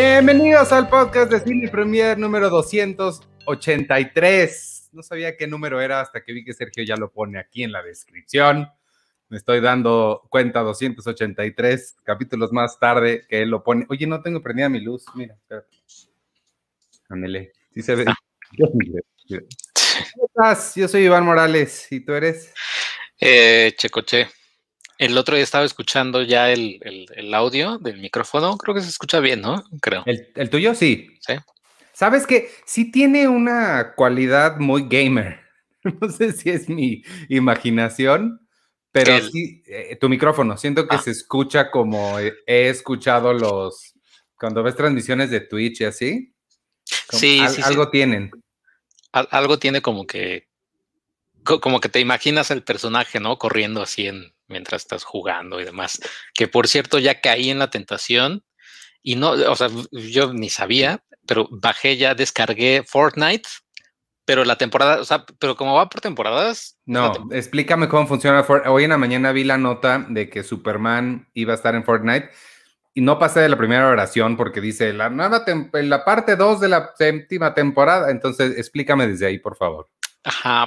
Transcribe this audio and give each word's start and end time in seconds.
Bienvenidos 0.00 0.70
al 0.70 0.88
podcast 0.88 1.32
de 1.32 1.40
Cine 1.40 1.68
Premier 1.68 2.16
número 2.16 2.48
283. 2.50 4.90
No 4.92 5.02
sabía 5.02 5.36
qué 5.36 5.48
número 5.48 5.80
era 5.80 6.00
hasta 6.00 6.22
que 6.22 6.32
vi 6.32 6.44
que 6.44 6.54
Sergio 6.54 6.84
ya 6.84 6.94
lo 6.94 7.10
pone 7.10 7.36
aquí 7.36 7.64
en 7.64 7.72
la 7.72 7.82
descripción. 7.82 8.68
Me 9.28 9.38
estoy 9.38 9.60
dando 9.60 10.24
cuenta 10.30 10.60
283 10.60 11.96
capítulos 12.04 12.52
más 12.52 12.78
tarde 12.78 13.26
que 13.28 13.42
él 13.42 13.50
lo 13.50 13.64
pone. 13.64 13.86
Oye, 13.88 14.06
no 14.06 14.22
tengo 14.22 14.40
prendida 14.40 14.68
mi 14.68 14.78
luz. 14.78 15.04
Mira, 15.16 15.34
espérate. 15.34 15.76
Ándale. 17.08 17.50
Sí 17.74 17.82
se 17.82 17.96
ve. 17.96 18.04
¿Cómo 18.56 18.78
estás? 20.28 20.76
Yo 20.76 20.86
soy 20.86 21.06
Iván 21.06 21.24
Morales. 21.24 21.88
¿Y 21.90 22.04
tú 22.04 22.12
eres? 22.12 22.54
Eh, 23.18 23.74
Checoche. 23.76 24.28
El 24.98 25.16
otro 25.16 25.36
día 25.36 25.44
estaba 25.44 25.64
escuchando 25.64 26.22
ya 26.22 26.50
el, 26.50 26.80
audio 27.32 27.78
del 27.78 28.00
micrófono. 28.00 28.58
Creo 28.58 28.74
que 28.74 28.82
se 28.82 28.88
escucha 28.88 29.20
bien, 29.20 29.40
¿no? 29.40 29.64
Creo. 29.80 30.02
¿El, 30.06 30.50
tuyo? 30.50 30.74
Sí. 30.74 31.06
Sí. 31.20 31.34
Sabes 31.92 32.26
que 32.26 32.50
sí 32.66 32.90
tiene 32.90 33.28
una 33.28 33.94
cualidad 33.94 34.58
muy 34.58 34.86
gamer. 34.88 35.40
No 36.00 36.10
sé 36.10 36.32
si 36.32 36.50
es 36.50 36.68
mi 36.68 37.02
imaginación, 37.28 38.46
pero 38.90 39.20
sí, 39.20 39.62
eh, 39.64 39.96
tu 39.96 40.08
micrófono. 40.08 40.58
Siento 40.58 40.86
que 40.88 40.96
ah. 40.96 41.00
se 41.00 41.12
escucha 41.12 41.70
como 41.70 42.18
he 42.18 42.68
escuchado 42.68 43.32
los. 43.32 43.94
Cuando 44.36 44.62
ves 44.62 44.74
transmisiones 44.74 45.30
de 45.30 45.40
Twitch 45.40 45.80
y 45.80 45.84
así. 45.84 46.34
Sí, 46.84 47.40
sí, 47.48 47.62
Algo 47.62 47.90
tienen. 47.90 48.30
algo 49.12 49.58
tiene 49.58 49.80
como 49.80 50.06
que. 50.06 50.48
Como 51.44 51.80
que 51.80 51.88
te 51.88 52.00
imaginas 52.00 52.50
el 52.50 52.64
personaje, 52.64 53.20
¿no? 53.20 53.38
Corriendo 53.38 53.80
así 53.80 54.08
en, 54.08 54.34
mientras 54.48 54.82
estás 54.82 55.04
jugando 55.04 55.60
y 55.60 55.64
demás. 55.64 56.00
Que 56.34 56.48
por 56.48 56.68
cierto, 56.68 56.98
ya 56.98 57.20
caí 57.20 57.50
en 57.50 57.58
la 57.58 57.70
tentación 57.70 58.44
y 59.02 59.16
no, 59.16 59.30
o 59.30 59.56
sea, 59.56 59.68
yo 59.92 60.32
ni 60.32 60.50
sabía, 60.50 61.04
pero 61.26 61.48
bajé 61.50 61.96
ya, 61.96 62.14
descargué 62.14 62.82
Fortnite, 62.86 63.48
pero 64.24 64.44
la 64.44 64.56
temporada, 64.56 65.00
o 65.00 65.04
sea, 65.04 65.24
pero 65.38 65.56
como 65.56 65.74
va 65.74 65.88
por 65.88 66.00
temporadas. 66.00 66.78
No, 66.84 67.12
explícame 67.30 67.88
cómo 67.88 68.06
funciona. 68.06 68.44
Hoy 68.66 68.84
en 68.84 68.90
la 68.90 68.98
mañana 68.98 69.32
vi 69.32 69.44
la 69.44 69.56
nota 69.56 70.04
de 70.08 70.28
que 70.28 70.42
Superman 70.42 71.28
iba 71.34 71.52
a 71.52 71.56
estar 71.56 71.74
en 71.74 71.84
Fortnite 71.84 72.30
y 72.92 73.00
no 73.00 73.18
pasé 73.18 73.40
de 73.40 73.48
la 73.48 73.56
primera 73.56 73.88
oración 73.88 74.36
porque 74.36 74.60
dice 74.60 74.92
la 74.92 75.08
nueva, 75.08 75.44
la 75.72 76.04
parte 76.04 76.36
2 76.36 76.60
de 76.60 76.68
la 76.68 76.90
séptima 76.96 77.54
temporada. 77.54 78.10
Entonces, 78.10 78.58
explícame 78.58 79.06
desde 79.06 79.26
ahí, 79.26 79.38
por 79.38 79.56
favor. 79.56 79.88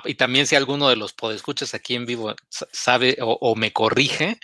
Y 0.06 0.16
también 0.16 0.48
si 0.48 0.56
alguno 0.56 0.90
de 0.90 0.96
los 0.96 1.14
podescuchas 1.14 1.74
aquí 1.74 1.96
en 1.96 2.06
vivo 2.06 2.36
sabe 2.50 3.18
o, 3.22 3.56
me 3.56 3.72
corrige, 3.72 4.40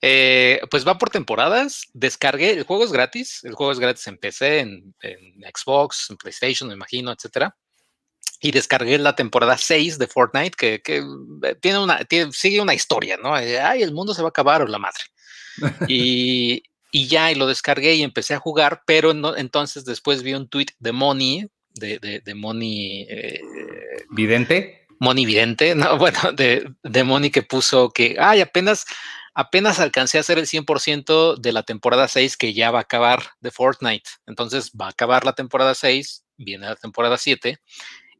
eh, 0.00 0.60
pues 0.70 0.86
va 0.86 0.98
por 0.98 1.10
temporadas. 1.10 1.86
Descargué, 1.92 2.50
el 2.50 2.64
juego 2.64 2.84
es 2.84 2.92
gratis, 2.92 3.44
el 3.44 3.54
juego 3.54 3.72
es 3.72 3.78
gratis 3.78 4.06
en 4.08 4.18
PC, 4.18 4.60
en, 4.60 4.94
Xbox, 5.54 6.10
en 6.10 6.16
PlayStation, 6.16 6.68
me 6.68 6.74
imagino, 6.74 7.12
etcétera. 7.12 7.56
Y 8.40 8.50
descargué 8.50 8.98
la 8.98 9.14
temporada 9.14 9.56
6 9.56 9.98
de 9.98 10.06
Fortnite, 10.08 10.56
que, 10.56 10.82
eh, 10.84 11.54
tiene 11.60 11.78
una, 11.78 12.00
sigue 12.32 12.60
una 12.60 12.74
historia, 12.74 13.16
¿no? 13.16 13.38
Eh, 13.38 13.60
ay, 13.60 13.82
el 13.82 13.92
mundo 13.92 14.14
se 14.14 14.22
va 14.22 14.28
a 14.28 14.30
acabar 14.30 14.62
o 14.62 14.66
la 14.66 14.78
madre. 14.78 15.04
y, 15.88 16.62
ya, 16.92 17.30
y 17.30 17.36
lo 17.36 17.46
descargué 17.46 17.94
y 17.94 18.02
empecé 18.02 18.34
a 18.34 18.40
jugar, 18.40 18.82
pero 18.84 19.12
entonces 19.36 19.84
después 19.84 20.22
vi 20.22 20.34
un 20.34 20.48
tweet 20.48 20.66
de 20.78 20.92
Money, 20.92 21.48
de, 21.74 21.98
de, 21.98 22.20
de 22.20 22.34
Money. 22.34 23.06
Eh, 23.08 23.40
¿Vidente? 24.10 24.86
Money 25.00 25.26
Vidente, 25.26 25.74
no, 25.74 25.98
bueno, 25.98 26.32
de, 26.32 26.72
de 26.82 27.04
Money 27.04 27.30
que 27.30 27.42
puso 27.42 27.90
que, 27.90 28.16
ay, 28.18 28.40
apenas, 28.40 28.84
apenas 29.34 29.80
alcancé 29.80 30.18
a 30.18 30.20
hacer 30.20 30.38
el 30.38 30.46
100% 30.46 31.36
de 31.36 31.52
la 31.52 31.64
temporada 31.64 32.06
6 32.06 32.36
que 32.36 32.54
ya 32.54 32.70
va 32.70 32.78
a 32.78 32.82
acabar 32.82 33.22
de 33.40 33.50
Fortnite. 33.50 34.08
Entonces 34.26 34.70
va 34.80 34.86
a 34.86 34.90
acabar 34.90 35.24
la 35.24 35.34
temporada 35.34 35.74
6, 35.74 36.24
viene 36.36 36.66
la 36.66 36.76
temporada 36.76 37.18
7, 37.18 37.58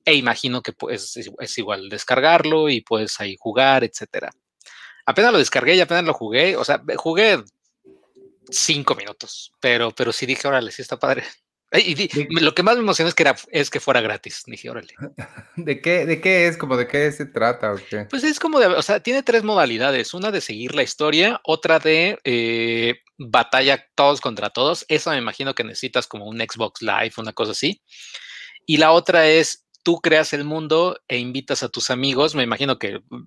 e 0.05 0.15
imagino 0.15 0.63
que 0.63 0.73
pues, 0.73 1.17
es 1.17 1.59
igual 1.59 1.89
descargarlo 1.89 2.69
y 2.69 2.81
puedes 2.81 3.21
ahí 3.21 3.37
jugar, 3.39 3.85
etcétera. 3.85 4.33
Apenas 5.07 5.33
lo 5.33 5.39
descargué 5.39 5.77
y 5.77 5.81
apenas 5.81 6.05
lo 6.05 6.15
jugué, 6.15 6.57
o 6.57 6.65
sea, 6.65 6.83
jugué 6.97 7.43
cinco 8.51 8.95
minutos, 8.95 9.53
pero, 9.61 9.91
pero 9.93 10.13
sí 10.13 10.27
dije, 10.27 10.47
órale, 10.47 10.71
sí 10.71 10.83
está 10.83 10.99
padre. 10.99 11.25
Y 11.75 12.41
lo 12.41 12.55
que 12.55 12.63
más 12.63 12.77
me 12.77 12.83
emociona 12.83 13.09
es 13.09 13.15
que, 13.15 13.23
era, 13.23 13.35
es 13.51 13.71
que 13.71 13.81
fuera 13.81 14.03
gratis. 14.03 14.43
Dije, 14.47 14.69
órale. 14.69 14.95
¿De 15.57 15.81
qué, 15.81 16.05
¿De 16.05 16.21
qué 16.21 16.47
es? 16.47 16.59
¿Como 16.59 16.77
de 16.77 16.87
qué 16.87 17.11
se 17.13 17.25
trata? 17.25 17.75
Pues 18.11 18.25
es 18.25 18.39
como 18.39 18.61
de, 18.61 18.67
o 18.67 18.83
sea, 18.83 19.01
tiene 19.01 19.23
tres 19.23 19.43
modalidades. 19.43 20.13
Una 20.13 20.31
de 20.31 20.43
seguir 20.43 20.75
la 20.75 20.83
historia, 20.83 21.41
otra 21.45 21.79
de 21.79 22.19
eh, 22.25 23.01
batalla 23.17 23.87
todos 23.95 24.21
contra 24.21 24.51
todos. 24.51 24.85
Esa 24.89 25.13
me 25.13 25.19
imagino 25.19 25.55
que 25.55 25.65
necesitas 25.65 26.07
como 26.07 26.27
un 26.27 26.39
Xbox 26.41 26.83
Live, 26.83 27.13
una 27.17 27.33
cosa 27.33 27.53
así. 27.53 27.81
Y 28.67 28.77
la 28.77 28.93
otra 28.93 29.27
es, 29.27 29.67
tú 29.83 30.01
creas 30.01 30.35
el 30.35 30.45
mundo 30.45 31.01
e 31.09 31.19
invitas 31.19 31.63
a 31.63 31.71
tus 31.71 31.91
amigos. 31.91 32.35
Me 32.35 32.43
imagino 32.43 32.79
que 32.79 33.01
mm, 33.09 33.25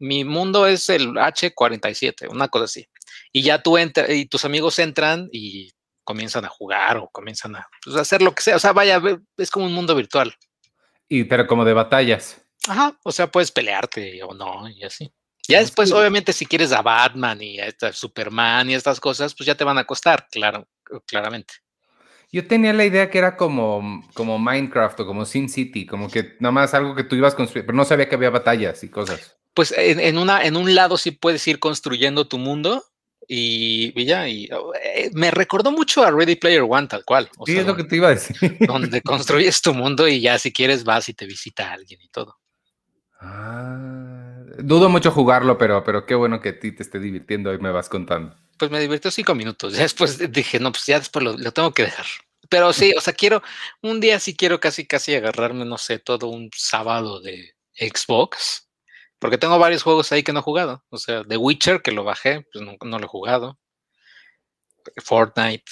mi 0.00 0.24
mundo 0.24 0.66
es 0.66 0.88
el 0.88 1.10
H47, 1.10 2.28
una 2.30 2.48
cosa 2.48 2.64
así. 2.64 2.88
Y 3.32 3.42
ya 3.42 3.62
tú 3.62 3.78
entras, 3.78 4.10
y 4.10 4.26
tus 4.26 4.44
amigos 4.44 4.78
entran 4.80 5.28
y 5.30 5.70
comienzan 6.10 6.44
a 6.44 6.48
jugar 6.48 6.96
o 6.96 7.08
comienzan 7.08 7.54
a 7.54 7.68
pues, 7.84 7.94
hacer 7.94 8.20
lo 8.20 8.34
que 8.34 8.42
sea. 8.42 8.56
O 8.56 8.58
sea, 8.58 8.72
vaya, 8.72 9.00
es 9.36 9.48
como 9.48 9.66
un 9.66 9.72
mundo 9.72 9.94
virtual. 9.94 10.34
Y 11.08 11.22
pero 11.22 11.46
como 11.46 11.64
de 11.64 11.72
batallas. 11.72 12.42
Ajá, 12.68 12.98
o 13.04 13.12
sea, 13.12 13.30
puedes 13.30 13.52
pelearte 13.52 14.20
o 14.24 14.34
no, 14.34 14.68
y 14.68 14.82
así. 14.82 15.12
Ya 15.46 15.60
después, 15.60 15.92
obviamente, 15.92 16.32
si 16.32 16.46
quieres 16.46 16.72
a 16.72 16.82
Batman 16.82 17.40
y 17.40 17.60
a 17.60 17.72
Superman 17.92 18.70
y 18.70 18.74
estas 18.74 18.98
cosas, 18.98 19.34
pues 19.36 19.46
ya 19.46 19.54
te 19.54 19.64
van 19.64 19.78
a 19.78 19.84
costar, 19.84 20.26
claro, 20.30 20.68
claramente. 21.06 21.54
Yo 22.32 22.46
tenía 22.46 22.72
la 22.72 22.84
idea 22.84 23.08
que 23.08 23.18
era 23.18 23.36
como, 23.36 24.04
como 24.14 24.38
Minecraft 24.38 25.00
o 25.00 25.06
como 25.06 25.24
Sin 25.24 25.48
City, 25.48 25.86
como 25.86 26.08
que 26.08 26.36
nada 26.40 26.52
más 26.52 26.74
algo 26.74 26.94
que 26.94 27.04
tú 27.04 27.14
ibas 27.14 27.34
construyendo, 27.36 27.66
pero 27.66 27.76
no 27.76 27.84
sabía 27.84 28.08
que 28.08 28.14
había 28.16 28.30
batallas 28.30 28.82
y 28.84 28.88
cosas. 28.88 29.36
Pues 29.54 29.72
en, 29.76 30.18
una, 30.18 30.44
en 30.44 30.56
un 30.56 30.74
lado 30.74 30.96
sí 30.96 31.12
puedes 31.12 31.46
ir 31.48 31.58
construyendo 31.58 32.28
tu 32.28 32.38
mundo 32.38 32.84
y, 33.32 34.04
ya, 34.04 34.28
y 34.28 34.48
oh, 34.50 34.72
eh, 34.74 35.08
me 35.12 35.30
recordó 35.30 35.70
mucho 35.70 36.02
a 36.02 36.10
Ready 36.10 36.34
Player 36.34 36.64
One, 36.68 36.88
tal 36.88 37.04
cual. 37.04 37.30
sí, 37.46 37.56
es 37.56 37.64
lo 37.64 37.76
que 37.76 37.84
te 37.84 37.94
iba 37.94 38.08
a 38.08 38.10
decir. 38.10 38.56
Donde 38.66 39.02
construyes 39.02 39.62
tu 39.62 39.72
mundo 39.72 40.08
y 40.08 40.20
ya 40.20 40.36
si 40.36 40.52
quieres 40.52 40.82
vas 40.82 41.08
y 41.08 41.14
te 41.14 41.26
visita 41.26 41.72
alguien 41.72 42.00
y 42.02 42.08
todo. 42.08 42.40
Ah, 43.20 44.42
dudo 44.58 44.88
mucho 44.88 45.12
jugarlo, 45.12 45.56
pero, 45.58 45.84
pero 45.84 46.06
qué 46.06 46.16
bueno 46.16 46.40
que 46.40 46.48
a 46.48 46.58
ti 46.58 46.72
te 46.72 46.82
esté 46.82 46.98
divirtiendo 46.98 47.54
y 47.54 47.58
me 47.58 47.70
vas 47.70 47.88
contando. 47.88 48.34
Pues 48.58 48.68
me 48.68 48.80
divirtió 48.80 49.12
cinco 49.12 49.36
minutos. 49.36 49.74
Ya 49.74 49.82
después 49.82 50.32
dije, 50.32 50.58
no, 50.58 50.72
pues 50.72 50.86
ya 50.86 50.98
después 50.98 51.24
lo, 51.24 51.38
lo 51.38 51.52
tengo 51.52 51.72
que 51.72 51.84
dejar. 51.84 52.06
Pero 52.48 52.72
sí, 52.72 52.92
o 52.96 53.00
sea, 53.00 53.12
quiero, 53.12 53.44
un 53.80 54.00
día 54.00 54.18
sí 54.18 54.34
quiero 54.34 54.58
casi, 54.58 54.88
casi 54.88 55.14
agarrarme, 55.14 55.64
no 55.64 55.78
sé, 55.78 56.00
todo 56.00 56.26
un 56.26 56.50
sábado 56.52 57.20
de 57.20 57.54
Xbox 57.74 58.69
porque 59.20 59.38
tengo 59.38 59.58
varios 59.58 59.82
juegos 59.82 60.10
ahí 60.10 60.22
que 60.22 60.32
no 60.32 60.40
he 60.40 60.42
jugado. 60.42 60.82
O 60.88 60.96
sea, 60.96 61.22
The 61.24 61.36
Witcher, 61.36 61.82
que 61.82 61.92
lo 61.92 62.04
bajé, 62.04 62.46
pues 62.52 62.64
no, 62.64 62.98
lo 62.98 63.04
he 63.04 63.08
jugado. 63.08 63.58
Fortnite. 64.96 65.70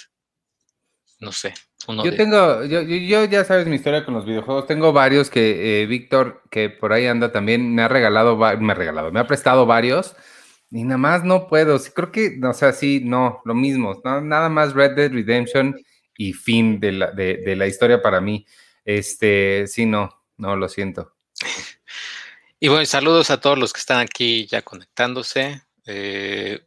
No 1.19 1.33
sé. 1.33 1.55
yo 1.89 2.15
tengo, 2.15 2.65
yo, 2.65 2.83
yo, 2.83 3.25
ya 3.25 3.45
sabes 3.45 3.67
mi 3.67 3.75
historia 3.75 4.05
con 4.05 4.15
los 4.15 4.25
videojuegos. 4.25 4.67
Tengo 4.67 4.93
varios 4.93 5.31
que 5.31 5.83
eh, 5.83 5.87
Víctor, 5.87 6.43
que 6.51 6.71
por 6.71 6.93
ahí 6.93 7.07
anda 7.07 7.33
también, 7.33 7.75
me 7.75 7.83
ha 7.83 7.89
regalado, 7.89 8.37
me 8.37 8.73
ha 8.73 8.77
regalado, 8.77 9.11
me 9.11 9.19
ha 9.19 9.27
prestado 9.27 9.67
varios. 9.67 10.15
Y 10.71 10.85
nada 10.85 10.99
más 10.99 11.25
no 11.25 11.49
puedo. 11.49 11.81
Creo 11.95 12.13
que, 12.13 12.39
o 12.45 12.53
sea, 12.53 12.73
sí, 12.73 13.01
no, 13.03 13.41
lo 13.45 13.55
mismo. 13.55 14.01
nada 14.05 14.49
más 14.51 14.75
Red 14.75 14.95
Dead 14.95 15.11
Redemption 15.11 15.75
y 16.17 16.35
fin 16.35 16.79
de 16.79 16.93
la, 16.93 17.11
de 17.13 17.57
la 17.57 17.67
historia 17.67 18.03
para 18.03 18.21
mí. 18.21 18.47
Este, 18.85 19.67
sí, 19.67 19.87
no, 19.87 20.23
no, 20.37 20.57
lo 20.57 20.69
siento. 20.69 21.15
Y 22.61 22.69
bueno, 22.69 22.85
saludos 22.87 23.31
a 23.31 23.41
todos 23.41 23.57
los 23.57 23.73
que 23.73 23.79
están 23.79 24.01
aquí 24.01 24.47
ya 24.47 24.63
conectándose. 24.63 25.63
Eh, 25.87 26.61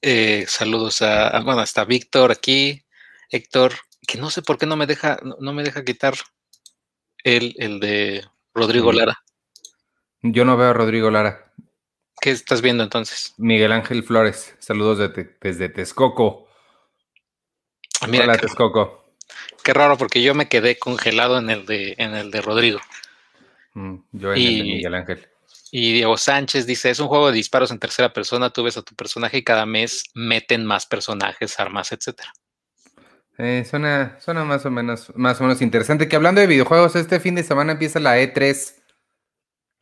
eh, 0.00 0.44
saludos 0.46 1.02
a, 1.02 1.40
bueno, 1.40 1.60
hasta 1.60 1.84
Víctor 1.84 2.30
aquí, 2.30 2.84
Héctor, 3.28 3.72
que 4.06 4.18
no 4.18 4.30
sé 4.30 4.42
por 4.42 4.58
qué 4.58 4.66
no 4.66 4.76
me 4.76 4.86
deja, 4.86 5.18
no, 5.22 5.52
me 5.52 5.64
deja 5.64 5.84
quitar 5.84 6.14
el, 7.24 7.54
el, 7.58 7.80
de 7.80 8.24
Rodrigo 8.54 8.92
Lara. 8.92 9.22
Yo 10.22 10.44
no 10.44 10.56
veo 10.56 10.70
a 10.70 10.72
Rodrigo 10.72 11.10
Lara. 11.10 11.52
¿Qué 12.20 12.30
estás 12.30 12.62
viendo 12.62 12.84
entonces? 12.84 13.34
Miguel 13.38 13.72
Ángel 13.72 14.04
Flores, 14.04 14.54
saludos 14.60 15.10
desde 15.40 15.68
Texcoco. 15.68 16.46
Ah, 18.00 18.06
mira, 18.06 18.24
Hola, 18.24 18.38
Texcoco. 18.38 19.16
Qué 19.64 19.72
raro, 19.74 19.98
porque 19.98 20.22
yo 20.22 20.32
me 20.34 20.48
quedé 20.48 20.78
congelado 20.78 21.38
en 21.38 21.50
el 21.50 21.66
de, 21.66 21.96
en 21.98 22.14
el 22.14 22.30
de 22.30 22.40
Rodrigo. 22.40 22.78
Mm, 23.74 23.96
yo 24.12 24.34
y, 24.34 24.46
el 24.46 24.58
de 24.58 24.62
Miguel 24.64 24.94
Ángel. 24.94 25.28
Y 25.70 25.92
Diego 25.94 26.16
Sánchez 26.16 26.66
dice, 26.66 26.90
es 26.90 27.00
un 27.00 27.08
juego 27.08 27.28
de 27.28 27.32
disparos 27.32 27.70
en 27.70 27.78
tercera 27.78 28.12
persona, 28.12 28.50
tú 28.50 28.62
ves 28.62 28.76
a 28.76 28.82
tu 28.82 28.94
personaje 28.94 29.38
y 29.38 29.44
cada 29.44 29.64
mes 29.64 30.04
meten 30.14 30.66
más 30.66 30.86
personajes, 30.86 31.58
armas, 31.58 31.92
etcétera. 31.92 32.32
Eh, 33.38 33.64
suena, 33.68 34.18
suena 34.20 34.44
más 34.44 34.66
o 34.66 34.70
menos, 34.70 35.12
más 35.16 35.40
o 35.40 35.44
menos 35.44 35.62
interesante. 35.62 36.08
Que 36.08 36.16
hablando 36.16 36.40
de 36.40 36.46
videojuegos, 36.46 36.94
este 36.96 37.20
fin 37.20 37.34
de 37.34 37.42
semana 37.42 37.72
empieza 37.72 38.00
la 38.00 38.18
E3. 38.18 38.74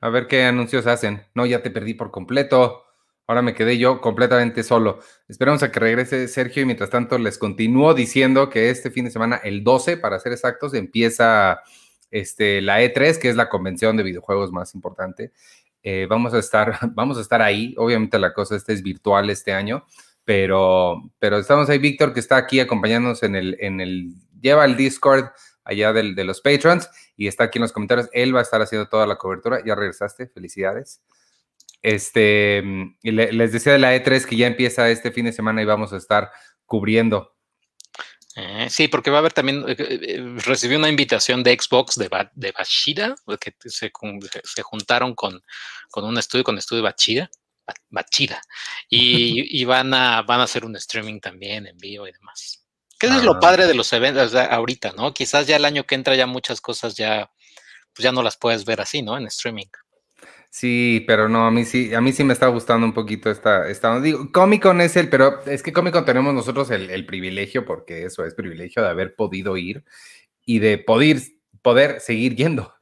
A 0.01 0.09
ver 0.09 0.29
qué 0.29 0.45
anuncios 0.45 0.87
hacen. 0.87 1.27
No, 1.35 1.45
ya 1.45 1.63
te 1.63 1.71
perdí 1.71 1.95
por 1.95 2.11
completo. 2.11 2.85
Ahora 3.27 3.43
me 3.43 3.55
quedé 3.55 3.79
yo 3.79 4.01
completamente 4.01 4.63
solo. 4.63 5.01
Esperamos 5.29 5.63
a 5.63 5.71
que 5.71 5.79
regrese 5.79 6.27
Sergio 6.29 6.63
y 6.63 6.67
mientras 6.67 6.91
tanto 6.91 7.19
les 7.19 7.39
continúo 7.39 7.95
diciendo 7.95 8.49
que 8.49 8.71
este 8.71 8.91
fin 8.91 9.05
de 9.05 9.11
semana, 9.11 9.37
el 9.37 9.63
12 9.63 9.99
para 9.99 10.19
ser 10.19 10.33
exactos, 10.33 10.75
empieza 10.75 11.61
este, 12.11 12.61
la 12.61 12.83
E3, 12.83 13.19
que 13.19 13.29
es 13.29 13.37
la 13.37 13.49
convención 13.49 13.97
de 13.97 14.03
videojuegos 14.03 14.53
más 14.53 14.75
importante. 14.75 15.33
Eh, 15.83 16.07
vamos, 16.09 16.35
a 16.35 16.39
estar, 16.39 16.79
vamos 16.95 17.19
a 17.19 17.21
estar 17.21 17.43
ahí. 17.43 17.75
Obviamente 17.79 18.19
la 18.19 18.33
cosa 18.33 18.57
esta 18.57 18.73
es 18.73 18.83
virtual 18.83 19.31
este 19.31 19.53
año, 19.53 19.85
pero, 20.25 21.11
pero 21.19 21.39
estamos 21.39 21.69
ahí. 21.71 21.79
Víctor, 21.79 22.13
que 22.13 22.21
está 22.21 22.37
aquí 22.37 22.61
acompañándonos 22.61 23.23
en 23.23 23.37
el, 23.37 23.57
en 23.61 23.81
el, 23.81 24.15
lleva 24.41 24.65
el 24.65 24.77
Discord 24.77 25.27
allá 25.65 25.93
del, 25.93 26.15
de 26.15 26.25
los 26.25 26.41
patrons 26.41 26.89
y 27.17 27.27
está 27.27 27.45
aquí 27.45 27.59
en 27.59 27.63
los 27.63 27.73
comentarios. 27.73 28.09
Él 28.13 28.35
va 28.35 28.41
a 28.41 28.43
estar 28.43 28.61
haciendo 28.61 28.89
toda 28.89 29.07
la 29.07 29.17
cobertura. 29.17 29.63
Ya 29.65 29.75
regresaste, 29.75 30.27
felicidades. 30.29 31.03
Este, 31.83 32.63
y 33.03 33.11
les 33.11 33.53
decía 33.53 33.73
de 33.73 33.79
la 33.79 33.97
E3 33.97 34.27
que 34.27 34.37
ya 34.37 34.47
empieza 34.47 34.91
este 34.91 35.13
fin 35.13 35.25
de 35.25 35.33
semana 35.33 35.63
y 35.63 35.65
vamos 35.65 35.93
a 35.93 35.97
estar 35.97 36.31
cubriendo. 36.67 37.35
Eh, 38.37 38.69
sí, 38.71 38.89
porque 38.89 39.11
va 39.11 39.19
a 39.19 39.21
haber 39.21 39.33
también, 39.33 39.65
eh, 39.69 39.75
eh, 39.79 40.35
recibió 40.45 40.79
una 40.79 40.89
invitación 40.89 41.43
de 41.43 41.59
Xbox 41.59 41.97
de, 41.97 42.09
de 42.35 42.53
Bachida, 42.53 43.17
que 43.41 43.55
se, 43.65 43.91
se, 44.45 44.63
juntaron 44.63 45.15
con, 45.15 45.43
con 45.91 46.05
un 46.05 46.17
estudio, 46.17 46.45
con 46.45 46.57
estudio 46.57 46.83
Bachida, 46.83 47.29
Bachida, 47.89 48.41
y, 48.89 49.61
y, 49.61 49.65
van, 49.65 49.93
a, 49.95 50.23
van 50.23 50.41
a 50.41 50.45
hacer 50.45 50.65
un 50.65 50.77
streaming 50.77 51.21
también 51.21 51.67
en 51.67 51.77
vivo 51.77 52.07
y 52.07 52.13
demás. 52.13 52.65
Que 52.99 53.07
es 53.07 53.25
lo 53.25 53.33
ah. 53.33 53.41
padre 53.41 53.67
de 53.67 53.75
los 53.75 53.93
eventos 53.93 54.35
ahorita, 54.35 54.93
¿no? 54.93 55.13
Quizás 55.15 55.47
ya 55.47 55.57
el 55.57 55.65
año 55.65 55.85
que 55.85 55.95
entra 55.95 56.15
ya 56.15 56.27
muchas 56.27 56.61
cosas 56.61 56.95
ya, 56.95 57.31
pues 57.95 58.05
ya 58.05 58.13
no 58.13 58.23
las 58.23 58.37
puedes 58.37 58.65
ver 58.65 58.81
así, 58.81 59.03
¿no? 59.03 59.17
En 59.17 59.27
streaming. 59.27 59.67
Sí, 60.53 61.05
pero 61.07 61.29
no, 61.29 61.47
a 61.47 61.51
mí 61.53 61.65
sí, 61.65 61.95
a 61.95 62.01
mí 62.01 62.13
sí 62.13 62.25
me 62.25 62.33
está 62.33 62.49
gustando 62.49 62.85
un 62.85 62.93
poquito 62.93 63.31
esta, 63.31 63.69
esta 63.69 64.01
digo, 64.01 64.33
Comic 64.33 64.63
Con 64.65 64.81
es 64.81 64.97
el, 64.97 65.09
pero 65.09 65.45
es 65.47 65.63
que 65.63 65.73
Comic 65.73 65.93
Con 65.93 66.05
tenemos 66.05 66.35
nosotros 66.35 66.71
el, 66.73 67.07
privilegio, 67.07 67.65
porque 67.65 68.05
eso 68.05 68.25
es 68.25 68.35
privilegio 68.35 68.83
de 68.83 68.89
haber 68.89 69.15
podido 69.15 69.57
ir 69.57 69.85
y 70.45 70.59
de 70.59 70.79
poder, 70.79 71.19
poder 71.63 72.01
seguir 72.01 72.35
yendo. 72.35 72.75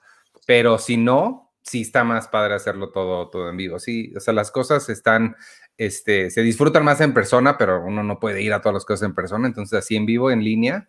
Pero 0.47 0.79
si 0.79 0.97
no, 0.97 1.53
sí 1.63 1.83
está 1.83 2.05
más 2.05 2.29
padre 2.29 2.55
hacerlo 2.55 2.91
todo, 2.91 3.29
todo 3.29 3.51
en 3.51 3.59
vivo. 3.59 3.79
Sí, 3.79 4.15
o 4.17 4.21
sea, 4.21 4.33
las 4.33 4.51
cosas 4.51 4.89
están, 4.89 5.37
este, 5.77 6.31
se 6.31 6.41
disfrutan 6.41 6.85
más 6.85 7.03
en 7.03 7.13
persona, 7.13 7.59
pero 7.59 7.85
uno 7.85 8.03
no 8.03 8.19
puede 8.19 8.41
ir 8.43 8.55
a 8.55 8.63
todas 8.63 8.75
las 8.75 8.87
cosas 8.87 9.07
en 9.07 9.15
persona, 9.15 9.47
entonces 9.47 9.79
así 9.79 9.95
en 9.95 10.07
vivo, 10.07 10.31
en 10.31 10.43
línea, 10.43 10.89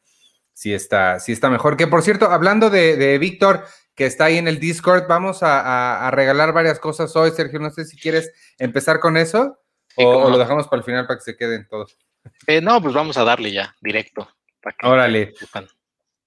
sí 0.60 0.74
está, 0.74 1.22
sí 1.22 1.32
está 1.32 1.50
mejor. 1.50 1.78
Que 1.78 1.88
por 1.88 2.02
cierto, 2.02 2.26
hablando 2.30 2.70
de, 2.70 2.98
de 2.98 3.18
Víctor, 3.18 3.64
que 3.96 4.06
está 4.06 4.26
ahí 4.26 4.38
en 4.38 4.50
el 4.50 4.60
Discord. 4.60 5.08
Vamos 5.08 5.40
a, 5.42 6.10
regalar 6.12 6.52
varias 6.52 6.80
cosas 6.80 7.16
hoy, 7.16 7.32
Sergio. 7.32 7.60
No 7.60 7.70
sé 7.70 7.86
si 7.86 7.98
quieres 7.98 8.32
empezar 8.58 9.00
con 9.00 9.16
eso 9.16 9.60
o, 9.96 10.30
lo 10.30 10.38
dejamos 10.38 10.68
para 10.68 10.80
el 10.80 10.86
final 10.86 11.08
para 11.08 11.18
que 11.18 11.24
se 11.24 11.38
queden 11.38 11.66
todos. 11.70 11.98
Eh, 12.48 12.62
no, 12.62 12.82
pues 12.82 12.94
vamos 12.94 13.18
a 13.18 13.24
darle 13.24 13.52
ya, 13.52 13.76
directo. 13.82 14.28
Órale. 14.84 15.34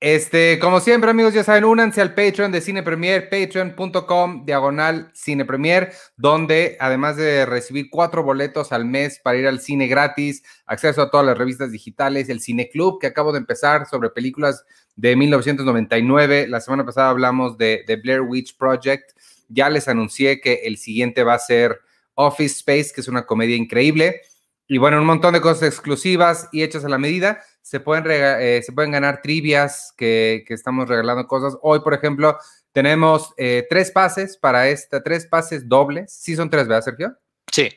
Este, 0.04 0.58
como 0.58 0.80
siempre, 0.80 1.10
amigos, 1.10 1.32
ya 1.32 1.44
saben, 1.44 1.62
únanse 1.62 2.00
al 2.00 2.12
Patreon 2.12 2.50
de 2.50 2.60
Cine 2.60 2.82
Premier, 2.82 3.30
patreon.com, 3.30 4.44
diagonal 4.44 5.12
Cine 5.14 5.44
Premier, 5.44 5.92
donde 6.16 6.76
además 6.80 7.16
de 7.16 7.46
recibir 7.46 7.86
cuatro 7.88 8.24
boletos 8.24 8.72
al 8.72 8.84
mes 8.84 9.20
para 9.22 9.38
ir 9.38 9.46
al 9.46 9.60
cine 9.60 9.86
gratis, 9.86 10.42
acceso 10.66 11.02
a 11.02 11.10
todas 11.12 11.24
las 11.24 11.38
revistas 11.38 11.70
digitales, 11.70 12.28
el 12.30 12.40
Cine 12.40 12.68
Club, 12.68 12.98
que 13.00 13.06
acabo 13.06 13.30
de 13.30 13.38
empezar 13.38 13.86
sobre 13.86 14.10
películas 14.10 14.64
de 14.96 15.14
1999. 15.14 16.48
La 16.48 16.60
semana 16.60 16.84
pasada 16.84 17.08
hablamos 17.08 17.56
de, 17.56 17.84
de 17.86 17.94
Blair 17.94 18.22
Witch 18.22 18.56
Project. 18.56 19.12
Ya 19.50 19.70
les 19.70 19.86
anuncié 19.86 20.40
que 20.40 20.62
el 20.64 20.78
siguiente 20.78 21.22
va 21.22 21.34
a 21.34 21.38
ser 21.38 21.78
Office 22.14 22.56
Space, 22.56 22.90
que 22.92 23.02
es 23.02 23.06
una 23.06 23.24
comedia 23.24 23.54
increíble. 23.54 24.22
Y 24.66 24.78
bueno, 24.78 24.98
un 24.98 25.06
montón 25.06 25.34
de 25.34 25.40
cosas 25.40 25.62
exclusivas 25.62 26.48
y 26.50 26.64
hechas 26.64 26.84
a 26.84 26.88
la 26.88 26.98
medida 26.98 27.44
se 27.62 27.78
pueden, 27.80 28.04
eh, 28.08 28.60
se 28.62 28.72
pueden 28.72 28.90
ganar 28.90 29.22
trivias 29.22 29.94
que, 29.96 30.44
estamos 30.48 30.88
regalando 30.88 31.26
cosas. 31.26 31.56
Hoy, 31.62 31.80
por 31.80 31.94
ejemplo, 31.94 32.36
tenemos 32.72 33.32
eh, 33.36 33.66
tres 33.70 33.90
pases 33.92 34.36
para 34.36 34.68
esta, 34.68 35.02
tres 35.02 35.26
pases 35.26 35.68
dobles. 35.68 36.12
Sí 36.12 36.34
son 36.34 36.50
tres, 36.50 36.66
¿verdad, 36.66 36.82
Sergio? 36.82 37.16
Sí. 37.50 37.70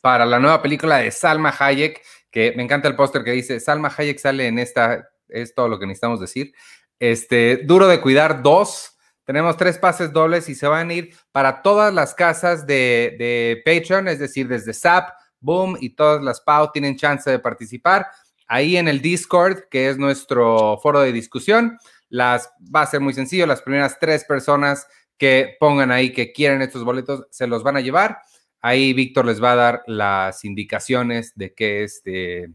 Para 0.00 0.24
la 0.24 0.38
nueva 0.38 0.62
película 0.62 0.98
de 0.98 1.10
Salma 1.10 1.54
Hayek, 1.58 2.00
que 2.30 2.52
me 2.56 2.62
encanta 2.62 2.88
el 2.88 2.96
póster 2.96 3.24
que 3.24 3.32
dice, 3.32 3.58
Salma 3.58 3.92
Hayek 3.94 4.18
sale 4.18 4.46
en 4.46 4.58
esta, 4.58 5.10
es 5.28 5.54
todo 5.54 5.68
lo 5.68 5.78
que 5.78 5.86
necesitamos 5.86 6.20
decir. 6.20 6.54
Este, 6.98 7.58
Duro 7.64 7.88
de 7.88 8.00
Cuidar 8.00 8.42
dos. 8.42 8.92
Tenemos 9.24 9.56
tres 9.56 9.78
pases 9.78 10.12
dobles 10.12 10.48
y 10.50 10.54
se 10.54 10.66
van 10.66 10.90
a 10.90 10.94
ir 10.94 11.16
para 11.32 11.62
todas 11.62 11.92
las 11.92 12.14
casas 12.14 12.66
de, 12.66 13.16
de 13.18 13.62
Patreon, 13.64 14.06
es 14.08 14.18
decir, 14.18 14.46
desde 14.46 14.74
SAP, 14.74 15.08
Boom 15.40 15.76
y 15.80 15.90
todas 15.90 16.22
las 16.22 16.40
PAU 16.40 16.70
tienen 16.72 16.96
chance 16.96 17.30
de 17.30 17.38
participar 17.38 18.06
ahí 18.46 18.76
en 18.76 18.88
el 18.88 19.00
Discord, 19.00 19.68
que 19.70 19.88
es 19.88 19.98
nuestro 19.98 20.78
foro 20.82 21.00
de 21.00 21.12
discusión. 21.12 21.78
Las, 22.08 22.50
va 22.74 22.82
a 22.82 22.86
ser 22.86 23.00
muy 23.00 23.14
sencillo, 23.14 23.46
las 23.46 23.62
primeras 23.62 23.98
tres 23.98 24.24
personas 24.24 24.86
que 25.18 25.56
pongan 25.60 25.90
ahí 25.90 26.12
que 26.12 26.32
quieren 26.32 26.62
estos 26.62 26.84
boletos 26.84 27.26
se 27.30 27.46
los 27.46 27.62
van 27.62 27.76
a 27.76 27.80
llevar. 27.80 28.18
Ahí 28.60 28.92
Víctor 28.92 29.26
les 29.26 29.42
va 29.42 29.52
a 29.52 29.56
dar 29.56 29.82
las 29.86 30.44
indicaciones 30.44 31.32
de 31.34 31.54
qué 31.54 31.84
es, 31.84 32.02
de, 32.02 32.50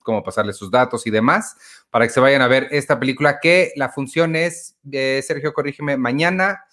cómo 0.00 0.22
pasarles 0.22 0.56
sus 0.56 0.70
datos 0.70 1.06
y 1.06 1.10
demás, 1.10 1.56
para 1.90 2.06
que 2.06 2.12
se 2.12 2.20
vayan 2.20 2.42
a 2.42 2.48
ver 2.48 2.68
esta 2.70 2.98
película, 2.98 3.38
que 3.40 3.72
la 3.76 3.88
función 3.88 4.36
es, 4.36 4.76
eh, 4.90 5.22
Sergio, 5.26 5.52
corrígeme, 5.52 5.96
mañana, 5.96 6.64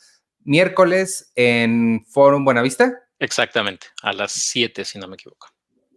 miércoles, 0.44 1.32
en 1.36 2.06
Forum 2.10 2.44
Buenavista. 2.46 2.94
Exactamente, 3.20 3.88
a 4.02 4.14
las 4.14 4.32
7, 4.32 4.86
si 4.86 5.00
no 5.00 5.08
me 5.08 5.16
equivoco. 5.16 5.48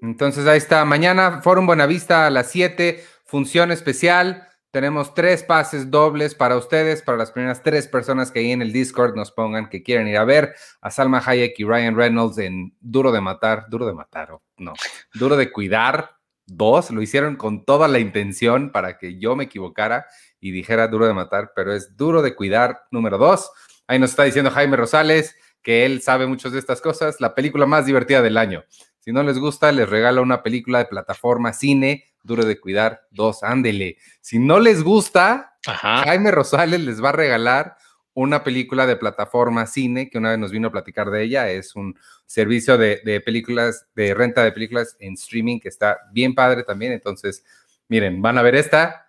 Entonces 0.03 0.47
ahí 0.47 0.59
está, 0.59 0.85
mañana 0.85 1.43
Forum 1.43 1.67
Buenavista 1.67 2.27
a 2.27 2.31
las 2.31 2.51
7, 2.51 3.05
función 3.25 3.71
especial. 3.71 4.47
Tenemos 4.71 5.15
tres 5.15 5.43
pases 5.43 5.91
dobles 5.91 6.35
para 6.35 6.57
ustedes, 6.57 7.03
para 7.03 7.19
las 7.19 7.33
primeras 7.33 7.63
tres 7.63 7.89
personas 7.89 8.31
que 8.31 8.39
ahí 8.39 8.53
en 8.53 8.63
el 8.63 8.73
Discord 8.73 9.17
nos 9.17 9.33
pongan 9.33 9.69
que 9.69 9.83
quieren 9.83 10.07
ir 10.07 10.17
a 10.17 10.25
ver 10.25 10.55
a 10.81 10.91
Salma 10.91 11.21
Hayek 11.25 11.59
y 11.59 11.65
Ryan 11.65 11.97
Reynolds 11.97 12.39
en 12.39 12.75
Duro 12.81 13.11
de 13.11 13.21
Matar, 13.21 13.67
Duro 13.69 13.85
de 13.85 13.95
Matar, 13.95 14.39
no, 14.57 14.73
Duro 15.15 15.37
de 15.37 15.51
Cuidar. 15.51 16.17
Dos, 16.53 16.91
lo 16.91 17.01
hicieron 17.01 17.37
con 17.37 17.65
toda 17.65 17.87
la 17.87 18.01
intención 18.01 18.73
para 18.73 18.99
que 18.99 19.21
yo 19.21 19.37
me 19.37 19.45
equivocara 19.45 20.07
y 20.41 20.51
dijera 20.51 20.89
Duro 20.89 21.07
de 21.07 21.15
Matar, 21.15 21.53
pero 21.55 21.73
es 21.73 21.97
Duro 21.97 22.23
de 22.23 22.35
Cuidar 22.35 22.87
número 22.91 23.19
dos. 23.19 23.53
Ahí 23.87 24.01
nos 24.01 24.11
está 24.11 24.25
diciendo 24.25 24.51
Jaime 24.51 24.77
Rosales 24.77 25.37
que 25.63 25.85
él 25.85 26.03
sabe 26.03 26.27
muchas 26.27 26.53
de 26.53 26.59
estas 26.59 26.81
cosas, 26.81 27.21
la 27.21 27.35
película 27.35 27.67
más 27.67 27.87
divertida 27.87 28.23
del 28.23 28.37
año. 28.37 28.65
Si 29.01 29.13
no 29.13 29.23
les 29.23 29.39
gusta, 29.39 29.73
les 29.73 29.89
regalo 29.89 30.23
una 30.23 30.43
película 30.43 30.79
de 30.79 30.85
plataforma 30.85 31.53
cine, 31.53 32.05
duro 32.23 32.45
de 32.45 32.61
cuidar, 32.61 33.09
dos, 33.11 33.43
ándele. 33.43 33.97
Si 34.21 34.39
no 34.39 34.61
les 34.61 34.83
gusta, 34.83 35.57
Jaime 35.65 36.31
Rosales 36.31 36.81
les 36.81 37.03
va 37.03 37.09
a 37.09 37.13
regalar 37.13 37.77
una 38.13 38.45
película 38.45 38.87
de 38.87 38.97
plataforma 38.97 39.67
cine, 39.67 40.11
que 40.11 40.19
una 40.19 40.31
vez 40.31 40.39
nos 40.39 40.51
vino 40.51 40.69
a 40.69 40.73
platicar 40.73 41.11
de 41.11 41.23
ella, 41.23 41.49
es 41.51 41.75
un 41.77 41.99
servicio 42.27 42.77
de, 42.77 43.23
películas, 43.25 43.87
de 43.95 44.15
renta 44.15 44.45
de 44.45 44.53
películas 44.53 44.97
en 44.99 45.15
streaming 45.15 45.61
que 45.61 45.69
está 45.69 45.99
bien 46.13 46.35
padre 46.35 46.65
también. 46.65 46.93
Entonces, 46.93 47.45
miren, 47.89 48.21
van 48.21 48.37
a 48.37 48.43
ver 48.43 48.55
esta 48.55 49.07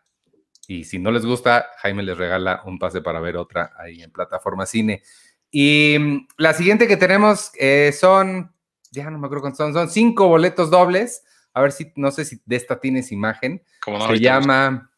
y 0.67 0.86
si 0.86 1.00
no 1.00 1.12
les 1.12 1.25
gusta, 1.25 1.69
Jaime 1.79 2.03
les 2.03 2.17
regala 2.17 2.62
un 2.65 2.79
pase 2.79 3.01
para 3.01 3.19
ver 3.19 3.36
otra 3.36 3.74
ahí 3.77 4.01
en 4.01 4.12
plataforma 4.12 4.65
cine. 4.65 5.03
Y 5.50 5.98
mm, 6.00 6.27
la 6.38 6.53
siguiente 6.53 6.88
que 6.88 6.95
tenemos 6.98 7.51
eh, 7.60 7.91
son 7.91 8.53
ya 8.91 9.10
no 9.10 9.17
me 9.17 9.25
acuerdo 9.25 9.41
cuántos 9.41 9.57
son, 9.57 9.74
son 9.74 9.89
cinco 9.89 10.27
boletos 10.27 10.69
dobles. 10.69 11.24
A 11.53 11.62
ver 11.62 11.71
si, 11.71 11.91
no 11.95 12.12
sé 12.12 12.25
si 12.25 12.41
de 12.45 12.55
esta 12.55 12.79
tienes 12.79 13.12
imagen. 13.12 13.63
se, 14.07 14.19
llama, 14.19 14.91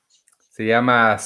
se 0.52 0.66
llama 0.66 1.18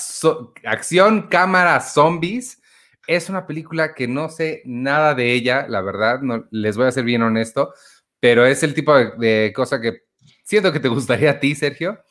Acción 0.65 1.27
Cámara 1.29 1.79
Zombies. 1.81 2.61
Es 3.07 3.29
una 3.29 3.47
película 3.47 3.93
que 3.93 4.07
no 4.07 4.29
sé 4.29 4.61
nada 4.65 5.15
de 5.15 5.31
ella, 5.31 5.65
la 5.67 5.81
verdad, 5.81 6.19
no, 6.21 6.45
les 6.51 6.75
voy 6.75 6.87
a 6.87 6.91
ser 6.91 7.05
bien 7.05 7.21
honesto, 7.21 7.73
pero 8.19 8.45
es 8.45 8.63
el 8.63 8.73
tipo 8.73 8.93
de, 8.93 9.53
cosa 9.55 9.79
que 9.79 10.01
siento 10.43 10.73
que 10.73 10.81
te 10.81 10.89
gustaría 10.89 11.31
a 11.31 11.39
ti, 11.39 11.55
Sergio. 11.55 12.03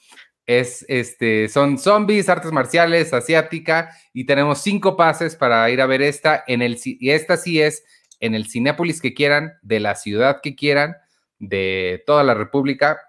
Es, 0.47 0.87
este, 0.89 1.49
son 1.49 1.77
zombies, 1.77 2.29
artes 2.31 2.53
marciales, 2.53 3.13
asiática, 3.13 3.91
y 4.15 4.25
tenemos 4.25 4.63
cinco 4.63 4.97
pases 4.97 5.37
para 5.37 5.69
ir 5.71 5.83
a 5.83 5.87
ver 5.87 6.01
esta. 6.01 6.45
En 6.47 6.63
el, 6.63 6.79
y 6.83 7.11
esta 7.11 7.37
sí 7.37 7.61
es 7.61 7.83
en 8.21 8.35
el 8.35 8.49
Cinépolis 8.49 9.01
que 9.01 9.15
quieran, 9.15 9.55
de 9.63 9.81
la 9.81 9.95
ciudad 9.95 10.41
que 10.43 10.55
quieran, 10.55 10.97
de 11.39 12.03
toda 12.07 12.25
la 12.25 12.35
República. 12.35 13.01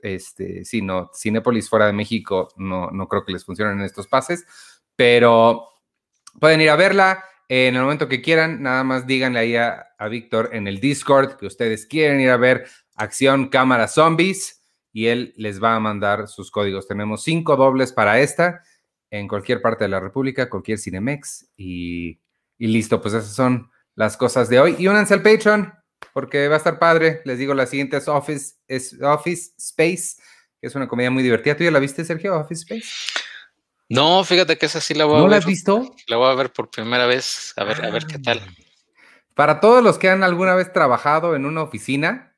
Este, 0.00 0.64
sí, 0.64 0.82
no, 0.82 1.10
Cinépolis 1.14 1.68
fuera 1.68 1.86
de 1.86 1.92
México 1.92 2.48
no, 2.56 2.90
no 2.90 3.08
creo 3.08 3.24
que 3.24 3.32
les 3.32 3.44
funcionen 3.44 3.80
estos 3.80 4.06
pases, 4.06 4.44
pero 4.96 5.68
pueden 6.38 6.60
ir 6.60 6.70
a 6.70 6.76
verla 6.76 7.24
en 7.48 7.74
el 7.74 7.82
momento 7.82 8.08
que 8.08 8.20
quieran. 8.20 8.62
Nada 8.62 8.84
más 8.84 9.06
díganle 9.06 9.38
ahí 9.38 9.56
a, 9.56 9.86
a 9.98 10.08
Víctor 10.08 10.50
en 10.52 10.68
el 10.68 10.80
Discord 10.80 11.36
que 11.36 11.46
ustedes 11.46 11.86
quieren 11.86 12.20
ir 12.20 12.30
a 12.30 12.36
ver 12.36 12.66
Acción 12.96 13.48
Cámara 13.48 13.88
Zombies 13.88 14.62
y 14.92 15.06
él 15.06 15.34
les 15.36 15.62
va 15.62 15.74
a 15.74 15.80
mandar 15.80 16.28
sus 16.28 16.50
códigos. 16.50 16.86
Tenemos 16.86 17.22
cinco 17.24 17.56
dobles 17.56 17.92
para 17.92 18.20
esta 18.20 18.62
en 19.10 19.26
cualquier 19.26 19.62
parte 19.62 19.84
de 19.84 19.88
la 19.88 20.00
República, 20.00 20.50
cualquier 20.50 20.78
Cinemex 20.78 21.50
y, 21.56 22.20
y 22.58 22.66
listo, 22.66 23.00
pues 23.00 23.14
esas 23.14 23.34
son 23.34 23.70
las 23.94 24.16
cosas 24.16 24.48
de 24.48 24.60
hoy. 24.60 24.76
Y 24.78 24.88
únanse 24.88 25.14
al 25.14 25.22
Patreon. 25.22 25.72
porque 26.12 26.48
va 26.48 26.54
a 26.54 26.58
estar 26.58 26.78
padre. 26.78 27.22
Les 27.24 27.38
digo, 27.38 27.54
la 27.54 27.66
siguiente 27.66 27.96
es 27.96 28.08
Office, 28.08 28.56
es 28.68 29.00
Office 29.02 29.52
Space, 29.58 30.22
que 30.60 30.68
es 30.68 30.74
una 30.74 30.86
comedia 30.86 31.10
muy 31.10 31.22
divertida. 31.22 31.56
¿Tú 31.56 31.64
ya 31.64 31.70
la 31.70 31.78
viste, 31.78 32.04
Sergio, 32.04 32.36
Office 32.38 32.62
Space? 32.62 32.88
No, 33.88 34.24
fíjate 34.24 34.56
que 34.56 34.66
esa 34.66 34.80
sí 34.80 34.94
la 34.94 35.04
voy 35.04 35.14
a 35.14 35.16
ver. 35.16 35.24
¿No 35.24 35.30
la 35.30 35.36
has 35.36 35.46
visto? 35.46 35.94
La 36.08 36.16
voy 36.16 36.30
a 36.30 36.34
ver 36.34 36.52
por 36.52 36.70
primera 36.70 37.06
vez, 37.06 37.52
a 37.56 37.64
ver, 37.64 37.84
a 37.84 37.90
ver 37.90 38.06
qué 38.06 38.18
tal. 38.18 38.40
Para 39.34 39.60
todos 39.60 39.82
los 39.82 39.98
que 39.98 40.08
han 40.08 40.22
alguna 40.22 40.54
vez 40.54 40.72
trabajado 40.72 41.34
en 41.34 41.44
una 41.44 41.62
oficina, 41.62 42.34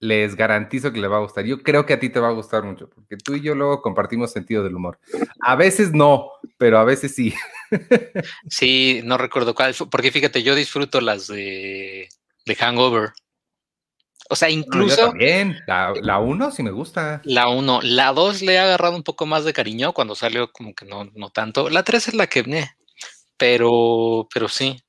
les 0.00 0.34
garantizo 0.34 0.92
que 0.92 1.00
les 1.00 1.10
va 1.10 1.18
a 1.18 1.20
gustar. 1.20 1.44
Yo 1.44 1.62
creo 1.62 1.84
que 1.84 1.92
a 1.92 2.00
ti 2.00 2.08
te 2.08 2.18
va 2.20 2.28
a 2.28 2.32
gustar 2.32 2.64
mucho, 2.64 2.88
porque 2.88 3.16
tú 3.18 3.34
y 3.34 3.42
yo 3.42 3.54
luego 3.54 3.82
compartimos 3.82 4.32
sentido 4.32 4.64
del 4.64 4.74
humor. 4.74 4.98
A 5.40 5.54
veces 5.56 5.92
no, 5.92 6.30
pero 6.60 6.78
a 6.78 6.84
veces 6.84 7.14
sí. 7.14 7.32
Sí, 8.50 9.00
no 9.04 9.16
recuerdo 9.16 9.54
cuál, 9.54 9.74
porque 9.90 10.12
fíjate, 10.12 10.42
yo 10.42 10.54
disfruto 10.54 11.00
las 11.00 11.26
de, 11.26 12.06
de 12.44 12.54
Hangover. 12.54 13.12
O 14.28 14.36
sea, 14.36 14.50
incluso. 14.50 15.08
también. 15.08 15.58
La 15.66 16.18
1 16.18 16.50
sí 16.50 16.62
me 16.62 16.70
gusta. 16.70 17.22
La 17.24 17.48
1. 17.48 17.80
La 17.82 18.12
2 18.12 18.42
le 18.42 18.54
he 18.54 18.58
agarrado 18.58 18.94
un 18.94 19.02
poco 19.02 19.24
más 19.24 19.44
de 19.44 19.54
cariño 19.54 19.94
cuando 19.94 20.14
salió, 20.14 20.52
como 20.52 20.74
que 20.74 20.84
no, 20.84 21.10
no 21.14 21.30
tanto. 21.30 21.70
La 21.70 21.82
3 21.82 22.08
es 22.08 22.14
la 22.14 22.26
que. 22.26 22.40
Eh, 22.40 22.68
pero, 23.38 24.28
pero 24.32 24.48
sí. 24.48 24.82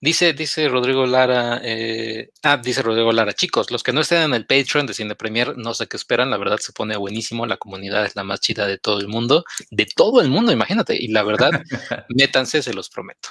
Dice, 0.00 0.34
dice 0.34 0.68
Rodrigo 0.68 1.06
Lara, 1.06 1.60
eh, 1.64 2.30
ah, 2.42 2.58
dice 2.58 2.82
Rodrigo 2.82 3.10
Lara, 3.12 3.32
chicos, 3.32 3.70
los 3.70 3.82
que 3.82 3.92
no 3.92 4.02
estén 4.02 4.22
en 4.22 4.34
el 4.34 4.46
Patreon 4.46 4.86
de 4.86 4.92
Cine 4.92 5.14
Premier, 5.14 5.56
no 5.56 5.72
sé 5.72 5.86
qué 5.86 5.96
esperan, 5.96 6.30
la 6.30 6.36
verdad 6.36 6.58
se 6.58 6.72
pone 6.72 6.96
buenísimo, 6.96 7.46
la 7.46 7.56
comunidad 7.56 8.04
es 8.04 8.14
la 8.14 8.22
más 8.22 8.40
chida 8.40 8.66
de 8.66 8.76
todo 8.76 9.00
el 9.00 9.08
mundo, 9.08 9.44
de 9.70 9.86
todo 9.86 10.20
el 10.20 10.28
mundo, 10.28 10.52
imagínate, 10.52 10.94
y 10.94 11.08
la 11.08 11.22
verdad, 11.22 11.62
métanse, 12.10 12.62
se 12.62 12.74
los 12.74 12.90
prometo. 12.90 13.30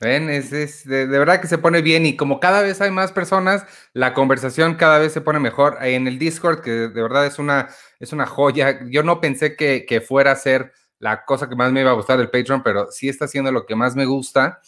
Ven, 0.00 0.30
es, 0.30 0.50
es 0.54 0.84
de, 0.86 1.04
verdad 1.04 1.42
que 1.42 1.46
se 1.46 1.58
pone 1.58 1.82
bien 1.82 2.06
y 2.06 2.16
como 2.16 2.40
cada 2.40 2.62
vez 2.62 2.80
hay 2.80 2.90
más 2.90 3.12
personas, 3.12 3.66
la 3.92 4.14
conversación 4.14 4.76
cada 4.76 4.98
vez 4.98 5.12
se 5.12 5.20
pone 5.20 5.38
mejor. 5.40 5.76
En 5.82 6.08
el 6.08 6.18
Discord, 6.18 6.62
que 6.62 6.70
de 6.70 7.02
verdad 7.02 7.26
es 7.26 7.38
una, 7.38 7.68
es 7.98 8.14
una 8.14 8.26
joya, 8.26 8.80
yo 8.88 9.02
no 9.02 9.20
pensé 9.20 9.56
que, 9.56 9.84
que 9.86 10.00
fuera 10.00 10.32
a 10.32 10.36
ser 10.36 10.72
la 10.98 11.26
cosa 11.26 11.50
que 11.50 11.56
más 11.56 11.70
me 11.72 11.82
iba 11.82 11.90
a 11.90 11.94
gustar 11.94 12.16
del 12.16 12.30
Patreon, 12.30 12.62
pero 12.62 12.90
sí 12.90 13.10
está 13.10 13.28
siendo 13.28 13.52
lo 13.52 13.66
que 13.66 13.76
más 13.76 13.94
me 13.94 14.06
gusta. 14.06 14.60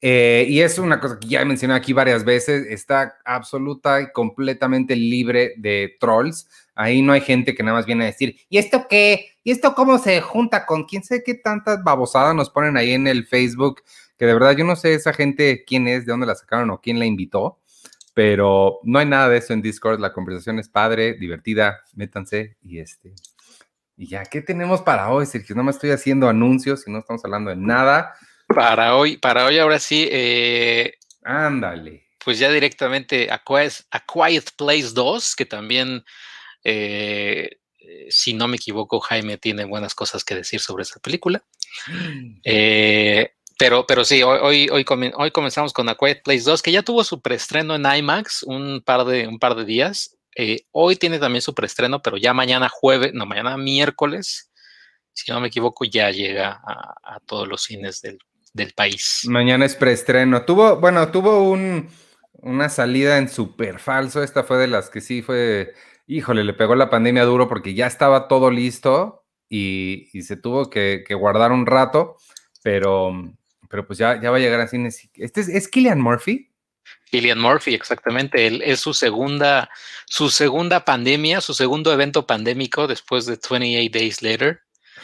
Eh, 0.00 0.46
y 0.48 0.60
es 0.60 0.78
una 0.78 1.00
cosa 1.00 1.18
que 1.18 1.26
ya 1.26 1.42
he 1.42 1.44
mencionado 1.44 1.78
aquí 1.78 1.92
varias 1.92 2.24
veces, 2.24 2.66
está 2.70 3.18
absoluta 3.24 4.00
y 4.00 4.12
completamente 4.12 4.94
libre 4.94 5.54
de 5.56 5.96
trolls. 5.98 6.48
Ahí 6.74 7.02
no 7.02 7.12
hay 7.12 7.20
gente 7.20 7.54
que 7.54 7.62
nada 7.62 7.76
más 7.76 7.86
viene 7.86 8.04
a 8.04 8.06
decir, 8.06 8.36
¿y 8.48 8.58
esto 8.58 8.86
qué? 8.88 9.32
¿Y 9.42 9.50
esto 9.50 9.74
cómo 9.74 9.98
se 9.98 10.20
junta 10.20 10.66
con 10.66 10.84
quién 10.84 11.02
sé 11.02 11.22
qué 11.24 11.34
tantas 11.34 11.82
babosadas 11.82 12.34
nos 12.34 12.50
ponen 12.50 12.76
ahí 12.76 12.92
en 12.92 13.08
el 13.08 13.26
Facebook? 13.26 13.82
Que 14.16 14.26
de 14.26 14.34
verdad 14.34 14.56
yo 14.56 14.64
no 14.64 14.76
sé 14.76 14.94
esa 14.94 15.12
gente 15.12 15.64
quién 15.66 15.88
es, 15.88 16.06
de 16.06 16.12
dónde 16.12 16.26
la 16.26 16.36
sacaron 16.36 16.70
o 16.70 16.80
quién 16.80 16.98
la 16.98 17.06
invitó, 17.06 17.58
pero 18.14 18.78
no 18.84 18.98
hay 19.00 19.06
nada 19.06 19.28
de 19.28 19.38
eso 19.38 19.52
en 19.52 19.62
Discord. 19.62 20.00
La 20.00 20.12
conversación 20.12 20.58
es 20.60 20.68
padre, 20.68 21.14
divertida, 21.14 21.80
métanse 21.94 22.56
y 22.62 22.78
este. 22.78 23.14
Y 23.96 24.06
ya, 24.06 24.24
¿qué 24.24 24.42
tenemos 24.42 24.82
para 24.82 25.10
hoy, 25.10 25.26
Sergio? 25.26 25.56
No 25.56 25.64
me 25.64 25.72
estoy 25.72 25.90
haciendo 25.90 26.28
anuncios 26.28 26.86
y 26.86 26.92
no 26.92 26.98
estamos 26.98 27.24
hablando 27.24 27.50
de 27.50 27.56
nada. 27.56 28.14
Para 28.48 28.96
hoy, 28.96 29.18
para 29.18 29.44
hoy 29.44 29.58
ahora 29.58 29.78
sí. 29.78 30.08
Eh, 30.10 30.94
Ándale. 31.22 32.08
Pues 32.24 32.38
ya 32.38 32.50
directamente 32.50 33.28
a 33.30 33.42
Quiet, 33.44 34.52
Place 34.56 34.90
2, 34.94 35.36
que 35.36 35.46
también, 35.46 36.04
eh, 36.64 37.58
si 38.08 38.32
no 38.32 38.48
me 38.48 38.56
equivoco, 38.56 39.00
Jaime 39.00 39.36
tiene 39.36 39.64
buenas 39.64 39.94
cosas 39.94 40.24
que 40.24 40.34
decir 40.34 40.60
sobre 40.60 40.82
esa 40.82 41.00
película. 41.00 41.44
Eh, 42.44 43.32
pero, 43.58 43.84
pero 43.86 44.04
sí, 44.04 44.22
hoy, 44.22 44.68
hoy, 44.70 44.84
hoy, 45.16 45.30
comenzamos 45.32 45.72
con 45.72 45.88
A 45.88 45.96
Quiet 45.96 46.22
Place 46.22 46.44
2, 46.44 46.62
que 46.62 46.70
ya 46.70 46.82
tuvo 46.82 47.02
su 47.02 47.20
preestreno 47.20 47.74
en 47.74 47.84
IMAX 47.84 48.44
un 48.44 48.82
par 48.84 49.04
de, 49.04 49.26
un 49.26 49.40
par 49.40 49.56
de 49.56 49.64
días. 49.64 50.16
hoy 50.70 50.94
tiene 50.94 51.18
también 51.18 51.42
su 51.42 51.54
preestreno, 51.54 52.00
pero 52.00 52.16
ya 52.16 52.32
mañana 52.32 52.68
jueves, 52.68 53.12
no, 53.14 53.26
mañana 53.26 53.56
miércoles, 53.56 54.52
si 55.12 55.30
no 55.32 55.40
me 55.40 55.48
equivoco, 55.48 55.84
ya 55.84 56.10
llega 56.12 56.60
a 56.64 57.18
todos 57.26 57.48
los 57.48 57.62
cines 57.62 58.00
del, 58.00 58.18
del 58.52 58.72
país. 58.72 59.22
Mañana 59.28 59.64
es 59.64 59.74
preestreno. 59.76 60.42
Tuvo, 60.42 60.76
bueno, 60.76 61.10
tuvo 61.10 61.50
un, 61.50 61.88
una 62.32 62.68
salida 62.68 63.18
en 63.18 63.28
súper 63.28 63.78
falso. 63.78 64.22
Esta 64.22 64.44
fue 64.44 64.58
de 64.58 64.68
las 64.68 64.90
que 64.90 65.00
sí 65.00 65.22
fue, 65.22 65.74
híjole, 66.06 66.44
le 66.44 66.54
pegó 66.54 66.74
la 66.74 66.90
pandemia 66.90 67.24
duro 67.24 67.48
porque 67.48 67.74
ya 67.74 67.86
estaba 67.86 68.28
todo 68.28 68.50
listo 68.50 69.24
y, 69.48 70.08
se 70.22 70.36
tuvo 70.36 70.70
que, 70.70 71.04
guardar 71.10 71.52
un 71.52 71.66
rato, 71.66 72.16
pero, 72.62 73.12
pero 73.68 73.86
pues 73.86 73.98
ya, 73.98 74.20
ya 74.20 74.30
va 74.30 74.36
a 74.36 74.40
llegar 74.40 74.60
a 74.60 74.68
cines. 74.68 75.08
¿Este 75.14 75.40
es, 75.40 75.48
es 75.48 75.68
Killian 75.68 76.00
Murphy? 76.00 76.52
Killian 77.10 77.40
Murphy, 77.40 77.74
exactamente. 77.74 78.46
Él 78.46 78.62
es 78.64 78.80
su 78.80 78.94
segunda, 78.94 79.70
su 80.06 80.30
segunda 80.30 80.84
pandemia, 80.84 81.40
su 81.40 81.54
segundo 81.54 81.92
evento 81.92 82.26
pandémico 82.26 82.86
después 82.86 83.26
de 83.26 83.38
28 83.38 83.90
Days 83.98 84.22
Later. 84.22 84.62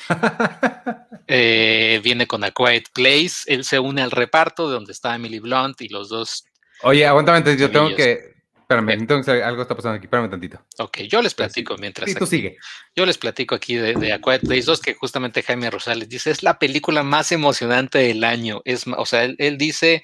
Eh, 1.26 2.00
viene 2.04 2.26
con 2.26 2.44
A 2.44 2.50
Quiet 2.50 2.90
Place. 2.92 3.44
Él 3.46 3.64
se 3.64 3.78
une 3.78 4.02
al 4.02 4.10
reparto 4.10 4.68
de 4.68 4.74
donde 4.74 4.92
está 4.92 5.14
Emily 5.14 5.38
Blunt 5.38 5.80
y 5.80 5.88
los 5.88 6.08
dos. 6.10 6.44
Oye, 6.82 7.06
aguántame, 7.06 7.56
yo 7.56 7.70
tengo 7.70 7.94
que. 7.94 8.34
Espérame, 8.60 8.90
entonces 8.90 9.42
algo 9.42 9.62
está 9.62 9.74
pasando 9.74 9.96
aquí, 9.96 10.06
espérame 10.06 10.30
tantito. 10.30 10.58
Ok, 10.78 11.00
yo 11.02 11.20
les 11.20 11.34
platico 11.34 11.76
mientras. 11.76 12.10
Sí, 12.10 12.16
tú 12.16 12.26
sigue. 12.26 12.56
Yo 12.96 13.04
les 13.04 13.18
platico 13.18 13.54
aquí 13.54 13.76
de, 13.76 14.12
A 14.12 14.20
Quiet 14.20 14.40
Place 14.40 14.62
2, 14.62 14.80
que 14.80 14.94
justamente 14.94 15.42
Jaime 15.42 15.70
Rosales 15.70 16.08
dice: 16.08 16.30
es 16.30 16.42
la 16.42 16.58
película 16.58 17.02
más 17.02 17.32
emocionante 17.32 17.98
del 17.98 18.24
año. 18.24 18.62
Es, 18.64 18.84
o 18.86 19.06
sea, 19.06 19.24
él, 19.24 19.58
dice: 19.58 20.02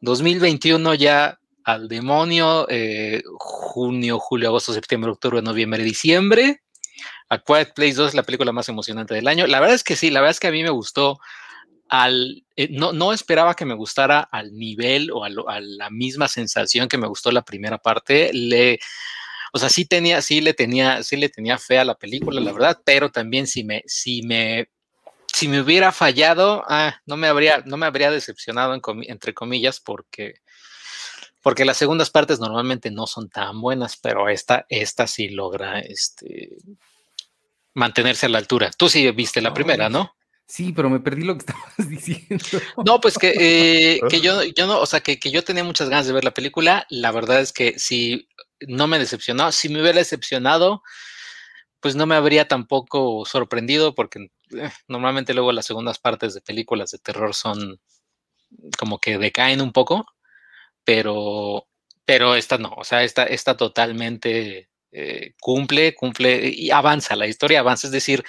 2021 0.00 0.94
ya 0.94 1.38
al 1.64 1.88
demonio, 1.88 2.66
eh, 2.68 3.22
junio, 3.38 4.18
julio, 4.18 4.48
agosto, 4.48 4.72
septiembre, 4.72 5.10
octubre, 5.10 5.42
noviembre, 5.42 5.82
diciembre 5.82 6.62
a 7.28 7.38
Quiet 7.38 7.74
Place 7.74 7.94
2 7.94 8.08
es 8.08 8.14
la 8.14 8.22
película 8.22 8.52
más 8.52 8.68
emocionante 8.68 9.14
del 9.14 9.28
año. 9.28 9.46
La 9.46 9.60
verdad 9.60 9.74
es 9.74 9.84
que 9.84 9.96
sí, 9.96 10.10
la 10.10 10.20
verdad 10.20 10.32
es 10.32 10.40
que 10.40 10.48
a 10.48 10.52
mí 10.52 10.62
me 10.62 10.70
gustó 10.70 11.18
al, 11.88 12.44
eh, 12.56 12.68
no, 12.70 12.92
no, 12.92 13.12
esperaba 13.12 13.54
que 13.54 13.64
me 13.64 13.74
gustara 13.74 14.20
al 14.20 14.52
nivel 14.54 15.10
o 15.12 15.24
a, 15.24 15.60
la 15.60 15.90
misma 15.90 16.28
sensación 16.28 16.88
que 16.88 16.98
me 16.98 17.06
gustó 17.06 17.30
la 17.30 17.42
primera 17.42 17.78
parte. 17.78 18.30
Le, 18.32 18.78
o 19.52 19.58
sea, 19.58 19.68
sí 19.68 19.84
tenía, 19.84 20.22
sí 20.22 20.40
le 20.40 20.54
tenía, 20.54 21.02
sí 21.02 21.16
le 21.16 21.28
tenía 21.28 21.58
fe 21.58 21.78
a 21.78 21.84
la 21.84 21.94
película, 21.94 22.40
la 22.40 22.52
verdad, 22.52 22.80
pero 22.84 23.10
también 23.10 23.46
si 23.46 23.64
me, 23.64 23.82
si 23.86 24.22
me, 24.22 24.68
si 25.32 25.48
me 25.48 25.60
hubiera 25.60 25.92
fallado, 25.92 26.64
ah, 26.68 27.00
no 27.06 27.16
me 27.16 27.28
habría, 27.28 27.62
no 27.66 27.76
me 27.76 27.86
habría 27.86 28.10
decepcionado 28.10 28.78
entre 29.06 29.34
comillas, 29.34 29.80
porque, 29.80 30.34
porque 31.42 31.64
las 31.64 31.76
segundas 31.76 32.10
partes 32.10 32.40
normalmente 32.40 32.90
no 32.90 33.06
son 33.06 33.28
tan 33.28 33.60
buenas, 33.60 33.96
pero 33.96 34.28
esta, 34.28 34.66
esta 34.68 35.06
sí 35.06 35.28
logra, 35.28 35.80
este, 35.80 36.56
mantenerse 37.76 38.26
a 38.26 38.30
la 38.30 38.38
altura. 38.38 38.70
Tú 38.76 38.88
sí 38.88 39.08
viste 39.10 39.42
la 39.42 39.52
primera, 39.52 39.88
¿no? 39.90 40.16
Sí, 40.48 40.72
pero 40.72 40.88
me 40.88 40.98
perdí 40.98 41.22
lo 41.22 41.34
que 41.34 41.44
estabas 41.46 41.88
diciendo. 41.88 42.44
No, 42.84 43.00
pues 43.00 43.18
que, 43.18 43.34
eh, 43.38 44.00
que 44.08 44.20
yo, 44.20 44.42
yo 44.42 44.66
no, 44.66 44.80
o 44.80 44.86
sea, 44.86 45.00
que, 45.00 45.18
que, 45.18 45.30
yo 45.30 45.44
tenía 45.44 45.62
muchas 45.62 45.90
ganas 45.90 46.06
de 46.06 46.14
ver 46.14 46.24
la 46.24 46.32
película. 46.32 46.86
La 46.88 47.12
verdad 47.12 47.40
es 47.40 47.52
que 47.52 47.78
si 47.78 48.28
no 48.66 48.86
me 48.86 48.98
decepcionó, 48.98 49.52
si 49.52 49.68
me 49.68 49.82
hubiera 49.82 49.98
decepcionado, 49.98 50.82
pues 51.80 51.96
no 51.96 52.06
me 52.06 52.14
habría 52.14 52.48
tampoco 52.48 53.26
sorprendido, 53.26 53.94
porque 53.94 54.30
eh, 54.52 54.70
normalmente 54.88 55.34
luego 55.34 55.52
las 55.52 55.66
segundas 55.66 55.98
partes 55.98 56.32
de 56.32 56.40
películas 56.40 56.90
de 56.92 56.98
terror 56.98 57.34
son 57.34 57.78
como 58.78 58.98
que 58.98 59.18
decaen 59.18 59.60
un 59.60 59.72
poco, 59.72 60.06
pero, 60.82 61.66
pero 62.06 62.36
esta 62.36 62.56
no, 62.56 62.72
o 62.74 62.84
sea, 62.84 63.02
esta 63.02 63.24
está 63.24 63.56
totalmente 63.56 64.70
eh, 64.92 65.34
cumple, 65.40 65.94
cumple 65.94 66.48
y 66.48 66.70
avanza, 66.70 67.16
la 67.16 67.26
historia 67.26 67.60
avanza, 67.60 67.86
es 67.86 67.92
decir, 67.92 68.24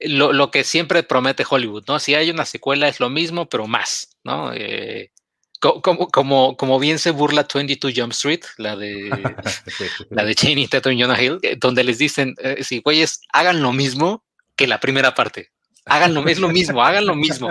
lo, 0.00 0.50
que 0.50 0.64
siempre 0.64 1.02
promete 1.02 1.44
Hollywood, 1.48 1.84
¿no? 1.86 1.98
Si 1.98 2.14
hay 2.14 2.30
una 2.30 2.46
secuela 2.46 2.88
es 2.88 3.00
lo 3.00 3.10
mismo, 3.10 3.48
pero 3.48 3.66
más, 3.66 4.16
¿no? 4.24 4.52
Eh, 4.54 5.12
como, 5.60 6.08
como, 6.08 6.56
como, 6.56 6.78
bien 6.78 6.98
se 6.98 7.10
burla 7.10 7.46
22 7.52 7.92
Jump 7.94 8.12
Street, 8.12 8.40
la 8.56 8.76
de 8.76 9.10
la 10.10 10.24
de 10.24 10.34
Channing 10.34 10.68
Tatum 10.68 10.92
y 10.92 11.02
Jonah 11.02 11.22
Hill, 11.22 11.38
eh, 11.42 11.56
donde 11.60 11.84
les 11.84 11.98
dicen, 11.98 12.34
si 12.62 12.80
güeyes, 12.80 13.20
hagan 13.30 13.60
lo 13.60 13.72
mismo 13.72 14.24
que 14.56 14.66
la 14.66 14.80
primera 14.80 15.14
parte. 15.14 15.50
Háganlo, 15.84 16.26
es 16.28 16.38
lo 16.38 16.48
mismo, 16.48 16.82
hagan 16.82 17.06
lo 17.06 17.14
mismo. 17.14 17.50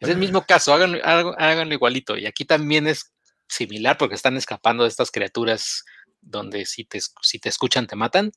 Es 0.00 0.08
el 0.08 0.18
mismo 0.18 0.44
caso, 0.44 0.74
háganlo, 0.74 0.98
háganlo 1.02 1.72
igualito. 1.72 2.16
Y 2.16 2.26
aquí 2.26 2.44
también 2.44 2.86
es 2.86 3.12
similar 3.48 3.96
porque 3.96 4.14
están 4.14 4.36
escapando 4.36 4.84
de 4.84 4.90
estas 4.90 5.10
criaturas 5.10 5.84
donde 6.24 6.66
si 6.66 6.84
te, 6.84 7.00
si 7.22 7.38
te 7.38 7.48
escuchan 7.48 7.86
te 7.86 7.96
matan, 7.96 8.32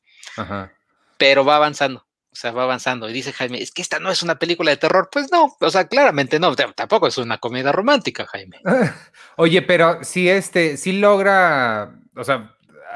pero 1.18 1.46
va 1.46 1.56
avanzando, 1.56 2.00
o 2.00 2.36
sea, 2.36 2.52
va 2.52 2.64
avanzando. 2.64 3.10
Y 3.10 3.14
dice 3.14 3.34
Jaime, 3.34 3.62
es 3.62 3.72
que 3.72 3.82
esta 3.82 4.00
no 4.00 4.12
es 4.12 4.22
una 4.22 4.38
película 4.38 4.72
de 4.72 4.78
terror. 4.78 5.10
Pues 5.12 5.32
no, 5.32 5.56
o 5.60 5.70
sea, 5.70 5.88
claramente 5.88 6.40
no, 6.40 6.56
tampoco 6.56 7.08
es 7.08 7.18
una 7.18 7.40
comedia 7.40 7.72
romántica, 7.72 8.26
Jaime. 8.28 8.60
Oye, 9.38 9.62
pero 9.62 10.04
si 10.04 10.30
este, 10.30 10.78
si 10.78 10.94
logra, 10.94 12.00
o 12.16 12.24
sea, 12.24 12.56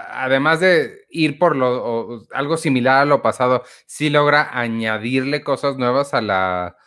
además 0.09 0.59
de 0.59 1.05
ir 1.09 1.39
por 1.39 1.55
lo, 1.55 2.23
algo 2.31 2.57
similar 2.57 3.01
a 3.01 3.05
lo 3.05 3.21
pasado, 3.21 3.63
si 3.85 4.09
logra 4.09 4.49
añadirle 4.51 5.43
cosas 5.43 5.77
nuevas 5.77 6.13
a 6.13 6.21
la, 6.21 6.77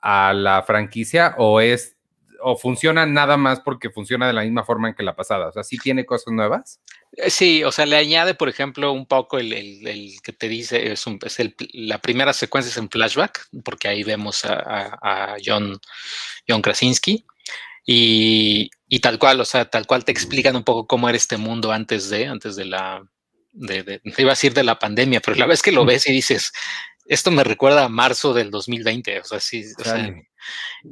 a 0.00 0.32
la 0.32 0.62
franquicia 0.62 1.34
o 1.38 1.60
es 1.60 1.94
o 2.46 2.56
funciona 2.56 3.06
nada 3.06 3.38
más 3.38 3.60
porque 3.60 3.88
funciona 3.88 4.26
de 4.26 4.34
la 4.34 4.42
misma 4.42 4.64
forma 4.64 4.88
en 4.88 4.94
que 4.94 5.02
la 5.02 5.16
pasada. 5.16 5.48
O 5.48 5.52
sea, 5.52 5.64
sí 5.64 5.78
tiene 5.78 6.04
cosas 6.04 6.32
nuevas. 6.34 6.82
Eh, 7.16 7.30
sí, 7.30 7.62
o 7.64 7.70
sea, 7.70 7.86
le 7.86 7.96
añade, 7.96 8.34
por 8.34 8.48
ejemplo, 8.48 8.92
un 8.92 9.06
poco 9.06 9.38
el, 9.38 9.50
que 10.22 10.32
te 10.32 10.48
dice, 10.48 10.92
es, 10.92 11.04
la 11.72 11.98
primera 11.98 12.32
secuencia 12.32 12.70
es 12.70 12.76
en 12.76 12.90
flashback, 12.90 13.48
porque 13.64 13.88
ahí 13.88 14.02
vemos 14.02 14.44
a, 14.44 15.36
John, 15.44 15.78
John 16.48 16.62
Krasinski. 16.62 17.24
Y, 17.86 18.70
tal 19.00 19.18
cual, 19.18 19.40
o 19.40 19.44
sea, 19.44 19.66
tal 19.66 19.86
cual 19.86 20.04
te 20.04 20.12
explican 20.12 20.56
un 20.56 20.64
poco 20.64 20.86
cómo 20.86 21.08
era 21.08 21.16
este 21.16 21.36
mundo 21.36 21.72
antes 21.72 22.08
de, 22.08 22.26
antes 22.26 22.56
de 22.56 22.64
la, 22.64 23.02
de, 23.52 24.00
iba 24.16 24.30
a 24.30 24.34
decir 24.34 24.54
de 24.54 24.64
la 24.64 24.78
pandemia, 24.78 25.20
pero 25.20 25.36
la 25.36 25.46
vez 25.46 25.62
que 25.62 25.72
lo 25.72 25.84
ves 25.84 26.06
y 26.06 26.12
dices, 26.12 26.52
esto 27.06 27.30
me 27.30 27.44
recuerda 27.44 27.84
a 27.84 27.88
marzo 27.88 28.32
del 28.32 28.50
2020, 28.50 29.20
o 29.20 29.24
sea, 29.24 29.40
sí, 29.40 29.64
o 29.78 29.84
sea, 29.84 30.14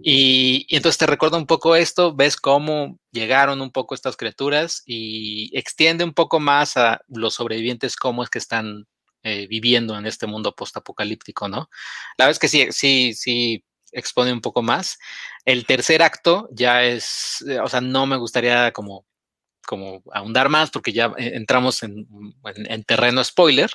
y, 0.03 0.67
entonces 0.75 0.99
te 0.99 1.07
recuerda 1.07 1.39
un 1.39 1.47
poco 1.47 1.77
esto, 1.77 2.15
ves 2.15 2.37
cómo 2.37 2.99
llegaron 3.11 3.61
un 3.61 3.71
poco 3.71 3.95
estas 3.95 4.17
criaturas 4.17 4.83
y 4.87 5.57
extiende 5.57 6.05
un 6.05 6.13
poco 6.13 6.41
más 6.41 6.77
a 6.77 7.01
los 7.09 7.35
sobrevivientes, 7.35 7.97
cómo 7.97 8.23
es 8.23 8.31
que 8.31 8.39
están 8.39 8.87
eh, 9.23 9.47
viviendo 9.49 9.97
en 9.97 10.07
este 10.07 10.27
mundo 10.27 10.55
postapocalíptico, 10.55 11.49
¿no? 11.49 11.71
La 12.19 12.27
verdad 12.27 12.33
es 12.33 12.39
que 12.39 12.49
sí, 12.49 12.67
sí, 12.73 13.15
sí 13.15 13.65
expone 13.93 14.33
un 14.33 14.41
poco 14.41 14.63
más. 14.63 14.99
El 15.45 15.67
tercer 15.67 16.03
acto 16.03 16.49
ya 16.51 16.83
es, 16.83 17.45
eh, 17.49 17.61
o 17.61 17.69
sea, 17.69 17.81
no 17.81 18.07
me 18.07 18.17
gustaría 18.17 18.73
como, 18.73 19.07
como 19.67 20.03
ahondar 20.13 20.49
más 20.49 20.71
porque 20.71 20.93
ya 20.93 21.13
eh, 21.19 21.33
entramos 21.35 21.83
en, 21.83 22.07
en 22.45 22.85
terreno 22.85 23.23
spoiler, 23.23 23.71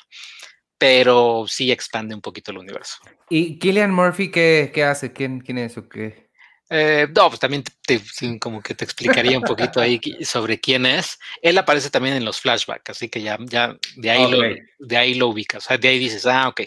pero 0.77 1.45
sí 1.47 1.71
expande 1.71 2.15
un 2.15 2.21
poquito 2.21 2.51
el 2.51 2.59
universo. 2.59 2.97
¿Y 3.29 3.59
Killian 3.59 3.93
Murphy 3.93 4.31
qué, 4.31 4.71
qué 4.73 4.83
hace? 4.83 5.11
¿Quién, 5.11 5.39
¿Quién 5.39 5.57
es 5.57 5.77
o 5.77 5.87
qué? 5.87 6.27
Eh, 6.69 7.07
no, 7.15 7.29
pues 7.29 7.39
también 7.39 7.63
te, 7.85 8.01
como 8.39 8.61
que 8.61 8.75
te 8.75 8.83
explicaría 8.83 9.37
un 9.37 9.43
poquito 9.43 9.79
ahí 9.79 10.01
sobre 10.21 10.59
quién 10.59 10.85
es. 10.85 11.17
Él 11.41 11.57
aparece 11.57 11.89
también 11.89 12.15
en 12.15 12.25
los 12.25 12.41
flashbacks, 12.41 12.89
así 12.89 13.07
que 13.07 13.21
ya, 13.21 13.37
ya 13.39 13.77
de, 13.95 14.11
ahí 14.11 14.29
lo, 14.29 14.39
de 14.79 14.97
ahí 14.97 15.13
lo 15.13 15.29
ubicas. 15.29 15.65
O 15.65 15.67
sea, 15.67 15.77
de 15.77 15.87
ahí 15.87 15.99
dices, 15.99 16.25
ah, 16.25 16.49
ok. 16.49 16.61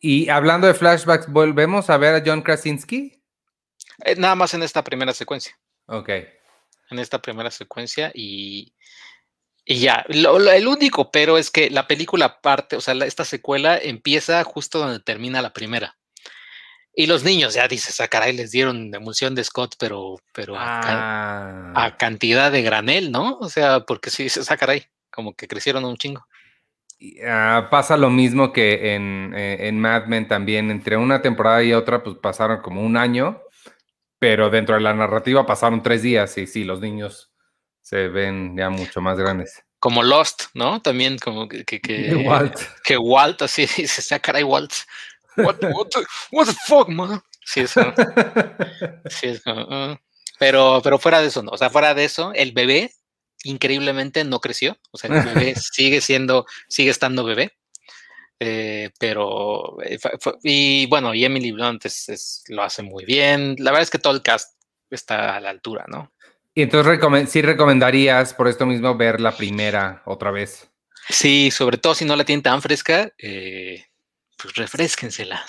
Y 0.00 0.28
hablando 0.28 0.66
de 0.66 0.74
flashbacks, 0.74 1.28
¿volvemos 1.28 1.90
a 1.90 1.96
ver 1.96 2.14
a 2.14 2.22
John 2.24 2.42
Krasinski? 2.42 3.20
Eh, 4.04 4.14
nada 4.16 4.34
más 4.36 4.54
en 4.54 4.62
esta 4.62 4.84
primera 4.84 5.12
secuencia. 5.12 5.58
Ok. 5.86 6.10
En 6.90 6.98
esta 6.98 7.20
primera 7.20 7.50
secuencia 7.50 8.12
y 8.14 8.72
y 9.66 9.76
ya, 9.76 10.04
el 10.08 10.68
único 10.68 11.10
pero 11.10 11.38
es 11.38 11.50
que 11.50 11.70
la 11.70 11.86
película 11.86 12.40
parte, 12.40 12.76
o 12.76 12.80
sea, 12.80 12.94
esta 13.04 13.24
secuela 13.24 13.78
empieza 13.78 14.44
justo 14.44 14.78
donde 14.78 15.00
termina 15.00 15.40
la 15.40 15.52
primera. 15.54 15.96
Y 16.96 17.06
los 17.06 17.24
niños 17.24 17.54
ya 17.54 17.66
dices, 17.66 17.98
a 18.00 18.04
ah, 18.04 18.08
caray, 18.08 18.34
les 18.34 18.52
dieron 18.52 18.94
emulsión 18.94 19.34
de 19.34 19.42
Scott, 19.42 19.74
pero, 19.80 20.16
pero 20.32 20.54
a, 20.56 21.72
ah. 21.74 21.96
cantidad 21.98 22.52
de 22.52 22.62
granel, 22.62 23.10
¿no? 23.10 23.38
O 23.38 23.48
sea, 23.48 23.80
porque 23.80 24.10
sí 24.10 24.24
dices, 24.24 24.48
a 24.48 24.54
ah, 24.54 24.56
caray, 24.56 24.84
como 25.10 25.34
que 25.34 25.48
crecieron 25.48 25.84
un 25.84 25.96
chingo. 25.96 26.24
pasa 27.70 27.96
lo 27.96 28.10
mismo 28.10 28.52
que 28.52 28.94
en, 28.94 29.32
eh, 29.34 29.66
en 29.66 29.80
Mad 29.80 30.06
Men 30.06 30.28
también, 30.28 30.70
entre 30.70 30.96
una 30.96 31.20
temporada 31.20 31.64
y 31.64 31.72
otra, 31.72 32.04
pues 32.04 32.16
pasaron 32.18 32.60
como 32.60 32.80
un 32.82 32.96
año, 32.96 33.42
pero 34.20 34.50
dentro 34.50 34.76
de 34.76 34.82
la 34.82 34.94
narrativa 34.94 35.46
pasaron 35.46 35.82
tres 35.82 36.02
días 36.02 36.38
y 36.38 36.46
sí, 36.46 36.62
los 36.62 36.80
niños 36.80 37.33
se 37.84 38.08
ven 38.08 38.56
ya 38.56 38.70
mucho 38.70 39.00
más 39.02 39.18
grandes. 39.18 39.62
Como 39.78 40.02
Lost, 40.02 40.44
¿no? 40.54 40.80
También 40.80 41.18
como 41.18 41.46
que, 41.46 41.64
que, 41.64 41.80
que 41.82 42.14
Walt. 42.16 42.58
Que 42.82 42.96
Walt, 42.96 43.42
así 43.42 43.66
dice, 43.76 44.02
sea 44.02 44.18
caray, 44.18 44.42
Walt. 44.42 44.72
What, 45.36 45.56
what, 45.62 46.46
the, 46.46 46.52
fuck, 46.66 46.88
man? 46.88 47.22
Sí, 47.44 47.60
eso. 47.60 47.82
sí, 49.06 49.28
eso. 49.28 49.52
Uh. 49.52 49.96
pero, 50.38 50.80
pero 50.82 50.98
fuera 50.98 51.20
de 51.20 51.26
eso, 51.26 51.42
no. 51.42 51.50
O 51.50 51.58
sea, 51.58 51.70
fuera 51.70 51.92
de 51.92 52.04
eso, 52.04 52.32
el 52.34 52.52
bebé 52.52 52.90
increíblemente 53.42 54.24
no 54.24 54.40
creció. 54.40 54.78
O 54.90 54.96
sea, 54.96 55.10
el 55.10 55.22
bebé 55.22 55.54
sigue 55.72 56.00
siendo, 56.00 56.46
sigue 56.68 56.90
estando 56.90 57.24
bebé. 57.24 57.52
Eh, 58.40 58.90
pero, 58.98 59.76
eh, 59.82 59.98
y 60.42 60.86
bueno, 60.86 61.14
y 61.14 61.24
Emily 61.24 61.52
Blunt 61.52 61.84
lo 62.48 62.62
hace 62.62 62.82
muy 62.82 63.04
bien. 63.04 63.56
La 63.58 63.72
verdad 63.72 63.82
es 63.82 63.90
que 63.90 63.98
todo 63.98 64.14
el 64.14 64.22
cast 64.22 64.58
está 64.88 65.36
a 65.36 65.40
la 65.40 65.50
altura, 65.50 65.84
¿no? 65.88 66.12
Y 66.54 66.62
entonces 66.62 67.00
sí 67.30 67.42
recomendarías 67.42 68.32
por 68.32 68.46
esto 68.46 68.64
mismo 68.64 68.96
ver 68.96 69.20
la 69.20 69.36
primera 69.36 70.02
otra 70.06 70.30
vez. 70.30 70.70
Sí, 71.08 71.50
sobre 71.50 71.78
todo 71.78 71.94
si 71.94 72.04
no 72.04 72.16
la 72.16 72.24
tienen 72.24 72.42
tan 72.42 72.62
fresca, 72.62 73.12
eh, 73.18 73.84
pues 74.40 74.54
refresquensela. 74.54 75.44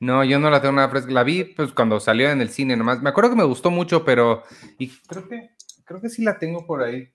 No, 0.00 0.24
yo 0.24 0.38
no 0.38 0.50
la 0.50 0.60
tengo 0.60 0.74
nada 0.74 0.90
fresca. 0.90 1.12
La 1.12 1.22
vi 1.22 1.44
pues 1.44 1.72
cuando 1.72 2.00
salió 2.00 2.30
en 2.30 2.40
el 2.40 2.50
cine 2.50 2.76
nomás. 2.76 3.00
Me 3.00 3.08
acuerdo 3.08 3.30
que 3.30 3.36
me 3.36 3.44
gustó 3.44 3.70
mucho, 3.70 4.04
pero 4.04 4.42
y 4.78 4.88
creo 4.88 5.28
que 5.28 5.50
creo 5.84 6.00
que 6.00 6.10
sí 6.10 6.22
la 6.22 6.38
tengo 6.38 6.66
por 6.66 6.82
ahí. 6.82 7.12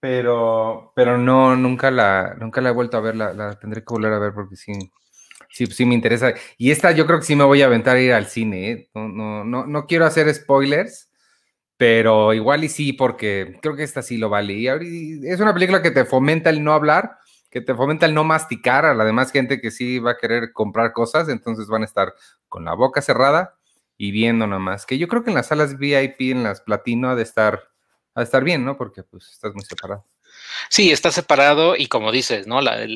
Pero 0.00 0.92
pero 0.96 1.16
no 1.16 1.56
nunca 1.56 1.90
la 1.90 2.34
nunca 2.38 2.60
la 2.60 2.70
he 2.70 2.72
vuelto 2.72 2.96
a 2.96 3.00
ver, 3.00 3.16
la, 3.16 3.58
tendré 3.58 3.82
que 3.82 3.94
volver 3.94 4.12
a 4.12 4.18
ver 4.18 4.34
porque 4.34 4.56
sí 4.56 4.72
sí, 5.48 5.66
sí 5.66 5.86
me 5.86 5.94
interesa. 5.94 6.34
Y 6.58 6.70
esta 6.70 6.92
yo 6.92 7.06
creo 7.06 7.20
que 7.20 7.26
sí 7.26 7.36
me 7.36 7.44
voy 7.44 7.62
a 7.62 7.66
aventar 7.66 7.96
a 7.96 8.00
ir 8.00 8.12
al 8.12 8.26
cine. 8.26 8.70
¿eh? 8.70 8.90
No, 8.94 9.08
no, 9.08 9.44
no, 9.44 9.66
no 9.66 9.86
quiero 9.86 10.06
hacer 10.06 10.32
spoilers, 10.34 11.11
pero 11.82 12.32
igual 12.32 12.62
y 12.62 12.68
sí, 12.68 12.92
porque 12.92 13.58
creo 13.60 13.74
que 13.74 13.82
esta 13.82 14.02
sí 14.02 14.16
lo 14.16 14.28
vale. 14.28 14.52
Y 14.52 15.26
es 15.26 15.40
una 15.40 15.52
película 15.52 15.82
que 15.82 15.90
te 15.90 16.04
fomenta 16.04 16.48
el 16.48 16.62
no 16.62 16.74
hablar, 16.74 17.18
que 17.50 17.60
te 17.60 17.74
fomenta 17.74 18.06
el 18.06 18.14
no 18.14 18.22
masticar 18.22 18.84
a 18.84 18.94
la 18.94 19.04
demás 19.04 19.32
gente 19.32 19.60
que 19.60 19.72
sí 19.72 19.98
va 19.98 20.12
a 20.12 20.16
querer 20.16 20.52
comprar 20.52 20.92
cosas, 20.92 21.28
entonces 21.28 21.66
van 21.66 21.82
a 21.82 21.86
estar 21.86 22.14
con 22.48 22.64
la 22.64 22.74
boca 22.74 23.02
cerrada 23.02 23.56
y 23.96 24.12
viendo 24.12 24.46
nada 24.46 24.60
más. 24.60 24.86
Que 24.86 24.96
yo 24.96 25.08
creo 25.08 25.24
que 25.24 25.30
en 25.30 25.34
las 25.34 25.48
salas 25.48 25.76
VIP, 25.76 26.20
en 26.30 26.44
las 26.44 26.60
platino, 26.60 27.10
ha 27.10 27.16
de 27.16 27.24
estar, 27.24 27.60
ha 28.14 28.20
de 28.20 28.24
estar 28.26 28.44
bien, 28.44 28.64
¿no? 28.64 28.76
Porque 28.76 29.02
pues 29.02 29.28
estás 29.32 29.52
muy 29.52 29.64
separado. 29.64 30.06
Sí, 30.68 30.90
está 30.90 31.10
separado 31.10 31.76
y 31.76 31.86
como 31.86 32.12
dices, 32.12 32.46
¿no? 32.46 32.60
La, 32.60 32.86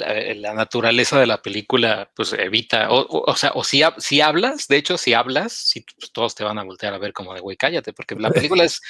naturaleza 0.55 1.19
de 1.19 1.27
la 1.27 1.43
película, 1.43 2.11
pues 2.15 2.33
evita, 2.33 2.89
o, 2.91 3.37
sea, 3.37 3.53
o 3.55 3.65
si, 3.65 3.83
si, 3.99 4.21
hablas, 4.21 4.69
de 4.69 4.77
hecho, 4.77 4.99
si 4.99 5.15
hablas, 5.15 5.53
si, 5.53 5.81
pues, 5.81 6.13
todos 6.13 6.35
te 6.35 6.45
van 6.45 6.59
a 6.59 6.65
voltear 6.65 6.95
a 6.95 6.99
ver 6.99 7.13
como 7.13 7.35
de, 7.35 7.41
güey, 7.41 7.57
cállate, 7.57 7.93
porque 7.93 8.15
la 8.15 8.31
película 8.31 8.65
es, 8.65 8.81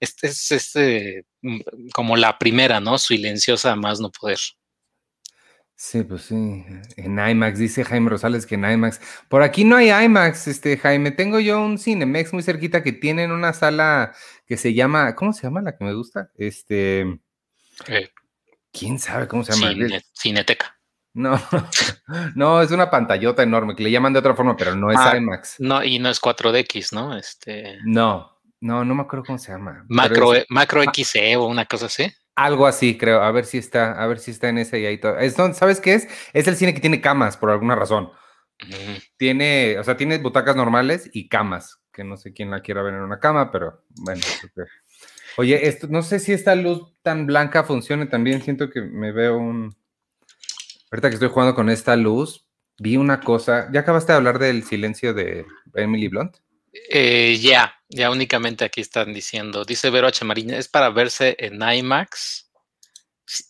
es, 0.00 0.50
este, 0.52 1.26
como 1.92 2.16
la 2.16 2.38
primera, 2.38 2.80
¿no? 2.80 2.98
Silenciosa 2.98 3.76
más 3.76 4.00
no 4.00 4.10
poder. 4.10 4.38
Sí, 5.82 6.02
pues 6.02 6.24
sí, 6.24 6.34
en 6.96 7.18
IMAX, 7.18 7.58
dice 7.58 7.84
Jaime 7.84 8.10
Rosales 8.10 8.44
que 8.44 8.56
en 8.56 8.70
IMAX. 8.70 9.00
Por 9.28 9.42
aquí 9.42 9.64
no 9.64 9.76
hay 9.76 9.90
IMAX, 9.90 10.46
este 10.46 10.76
Jaime, 10.76 11.10
tengo 11.10 11.40
yo 11.40 11.64
un 11.64 11.78
Cinemex 11.78 12.34
muy 12.34 12.42
cerquita 12.42 12.82
que 12.82 12.92
tienen 12.92 13.32
una 13.32 13.54
sala 13.54 14.12
que 14.46 14.58
se 14.58 14.74
llama, 14.74 15.14
¿cómo 15.14 15.32
se 15.32 15.44
llama 15.44 15.62
la 15.62 15.76
que 15.76 15.84
me 15.84 15.94
gusta? 15.94 16.30
Este... 16.36 17.20
Eh, 17.88 18.10
¿Quién 18.72 18.98
sabe 18.98 19.26
cómo 19.26 19.44
se 19.44 19.52
llama? 19.52 20.00
Cineteca. 20.12 20.76
No, 21.12 21.40
no, 22.36 22.62
es 22.62 22.70
una 22.70 22.88
pantallota 22.88 23.42
enorme 23.42 23.74
que 23.74 23.82
le 23.82 23.90
llaman 23.90 24.12
de 24.12 24.20
otra 24.20 24.34
forma, 24.34 24.56
pero 24.56 24.76
no 24.76 24.90
es 24.90 24.98
ah, 24.98 25.16
IMAX. 25.16 25.56
No, 25.58 25.82
y 25.82 25.98
no 25.98 26.08
es 26.08 26.20
4DX, 26.20 26.92
¿no? 26.92 27.16
Este. 27.16 27.78
No, 27.84 28.40
no, 28.60 28.84
no 28.84 28.94
me 28.94 29.02
acuerdo 29.02 29.24
cómo 29.24 29.38
se 29.38 29.50
llama. 29.50 29.84
Macro, 29.88 30.32
macro 30.50 30.82
XE 30.92 31.36
o 31.36 31.46
una 31.46 31.66
cosa 31.66 31.86
así. 31.86 32.12
Algo 32.36 32.66
así, 32.66 32.96
creo. 32.96 33.22
A 33.22 33.30
ver 33.32 33.44
si 33.44 33.58
está, 33.58 33.92
a 33.92 34.06
ver 34.06 34.20
si 34.20 34.30
está 34.30 34.48
en 34.48 34.58
ese 34.58 34.78
y 34.80 34.86
ahí 34.86 34.98
todo. 34.98 35.16
¿Sabes 35.52 35.80
qué 35.80 35.94
es? 35.94 36.08
Es 36.32 36.46
el 36.46 36.56
cine 36.56 36.74
que 36.74 36.80
tiene 36.80 37.00
camas, 37.00 37.36
por 37.36 37.50
alguna 37.50 37.74
razón. 37.74 38.10
Tiene, 39.16 39.78
o 39.78 39.84
sea, 39.84 39.96
tiene 39.96 40.18
butacas 40.18 40.54
normales 40.54 41.10
y 41.12 41.28
camas, 41.28 41.80
que 41.92 42.04
no 42.04 42.16
sé 42.16 42.32
quién 42.32 42.50
la 42.50 42.60
quiera 42.60 42.82
ver 42.82 42.94
en 42.94 43.00
una 43.00 43.18
cama, 43.18 43.50
pero 43.50 43.84
bueno. 43.96 44.20
Oye, 45.36 45.68
esto, 45.68 45.86
no 45.88 46.02
sé 46.02 46.18
si 46.18 46.32
esta 46.32 46.54
luz 46.54 46.92
tan 47.02 47.26
blanca 47.26 47.64
funcione 47.64 48.06
también. 48.06 48.42
Siento 48.42 48.70
que 48.70 48.82
me 48.82 49.12
veo 49.12 49.38
un. 49.38 49.76
Ahorita 50.90 51.08
que 51.08 51.14
estoy 51.14 51.28
jugando 51.28 51.54
con 51.54 51.70
esta 51.70 51.96
luz, 51.96 52.46
vi 52.78 52.96
una 52.96 53.20
cosa. 53.20 53.68
¿Ya 53.72 53.80
acabaste 53.80 54.12
de 54.12 54.16
hablar 54.16 54.38
del 54.38 54.64
silencio 54.64 55.14
de 55.14 55.46
Emily 55.74 56.08
Blunt? 56.08 56.36
Eh, 56.72 57.38
ya, 57.40 57.74
ya 57.88 58.10
únicamente 58.10 58.64
aquí 58.64 58.80
están 58.80 59.12
diciendo. 59.12 59.64
Dice 59.64 59.90
Vero 59.90 60.06
H. 60.06 60.24
Marina, 60.24 60.56
es 60.56 60.68
para 60.68 60.90
verse 60.90 61.36
en 61.38 61.60
IMAX. 61.62 62.50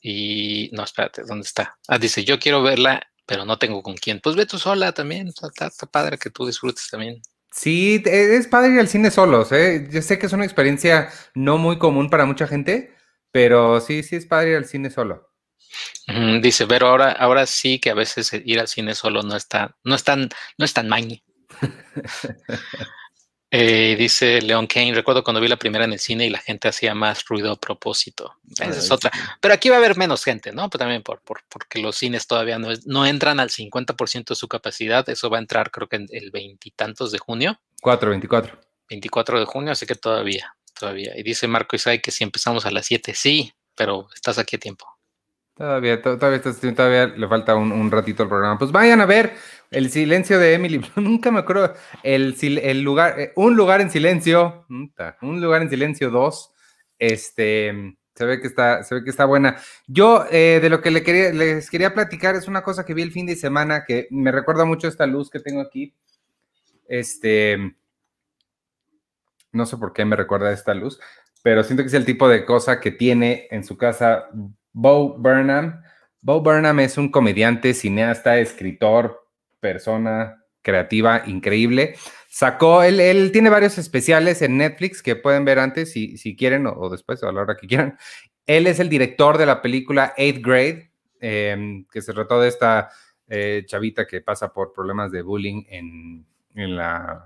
Y 0.03 0.71
no, 0.73 0.85
espérate, 0.85 1.23
¿dónde 1.25 1.47
está? 1.47 1.79
Ah, 1.89 1.99
dice, 1.99 2.25
yo 2.25 2.39
quiero 2.39 2.63
verla, 2.63 3.03
pero 3.27 3.45
no 3.45 3.59
tengo 3.59 3.83
con 3.83 3.97
quién. 3.97 4.21
Pues 4.21 4.37
ve 4.37 4.47
tú 4.47 4.59
sola 4.59 4.93
también. 4.93 5.29
está 5.29 5.71
padre 5.87 6.19
que 6.19 6.31
tú 6.31 6.47
disfrutes 6.47 6.89
también. 6.91 7.23
Sí, 7.53 8.03
e, 8.07 8.37
es 8.37 8.47
padre 8.47 8.73
ir 8.75 8.81
al 8.81 8.89
cine 8.89 9.11
solos, 9.11 9.53
¿eh? 9.53 9.89
Yo 9.91 10.03
sé 10.03 10.19
que 10.19 10.27
es 10.27 10.33
una 10.33 10.45
experiencia 10.45 11.11
no 11.35 11.59
muy 11.59 11.79
común 11.79 12.09
para 12.11 12.25
mucha 12.25 12.47
gente, 12.47 12.95
pero 13.33 13.81
sí, 13.81 14.03
sí 14.03 14.17
es 14.17 14.27
padre 14.27 14.51
ir 14.51 14.57
al 14.57 14.67
cine 14.67 14.91
solo. 14.91 15.31
dice, 16.43 16.67
pero 16.67 16.89
ahora, 16.89 17.13
ahora 17.13 17.47
sí 17.47 17.79
que 17.81 17.91
a 17.91 17.95
veces 17.95 18.33
ir 18.45 18.61
al 18.61 18.69
cine 18.69 18.95
solo 18.95 19.23
no 19.23 19.37
está, 19.37 19.77
no 19.85 19.95
es 19.95 20.05
tan, 20.05 20.29
no 20.59 20.65
es 20.65 20.75
tan 20.75 20.89
Eh, 23.53 23.97
dice 23.97 24.41
Leon 24.41 24.69
Kane, 24.69 24.95
recuerdo 24.95 25.25
cuando 25.25 25.41
vi 25.41 25.49
la 25.49 25.57
primera 25.57 25.85
en 25.85 25.93
el 25.93 25.99
cine 25.99 26.25
y 26.27 26.31
la 26.31 26.39
gente 26.39 26.69
hacía 26.69 26.95
más 26.95 27.25
ruido 27.25 27.51
a 27.51 27.57
propósito. 27.57 28.37
Esa 28.53 28.69
es 28.69 28.91
otra. 28.91 29.11
Pero 29.41 29.53
aquí 29.53 29.69
va 29.69 29.77
a 29.77 29.79
haber 29.79 29.97
menos 29.97 30.23
gente, 30.23 30.53
¿no? 30.53 30.71
Pues 30.71 30.79
también 30.79 31.03
por, 31.03 31.21
porque 31.23 31.81
los 31.81 31.97
cines 31.97 32.29
todavía 32.29 32.61
no, 32.61 32.69
no 32.87 33.07
entran 33.07 33.41
al 33.41 33.51
50% 33.51 34.29
de 34.29 34.35
su 34.37 34.47
capacidad. 34.47 35.09
Eso 35.09 35.31
va 35.31 35.39
a 35.39 35.41
entrar 35.41 35.73
creo 35.73 35.89
que 35.89 35.97
en 35.97 36.07
el 36.11 36.31
veintitantos 36.31 37.11
de 37.11 37.19
junio. 37.19 37.61
4, 37.83 38.11
24. 38.11 38.61
24 38.89 39.41
de 39.41 39.47
junio, 39.47 39.73
así 39.73 39.85
que 39.85 39.97
todavía, 39.97 40.55
todavía. 40.79 41.13
Y 41.17 41.25
dice 41.25 41.49
Marco 41.49 41.75
Isai 41.75 42.01
que 42.01 42.13
si 42.13 42.23
empezamos 42.23 42.67
a 42.67 42.71
las 42.71 42.87
7, 42.87 43.15
sí, 43.15 43.53
pero 43.75 44.09
estás 44.15 44.39
aquí 44.39 44.57
a 44.57 44.61
tiempo. 44.61 44.87
Todavía, 45.61 46.01
todavía, 46.01 46.41
todavía 46.41 47.07
le 47.09 47.29
falta 47.29 47.55
un, 47.55 47.91
ratito 47.91 48.23
al 48.23 48.31
programa. 48.31 48.59
Pues 48.59 48.73
vayan 48.73 49.03
a 49.03 49.05
ver 49.05 49.35
El 49.71 49.91
silencio 49.91 50.39
de 50.39 50.55
Emily. 50.55 50.81
Nunca 50.97 51.31
me 51.31 51.41
acuerdo. 51.41 51.75
El, 52.03 52.35
el 52.41 52.81
lugar, 52.81 53.21
eh, 53.21 53.33
un 53.37 53.57
lugar 53.57 53.83
en 53.83 53.91
silencio. 53.91 54.65
Un 54.71 55.41
lugar 55.43 55.61
en 55.61 55.69
silencio 55.69 56.09
2. 56.09 56.53
Este, 56.99 57.95
se 58.15 58.25
ve 58.25 58.41
que 58.41 58.47
está, 58.47 58.83
se 58.85 58.95
ve 58.95 59.05
que 59.05 59.11
está 59.11 59.27
buena. 59.27 59.59
Yo, 59.87 60.25
eh, 60.31 60.61
de 60.63 60.71
lo 60.71 60.81
que 60.81 60.91
les 60.91 61.69
quería 61.69 61.93
platicar, 61.93 62.37
es 62.37 62.49
una 62.49 62.63
cosa 62.63 62.87
que 62.87 62.95
vi 62.95 63.03
el 63.03 63.13
fin 63.13 63.27
de 63.27 63.37
semana 63.37 63.85
que 63.85 64.09
me 64.11 64.33
recuerda 64.33 64.65
mucho 64.65 64.89
esta 64.89 65.05
luz 65.05 65.29
que 65.29 65.41
tengo 65.41 65.61
aquí. 65.61 65.95
Este, 66.89 67.77
no 69.53 69.67
sé 69.67 69.77
por 69.77 69.93
qué 69.93 70.07
me 70.07 70.17
recuerda 70.17 70.53
esta 70.53 70.73
luz, 70.73 70.99
pero 71.43 71.63
siento 71.65 71.83
que 71.83 71.89
es 71.89 71.95
el 71.95 72.07
tipo 72.07 72.31
de 72.31 72.47
cosa 72.47 72.81
que 72.81 72.93
tiene 72.93 73.47
en 73.51 73.63
su 73.63 73.77
casa 73.77 74.31
Bo 74.73 75.17
Burnham. 75.19 75.83
Bo 76.21 76.41
Burnham 76.41 76.81
es 76.81 76.99
un 76.99 77.11
comediante, 77.11 77.75
cineasta, 77.75 78.39
escritor, 78.39 79.27
persona 79.61 80.45
creativa 80.63 81.23
increíble. 81.27 81.95
Sacó, 82.29 82.83
él, 82.83 83.01
él 83.01 83.33
tiene 83.33 83.51
varios 83.51 83.79
especiales 83.79 84.43
en 84.43 84.59
Netflix 84.59 85.03
que 85.03 85.17
pueden 85.17 85.45
ver 85.45 85.59
antes 85.59 85.93
si, 85.93 86.17
si 86.17 86.37
quieren 86.37 86.67
o, 86.67 86.89
después 86.89 87.23
o 87.23 87.29
a 87.29 87.33
la 87.33 87.41
hora 87.43 87.57
que 87.57 87.67
quieran. 87.67 87.99
Él 88.47 88.67
es 88.67 88.81
el 88.81 88.89
director 88.89 89.39
de 89.39 89.47
la 89.47 89.63
película 89.63 90.15
Eighth 90.17 90.45
Grade, 90.45 90.93
em, 91.21 91.85
que 91.91 92.03
se 92.03 92.13
trató 92.13 92.41
de 92.41 92.49
esta 92.49 92.91
eh, 93.29 93.65
chavita 93.67 94.07
que 94.07 94.21
pasa 94.21 94.53
por 94.53 94.73
problemas 94.73 95.11
de 95.13 95.23
bullying 95.23 95.65
en, 95.69 96.27
en 96.55 96.77
la, 96.77 97.25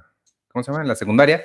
¿cómo 0.48 0.62
se 0.62 0.70
llama? 0.70 0.82
En 0.82 0.88
la 0.88 0.96
secundaria. 0.96 1.44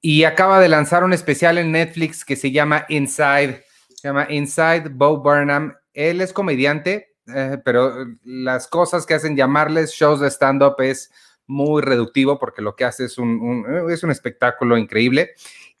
Y 0.00 0.24
acaba 0.24 0.60
de 0.60 0.68
lanzar 0.68 1.04
un 1.04 1.12
especial 1.12 1.58
en 1.58 1.72
Netflix 1.72 2.24
que 2.24 2.36
se 2.36 2.52
llama 2.52 2.86
Inside 2.88 3.64
se 4.04 4.08
llama 4.08 4.26
Inside 4.28 4.90
Bo 4.90 5.16
Burnham. 5.16 5.74
Él 5.94 6.20
es 6.20 6.34
comediante, 6.34 7.14
eh, 7.26 7.56
pero 7.64 8.04
las 8.22 8.68
cosas 8.68 9.06
que 9.06 9.14
hacen 9.14 9.34
llamarles 9.34 9.92
shows 9.92 10.20
de 10.20 10.28
stand-up 10.28 10.74
es 10.80 11.10
muy 11.46 11.80
reductivo 11.80 12.38
porque 12.38 12.60
lo 12.60 12.76
que 12.76 12.84
hace 12.84 13.06
es 13.06 13.16
un, 13.16 13.64
es 13.88 14.02
un 14.02 14.10
espectáculo 14.10 14.76
increíble. 14.76 15.30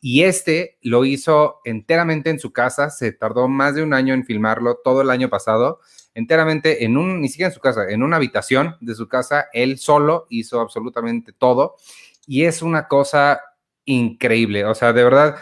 Y 0.00 0.22
este 0.22 0.78
lo 0.80 1.04
hizo 1.04 1.60
enteramente 1.66 2.30
en 2.30 2.38
su 2.38 2.50
casa, 2.50 2.88
se 2.88 3.12
tardó 3.12 3.46
más 3.46 3.74
de 3.74 3.82
un 3.82 3.92
año 3.92 4.14
en 4.14 4.24
filmarlo, 4.24 4.80
todo 4.82 5.02
el 5.02 5.10
año 5.10 5.28
pasado, 5.28 5.80
enteramente 6.14 6.86
en 6.86 6.96
un, 6.96 7.20
ni 7.20 7.28
siquiera 7.28 7.48
en 7.48 7.54
su 7.54 7.60
casa, 7.60 7.90
en 7.90 8.02
una 8.02 8.16
habitación 8.16 8.76
de 8.80 8.94
su 8.94 9.06
casa, 9.06 9.48
él 9.52 9.76
solo 9.76 10.24
hizo 10.30 10.62
absolutamente 10.62 11.34
todo. 11.34 11.76
Y 12.26 12.44
es 12.44 12.62
una 12.62 12.88
cosa 12.88 13.42
increíble, 13.84 14.64
o 14.64 14.74
sea, 14.74 14.94
de 14.94 15.04
verdad, 15.04 15.36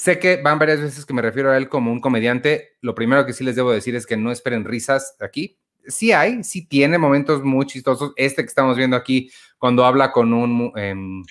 sé 0.00 0.18
que 0.18 0.36
van 0.36 0.58
varias 0.58 0.80
veces 0.80 1.04
que 1.04 1.12
me 1.12 1.20
refiero 1.20 1.50
a 1.50 1.58
él 1.58 1.68
como 1.68 1.92
un 1.92 2.00
comediante. 2.00 2.78
Lo 2.80 2.94
primero 2.94 3.26
que 3.26 3.34
sí 3.34 3.44
les 3.44 3.54
debo 3.54 3.70
decir 3.70 3.94
es 3.94 4.06
que 4.06 4.16
no 4.16 4.32
esperen 4.32 4.64
risas 4.64 5.14
aquí. 5.20 5.58
Sí 5.86 6.10
hay, 6.12 6.42
sí 6.42 6.66
tiene 6.66 6.96
momentos 6.96 7.44
muy 7.44 7.66
chistosos. 7.66 8.12
Este 8.16 8.42
que 8.42 8.48
estamos 8.48 8.78
viendo 8.78 8.96
aquí, 8.96 9.30
cuando 9.58 9.84
habla 9.84 10.10
con 10.10 10.32
em, 10.76 11.22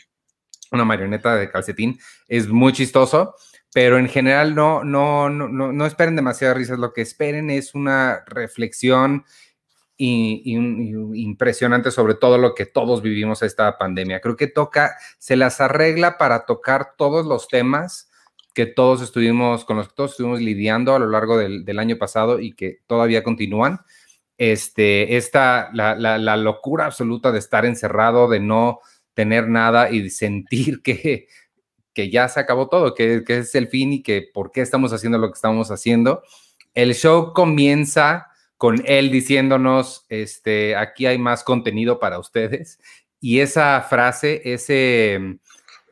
una 0.71 0.86
marioneta 0.86 1.36
de 1.36 1.49
calcetín, 1.49 1.99
es 2.27 2.47
muy 2.47 2.71
chistoso, 2.71 3.34
pero 3.73 3.97
en 3.97 4.08
general 4.08 4.53
no, 4.53 4.84
no, 4.84 5.32
no, 5.32 5.47
no, 5.49 5.86
esperen 5.88 6.15
demasiadas 6.15 6.58
risas. 6.58 6.77
Lo 6.77 6.93
que 6.93 7.01
esperen 7.01 7.49
es 7.49 7.73
una 7.73 8.23
reflexión 8.27 9.25
impresionante 9.97 11.91
sobre 11.91 12.13
todo 12.13 12.38
lo 12.38 12.55
que 12.55 12.65
todos 12.67 13.01
vivimos 13.01 13.41
esta 13.41 13.77
pandemia. 13.79 14.21
Creo 14.21 14.38
que 14.38 14.47
toca, 14.47 14.95
se 15.17 15.36
las 15.36 15.60
arregla 15.60 16.17
para 16.19 16.45
tocar 16.45 16.93
todos 16.97 17.25
los 17.25 17.47
temas 17.47 18.09
que 18.53 18.65
todos 18.65 19.01
estuvimos, 19.01 19.65
con 19.65 19.77
los 19.77 19.89
que 19.89 19.95
todos 19.95 20.12
estuvimos 20.12 20.41
lidiando 20.41 20.95
a 20.95 20.99
lo 20.99 21.07
largo 21.07 21.38
del, 21.38 21.79
año 21.79 21.97
pasado 21.97 22.39
y 22.39 22.53
que 22.53 22.79
todavía 22.88 23.23
continúan. 23.23 23.79
Este, 24.38 25.17
esta, 25.17 25.69
la, 25.73 25.95
la, 25.95 26.38
locura 26.38 26.85
absoluta 26.85 27.31
de 27.31 27.39
estar 27.39 27.65
encerrado, 27.65 28.29
de 28.29 28.39
no 28.39 28.79
tener 29.13 29.47
nada 29.49 29.91
y 29.91 30.09
sentir 30.09 30.81
que, 30.81 31.27
que 31.93 32.09
ya 32.09 32.27
se 32.29 32.39
acabó 32.39 32.69
todo, 32.69 32.95
que, 32.95 33.23
que, 33.25 33.39
es 33.39 33.55
el 33.55 33.67
fin 33.67 33.93
y 33.93 34.03
que 34.03 34.29
por 34.33 34.51
qué 34.51 34.62
estamos 34.62 34.93
haciendo 34.93 35.17
lo 35.17 35.27
que 35.27 35.35
estamos 35.35 35.71
haciendo. 35.71 36.23
El 36.73 36.95
show 36.95 37.33
comienza 37.33 38.27
con 38.57 38.83
él 38.85 39.12
diciéndonos, 39.12 40.05
este, 40.09 40.75
aquí 40.75 41.05
hay 41.05 41.17
más 41.17 41.43
contenido 41.43 41.99
para 41.99 42.19
ustedes. 42.19 42.79
Y 43.21 43.39
esa 43.39 43.81
frase, 43.81 44.41
ese, 44.45 45.39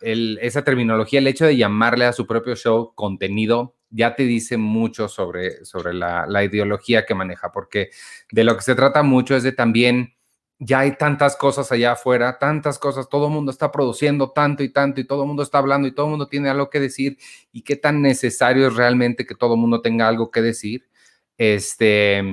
esa 0.01 0.63
terminología, 0.63 1.19
el 1.19 1.27
hecho 1.27 1.45
de 1.45 1.57
llamarle 1.57 2.05
a 2.05 2.13
su 2.13 2.27
propio 2.27 2.55
show 2.55 2.93
contenido, 2.95 3.75
ya 3.89 4.15
te 4.15 4.23
dice 4.23 4.57
mucho 4.57 5.07
sobre, 5.07 5.63
sobre 5.65 5.93
la, 5.93 6.43
ideología 6.43 7.05
que 7.05 7.15
maneja, 7.15 7.51
porque 7.51 7.89
de 8.31 8.43
lo 8.43 8.55
que 8.55 8.63
se 8.63 8.75
trata 8.75 9.03
mucho 9.03 9.35
es 9.35 9.43
de 9.43 9.51
también, 9.51 10.15
ya 10.59 10.79
hay 10.79 10.97
tantas 10.97 11.35
cosas 11.35 11.71
allá 11.71 11.93
afuera, 11.93 12.39
tantas 12.39 12.79
cosas, 12.79 13.07
todo 13.09 13.27
el 13.27 13.33
mundo 13.33 13.51
está 13.51 13.71
produciendo 13.71 14.31
tanto 14.31 14.63
y 14.63 14.69
tanto 14.69 14.99
y 14.99 15.05
todo 15.05 15.21
el 15.21 15.27
mundo 15.27 15.43
está 15.43 15.59
hablando 15.59 15.87
y 15.87 15.91
todo 15.93 16.07
el 16.07 16.11
mundo 16.11 16.27
tiene 16.27 16.49
algo 16.49 16.69
que 16.69 16.79
decir 16.79 17.17
y 17.51 17.61
qué 17.61 17.75
tan 17.75 18.01
necesario 18.01 18.67
es 18.67 18.75
realmente 18.75 19.25
que 19.25 19.35
todo 19.35 19.53
el 19.53 19.59
mundo 19.59 19.81
tenga 19.81 20.07
algo 20.07 20.31
que 20.31 20.41
decir. 20.41 20.89
Este, 21.37 22.23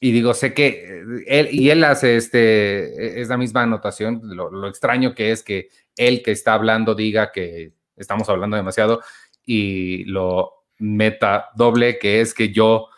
y 0.00 0.12
digo, 0.12 0.32
sé 0.34 0.54
que 0.54 1.04
él, 1.26 1.48
y 1.52 1.70
él 1.70 1.84
hace 1.84 2.16
este, 2.16 3.20
es 3.20 3.28
la 3.28 3.36
misma 3.36 3.62
anotación, 3.62 4.22
lo 4.24 4.66
extraño 4.66 5.14
que 5.14 5.30
es 5.30 5.42
que 5.42 5.68
el 5.96 6.22
que 6.22 6.32
está 6.32 6.54
hablando 6.54 6.94
diga 6.94 7.30
que 7.32 7.74
estamos 7.96 8.28
hablando 8.28 8.56
demasiado 8.56 9.02
y 9.44 10.04
lo 10.04 10.64
meta 10.78 11.50
doble, 11.54 11.98
que 11.98 12.20
es 12.20 12.34
que 12.34 12.50
yo 12.50 12.88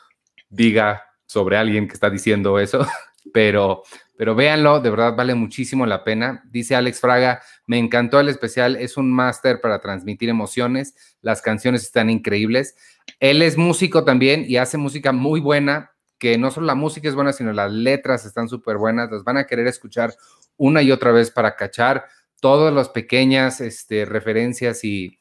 diga 0.49 1.05
sobre 1.27 1.57
alguien 1.57 1.89
que 1.89 1.95
está 1.95 2.11
diciendo 2.11 2.59
eso, 2.59 2.87
pero, 3.33 3.83
pero 4.17 4.35
véanlo, 4.35 4.81
de 4.81 4.91
verdad 4.91 5.17
vale 5.17 5.35
muchísimo 5.35 5.87
la 5.87 6.05
pena. 6.05 6.43
Dice 6.51 6.77
Alex 6.77 7.01
Fraga, 7.01 7.43
me 7.67 7.79
encantó 7.79 8.21
el 8.21 8.29
especial, 8.29 8.77
es 8.77 8.97
un 8.97 9.11
máster 9.11 9.61
para 9.61 9.81
transmitir 9.81 10.29
emociones, 10.29 10.95
las 11.21 11.43
canciones 11.43 11.83
están 11.83 12.11
increíbles. 12.11 12.77
Él 13.19 13.43
es 13.43 13.57
músico 13.57 14.05
también 14.05 14.45
y 14.47 14.57
hace 14.57 14.77
música 14.79 15.13
muy 15.13 15.41
buena, 15.41 15.92
que 16.23 16.39
no 16.39 16.53
solo 16.53 16.69
la 16.69 16.77
música 16.77 17.09
es 17.09 17.17
buena, 17.17 17.33
sino 17.33 17.53
las 17.53 17.73
letras 17.73 18.25
están 18.25 18.49
súper 18.49 18.77
buenas, 18.77 19.11
las 19.11 19.25
van 19.25 19.39
a 19.39 19.45
querer 19.45 19.67
escuchar 19.67 20.15
una 20.57 20.81
y 20.81 20.93
otra 20.93 21.11
vez 21.11 21.33
para 21.33 21.57
cachar 21.57 22.05
todas 22.41 22.73
las 22.73 22.91
pequeñas 22.91 23.61
este, 23.61 24.05
referencias 24.05 24.85
y 24.85 25.19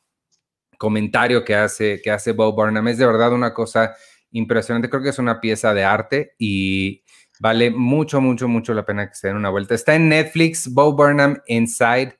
comentario 0.78 1.44
que 1.44 1.56
hace, 1.56 2.00
que 2.04 2.12
hace 2.12 2.34
Bo 2.34 2.54
Burnham 2.54 2.88
es 2.88 3.00
de 3.00 3.08
verdad 3.08 3.34
una 3.34 3.52
cosa 3.52 3.96
impresionante. 4.30 4.92
Creo 4.92 5.02
que 5.02 5.10
es 5.10 5.18
una 5.18 5.42
pieza 5.42 5.74
de 5.74 5.84
arte 5.84 6.36
y 6.38 7.04
vale 7.40 7.72
mucho, 7.72 8.22
mucho, 8.22 8.48
mucho 8.48 8.76
la 8.76 8.86
pena 8.86 9.10
que 9.10 9.16
se 9.16 9.30
den 9.30 9.38
una 9.38 9.50
vuelta. 9.50 9.74
Está 9.74 9.96
en 9.96 10.08
Netflix, 10.08 10.72
Bo 10.72 10.94
Burnham 10.94 11.42
Inside 11.48 12.16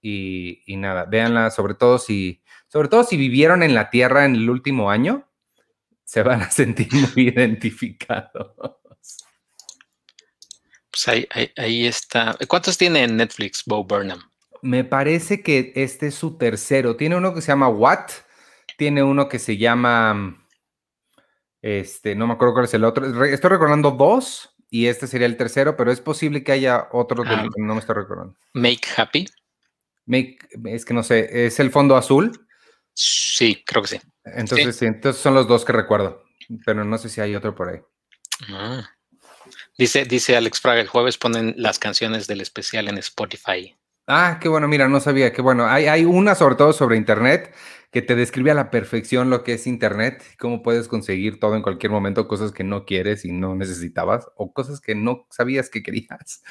y, 0.00 0.62
y 0.64 0.78
nada, 0.78 1.04
véanla, 1.04 1.50
sobre 1.50 1.74
todo 1.74 1.98
si, 1.98 2.42
sobre 2.68 2.88
todo 2.88 3.04
si 3.04 3.18
vivieron 3.18 3.62
en 3.62 3.74
la 3.74 3.90
Tierra 3.90 4.24
en 4.24 4.36
el 4.36 4.48
último 4.48 4.90
año, 4.90 5.28
se 6.04 6.22
van 6.22 6.42
a 6.42 6.50
sentir 6.50 6.88
muy 7.14 7.28
identificados. 7.28 8.52
Pues 10.90 11.08
ahí, 11.08 11.26
ahí, 11.56 11.86
está. 11.86 12.36
¿Cuántos 12.48 12.76
tiene 12.76 13.04
en 13.04 13.16
Netflix 13.16 13.62
Bo 13.64 13.82
Burnham? 13.82 14.20
me 14.62 14.84
parece 14.84 15.42
que 15.42 15.72
este 15.74 16.06
es 16.06 16.14
su 16.14 16.38
tercero. 16.38 16.96
Tiene 16.96 17.16
uno 17.16 17.34
que 17.34 17.42
se 17.42 17.48
llama 17.48 17.68
What, 17.68 18.10
tiene 18.78 19.02
uno 19.02 19.28
que 19.28 19.38
se 19.38 19.58
llama, 19.58 20.46
este, 21.60 22.14
no 22.14 22.26
me 22.26 22.34
acuerdo 22.34 22.54
cuál 22.54 22.64
es 22.64 22.74
el 22.74 22.84
otro. 22.84 23.24
Estoy 23.24 23.50
recordando 23.50 23.90
dos 23.90 24.54
y 24.70 24.86
este 24.86 25.08
sería 25.08 25.26
el 25.26 25.36
tercero, 25.36 25.76
pero 25.76 25.90
es 25.90 26.00
posible 26.00 26.42
que 26.44 26.52
haya 26.52 26.88
otro 26.92 27.24
que 27.24 27.36
no 27.58 27.74
me 27.74 27.80
estoy 27.80 27.96
recordando. 27.96 28.36
Make 28.54 28.88
Happy. 28.96 29.28
Make, 30.06 30.38
es 30.66 30.84
que 30.84 30.94
no 30.94 31.02
sé, 31.02 31.46
¿es 31.46 31.60
el 31.60 31.70
fondo 31.70 31.96
azul? 31.96 32.46
Sí, 32.94 33.62
creo 33.66 33.82
que 33.82 33.88
sí. 33.88 34.00
Entonces, 34.24 34.76
sí. 34.76 34.86
entonces 34.86 35.20
son 35.20 35.34
los 35.34 35.48
dos 35.48 35.64
que 35.64 35.72
recuerdo, 35.72 36.24
pero 36.64 36.84
no 36.84 36.98
sé 36.98 37.08
si 37.08 37.20
hay 37.20 37.34
otro 37.34 37.54
por 37.54 37.70
ahí. 37.70 37.80
Ah. 38.48 38.88
Dice, 39.76 40.04
dice 40.04 40.36
Alex 40.36 40.60
Fraga, 40.60 40.80
el 40.80 40.88
jueves 40.88 41.18
ponen 41.18 41.54
las 41.56 41.78
canciones 41.78 42.26
del 42.26 42.40
especial 42.40 42.88
en 42.88 42.98
Spotify. 42.98 43.74
Ah, 44.06 44.38
qué 44.40 44.48
bueno, 44.48 44.68
mira, 44.68 44.88
no 44.88 45.00
sabía, 45.00 45.32
qué 45.32 45.42
bueno. 45.42 45.66
Hay, 45.66 45.86
hay 45.86 46.04
una 46.04 46.34
sobre 46.34 46.56
todo 46.56 46.72
sobre 46.72 46.96
Internet 46.96 47.54
que 47.92 48.02
te 48.02 48.16
describe 48.16 48.50
a 48.50 48.54
la 48.54 48.70
perfección 48.70 49.28
lo 49.28 49.44
que 49.44 49.52
es 49.54 49.66
Internet, 49.66 50.24
cómo 50.38 50.62
puedes 50.62 50.88
conseguir 50.88 51.38
todo 51.38 51.56
en 51.56 51.62
cualquier 51.62 51.92
momento, 51.92 52.26
cosas 52.26 52.50
que 52.50 52.64
no 52.64 52.86
quieres 52.86 53.24
y 53.24 53.32
no 53.32 53.54
necesitabas, 53.54 54.26
o 54.34 54.52
cosas 54.52 54.80
que 54.80 54.94
no 54.94 55.26
sabías 55.30 55.68
que 55.68 55.82
querías. 55.82 56.42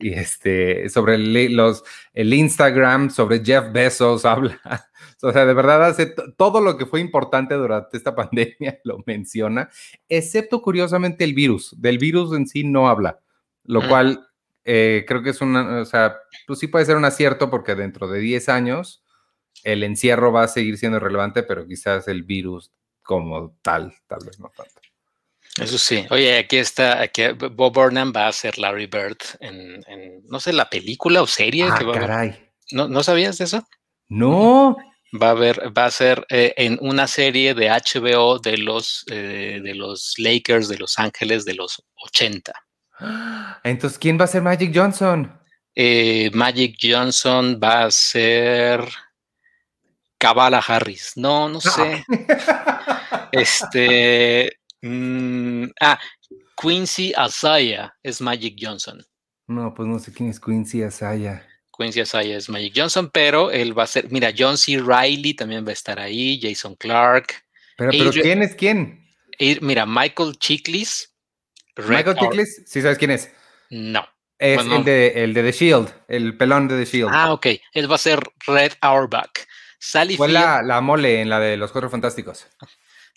Y 0.00 0.12
este, 0.12 0.88
sobre 0.88 1.16
el, 1.16 1.56
los, 1.56 1.82
el 2.12 2.32
Instagram, 2.32 3.10
sobre 3.10 3.44
Jeff 3.44 3.72
Bezos 3.72 4.24
habla. 4.24 4.60
O 5.20 5.32
sea, 5.32 5.44
de 5.46 5.54
verdad 5.54 5.84
hace 5.84 6.14
todo 6.36 6.60
lo 6.60 6.78
que 6.78 6.86
fue 6.86 7.00
importante 7.00 7.56
durante 7.56 7.96
esta 7.96 8.14
pandemia, 8.14 8.78
lo 8.84 9.02
menciona, 9.04 9.68
excepto 10.08 10.62
curiosamente 10.62 11.24
el 11.24 11.34
virus. 11.34 11.74
Del 11.76 11.98
virus 11.98 12.36
en 12.36 12.46
sí 12.46 12.62
no 12.62 12.88
habla, 12.88 13.18
lo 13.64 13.86
cual 13.88 14.28
eh, 14.64 15.04
creo 15.08 15.22
que 15.22 15.30
es 15.30 15.40
una, 15.40 15.80
o 15.80 15.84
sea, 15.84 16.18
pues 16.46 16.60
sí 16.60 16.68
puede 16.68 16.84
ser 16.84 16.96
un 16.96 17.04
acierto 17.04 17.50
porque 17.50 17.74
dentro 17.74 18.06
de 18.06 18.20
10 18.20 18.48
años 18.48 19.02
el 19.64 19.82
encierro 19.82 20.30
va 20.30 20.44
a 20.44 20.48
seguir 20.48 20.78
siendo 20.78 21.00
relevante, 21.00 21.42
pero 21.42 21.66
quizás 21.66 22.06
el 22.06 22.22
virus 22.22 22.70
como 23.02 23.56
tal, 23.62 23.94
tal 24.06 24.20
vez 24.24 24.38
no 24.38 24.52
tanto. 24.56 24.87
Eso 25.60 25.78
sí. 25.78 26.06
Oye, 26.10 26.38
aquí 26.38 26.56
está, 26.56 27.00
aquí 27.00 27.22
Bob 27.32 27.72
Burnham 27.72 28.12
va 28.14 28.28
a 28.28 28.32
ser 28.32 28.58
Larry 28.58 28.86
Bird 28.86 29.18
en, 29.40 29.80
no 30.28 30.40
sé, 30.40 30.52
la 30.52 30.68
película 30.70 31.22
o 31.22 31.26
serie 31.26 31.68
ah, 31.70 31.76
que 31.78 31.84
va 31.84 31.94
caray. 31.94 32.30
a 32.30 32.38
¿No, 32.72 32.88
¿No 32.88 33.02
sabías 33.02 33.38
de 33.38 33.44
eso? 33.44 33.66
No. 34.08 34.76
Va 35.20 35.30
a 35.30 35.34
ver, 35.34 35.72
va 35.76 35.86
a 35.86 35.90
ser 35.90 36.26
eh, 36.28 36.52
en 36.58 36.78
una 36.82 37.06
serie 37.06 37.54
de 37.54 37.70
HBO 37.70 38.38
de 38.38 38.58
los 38.58 39.06
eh, 39.10 39.58
de 39.62 39.74
los 39.74 40.14
Lakers 40.18 40.68
de 40.68 40.76
Los 40.76 40.98
Ángeles 40.98 41.46
de 41.46 41.54
los 41.54 41.82
80. 42.04 42.52
Entonces, 43.64 43.98
¿quién 43.98 44.20
va 44.20 44.24
a 44.24 44.28
ser 44.28 44.42
Magic 44.42 44.70
Johnson? 44.74 45.32
Eh, 45.74 46.30
Magic 46.34 46.76
Johnson 46.82 47.58
va 47.62 47.84
a 47.84 47.90
ser 47.90 48.86
Kabbalah 50.18 50.62
Harris. 50.66 51.12
No, 51.16 51.48
no 51.48 51.60
sé. 51.60 52.04
este. 53.32 54.57
Mm, 54.82 55.66
ah, 55.80 55.98
Quincy 56.60 57.12
Asaya 57.16 57.94
es 58.02 58.20
Magic 58.20 58.56
Johnson. 58.60 59.04
No, 59.46 59.72
pues 59.74 59.88
no 59.88 59.98
sé 59.98 60.12
quién 60.12 60.28
es 60.28 60.40
Quincy 60.40 60.82
Asaya. 60.82 61.46
Quincy 61.76 62.00
Asaya 62.00 62.36
es 62.36 62.48
Magic 62.48 62.74
Johnson, 62.76 63.10
pero 63.12 63.50
él 63.50 63.78
va 63.78 63.84
a 63.84 63.86
ser. 63.86 64.10
Mira, 64.10 64.32
John 64.36 64.58
C. 64.58 64.78
Riley 64.78 65.34
también 65.34 65.64
va 65.64 65.70
a 65.70 65.74
estar 65.74 65.98
ahí, 65.98 66.40
Jason 66.40 66.74
Clark. 66.76 67.34
Pero, 67.76 67.90
pero 67.92 68.10
¿quién 68.10 68.42
es 68.42 68.54
quién? 68.54 69.06
Mira, 69.60 69.86
Michael 69.86 70.36
Chiklis. 70.38 71.14
Michael 71.76 72.16
Chiklis, 72.16 72.62
¿sí 72.66 72.82
sabes 72.82 72.98
quién 72.98 73.12
es? 73.12 73.30
No. 73.70 74.06
Es 74.38 74.60
el, 74.60 74.84
de, 74.84 75.24
el 75.24 75.34
de 75.34 75.42
The 75.42 75.52
Shield, 75.52 75.88
el 76.06 76.36
pelón 76.36 76.68
de 76.68 76.84
The 76.84 76.90
Shield. 76.90 77.10
Ah, 77.12 77.32
ok. 77.32 77.46
Él 77.72 77.90
va 77.90 77.96
a 77.96 77.98
ser 77.98 78.20
Red 78.46 78.72
Auerbach. 78.80 79.32
Sally 79.80 80.16
Fue 80.16 80.28
la, 80.28 80.62
la, 80.62 80.80
mole 80.80 81.20
en 81.20 81.28
la 81.28 81.40
de 81.40 81.56
los 81.56 81.72
Cuatro 81.72 81.90
Fantásticos. 81.90 82.46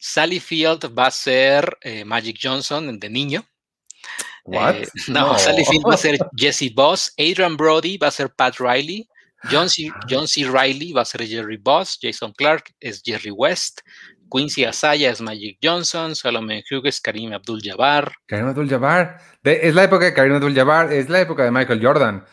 Sally 0.01 0.39
Field 0.39 0.89
va 0.97 1.07
a 1.07 1.11
ser 1.11 1.77
eh, 1.81 2.03
Magic 2.03 2.37
Johnson 2.41 2.99
de 2.99 3.09
niño. 3.09 3.45
What? 4.45 4.75
Eh, 4.75 4.87
no, 5.09 5.37
Sally 5.37 5.63
Field 5.63 5.85
va 5.87 5.93
a 5.93 5.97
ser 5.97 6.17
Jesse 6.35 6.69
Boss. 6.73 7.13
Adrian 7.19 7.55
Brody 7.55 7.97
va 7.97 8.07
a 8.07 8.11
ser 8.11 8.33
Pat 8.33 8.55
Riley. 8.59 9.07
John 9.51 9.69
C. 9.69 9.91
John 10.07 10.27
C. 10.27 10.43
Riley 10.43 10.91
va 10.91 11.03
a 11.03 11.05
ser 11.05 11.25
Jerry 11.27 11.57
Boss. 11.57 11.99
Jason 12.01 12.33
Clark 12.33 12.73
es 12.79 13.01
Jerry 13.03 13.31
West. 13.31 13.81
Quincy 14.31 14.63
Asaya 14.63 15.11
es 15.11 15.21
Magic 15.21 15.59
Johnson, 15.61 16.15
Solomon 16.15 16.63
Hughes, 16.69 17.01
Karim 17.01 17.33
Abdul-Jabbar. 17.33 18.13
Karim 18.25 18.47
Abdul-Jabbar. 18.47 19.19
Es 19.43 19.75
la 19.75 19.83
época 19.83 20.05
de 20.05 20.13
Karim 20.13 20.35
Abdul-Jabbar, 20.35 20.93
es 20.93 21.09
la 21.09 21.19
época 21.19 21.43
de 21.43 21.51
Michael 21.51 21.85
Jordan. 21.85 22.25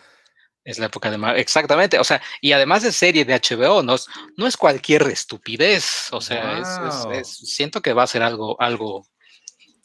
Es 0.68 0.78
la 0.78 0.84
época 0.84 1.10
de... 1.10 1.40
Exactamente, 1.40 1.98
o 1.98 2.04
sea, 2.04 2.20
y 2.42 2.52
además 2.52 2.82
de 2.82 2.92
serie 2.92 3.24
de 3.24 3.32
HBO, 3.32 3.82
no, 3.82 3.96
no 4.36 4.46
es 4.46 4.54
cualquier 4.54 5.00
estupidez, 5.04 6.12
o 6.12 6.20
sea, 6.20 6.58
es, 7.14 7.26
siento 7.28 7.80
que 7.80 7.94
va 7.94 8.02
a 8.02 8.06
ser 8.06 8.22
algo, 8.22 8.60
algo, 8.60 9.06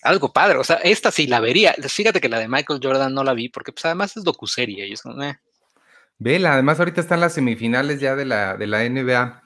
algo 0.01 0.33
padre, 0.33 0.57
o 0.57 0.63
sea, 0.65 0.75
esta 0.83 1.09
sí 1.09 1.25
la 1.25 1.39
vería. 1.39 1.73
Fíjate 1.87 2.19
que 2.19 2.27
la 2.27 2.37
de 2.37 2.49
Michael 2.49 2.81
Jordan 2.83 3.13
no 3.13 3.23
la 3.23 3.33
vi, 3.33 3.47
porque 3.47 3.71
pues 3.71 3.85
además 3.85 4.17
es 4.17 4.25
docuserie, 4.25 4.85
y 4.85 4.91
es 4.91 5.03
eh. 5.05 5.37
Vela, 6.17 6.51
además 6.51 6.79
ahorita 6.79 6.99
están 6.99 7.21
las 7.21 7.33
semifinales 7.33 8.01
ya 8.01 8.17
de 8.17 8.25
la, 8.25 8.57
de 8.57 8.67
la 8.67 8.83
NBA. 8.83 9.41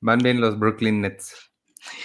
Van 0.00 0.18
bien 0.18 0.40
los 0.40 0.58
Brooklyn 0.58 1.00
Nets. 1.00 1.32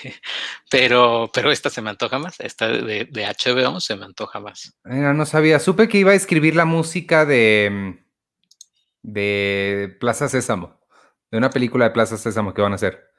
Pero, 0.69 1.31
pero 1.33 1.51
esta 1.51 1.69
se 1.71 1.81
me 1.81 1.89
antoja 1.89 2.19
más, 2.19 2.39
esta 2.39 2.67
de, 2.67 3.05
de 3.05 3.25
HBO 3.25 3.81
se 3.81 3.95
me 3.95 4.05
antoja 4.05 4.39
más. 4.39 4.77
no 4.85 5.25
sabía, 5.25 5.59
supe 5.59 5.89
que 5.89 5.97
iba 5.97 6.11
a 6.11 6.15
escribir 6.15 6.55
la 6.55 6.63
música 6.63 7.25
de, 7.25 8.00
de 9.01 9.95
Plaza 9.99 10.29
Sésamo, 10.29 10.79
de 11.29 11.37
una 11.37 11.49
película 11.49 11.85
de 11.85 11.91
Plaza 11.91 12.17
Sésamo 12.17 12.53
que 12.53 12.61
van 12.61 12.73
a 12.73 12.75
hacer. 12.75 13.11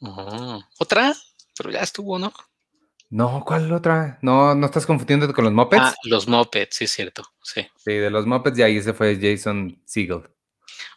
Oh, 0.00 0.62
¿Otra? 0.78 1.14
Pero 1.56 1.70
ya 1.70 1.80
estuvo, 1.80 2.18
¿no? 2.18 2.32
No, 3.10 3.42
¿cuál 3.44 3.72
otra? 3.72 4.18
No, 4.22 4.54
no 4.54 4.66
estás 4.66 4.86
confundiendo 4.86 5.32
con 5.34 5.44
los 5.44 5.52
Muppets. 5.52 5.82
Ah, 5.82 5.94
los 6.04 6.28
Muppets, 6.28 6.76
sí 6.76 6.84
es 6.84 6.92
cierto, 6.92 7.24
sí. 7.42 7.66
Sí, 7.76 7.94
de 7.94 8.10
los 8.10 8.24
Muppets 8.24 8.58
y 8.58 8.62
ahí 8.62 8.76
ese 8.76 8.94
fue 8.94 9.18
Jason 9.20 9.82
Segel. 9.84 10.28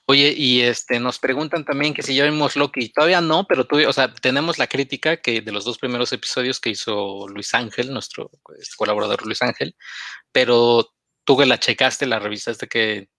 Oye, 0.06 0.34
y 0.36 0.62
este 0.62 1.00
nos 1.00 1.18
preguntan 1.18 1.64
también 1.64 1.94
que 1.94 2.04
si 2.04 2.14
ya 2.14 2.26
vimos 2.26 2.58
Loki. 2.58 2.90
Todavía 2.90 3.22
no, 3.22 3.48
pero 3.48 3.66
tuve, 3.66 3.88
o 3.88 3.94
sea, 3.94 4.14
tenemos 4.14 4.60
la 4.60 4.68
crítica 4.68 5.18
que 5.18 5.42
de 5.42 5.52
los 5.52 5.64
dos 5.64 5.78
primeros 5.78 6.12
episodios 6.12 6.60
que 6.60 6.72
hizo 6.72 7.28
Luis 7.30 7.54
Ángel, 7.54 7.94
nuestro 7.94 8.30
pues, 8.44 8.76
colaborador 8.76 9.26
Luis 9.26 9.42
Ángel, 9.42 9.76
pero 10.32 10.94
tú 11.24 11.38
que 11.38 11.46
la 11.46 11.60
checaste, 11.60 12.06
la 12.06 12.20
revisaste, 12.20 12.68
que 12.68 13.10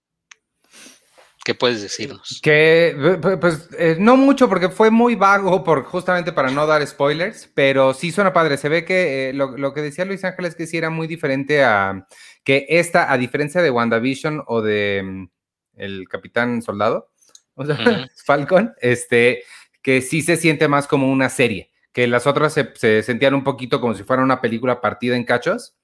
¿Qué 1.45 1.53
puedes 1.53 1.83
decirnos? 1.83 2.39
Que, 2.41 3.19
pues, 3.39 3.69
eh, 3.77 3.97
no 3.99 4.17
mucho, 4.17 4.49
porque 4.49 4.69
fue 4.69 4.89
muy 4.89 5.13
vago, 5.13 5.63
por, 5.63 5.83
justamente 5.83 6.31
para 6.31 6.49
no 6.49 6.65
dar 6.65 6.85
spoilers, 6.87 7.51
pero 7.53 7.93
sí 7.93 8.11
suena 8.11 8.33
padre. 8.33 8.57
Se 8.57 8.67
ve 8.67 8.83
que 8.83 9.29
eh, 9.29 9.33
lo, 9.33 9.71
que 9.71 9.83
decía 9.83 10.05
Luis 10.05 10.23
Ángel 10.23 10.45
es 10.45 10.55
que 10.55 10.65
sí 10.65 10.75
era 10.75 10.89
muy 10.89 11.05
diferente 11.05 11.63
a 11.63 12.07
que 12.43 12.65
esta, 12.67 13.11
a 13.11 13.17
diferencia 13.19 13.61
de 13.61 13.69
WandaVision 13.69 14.43
o 14.47 14.63
de 14.63 15.03
mm, 15.05 15.29
el 15.75 16.09
Capitán 16.09 16.63
Soldado, 16.63 17.11
o 17.53 17.63
sea, 17.63 18.07
Falcon, 18.25 18.73
este, 18.81 19.43
que 19.83 20.01
sí 20.01 20.23
se 20.23 20.37
siente 20.37 20.67
más 20.67 20.87
como 20.87 21.11
una 21.11 21.29
serie, 21.29 21.69
que 21.93 22.07
las 22.07 22.25
otras 22.25 22.53
se, 22.53 22.71
se 22.73 23.03
sentían 23.03 23.35
un 23.35 23.43
poquito 23.43 23.79
como 23.79 23.93
si 23.93 24.01
fuera 24.01 24.23
una 24.23 24.41
película 24.41 24.81
partida 24.81 25.15
en 25.15 25.25
cachos 25.25 25.75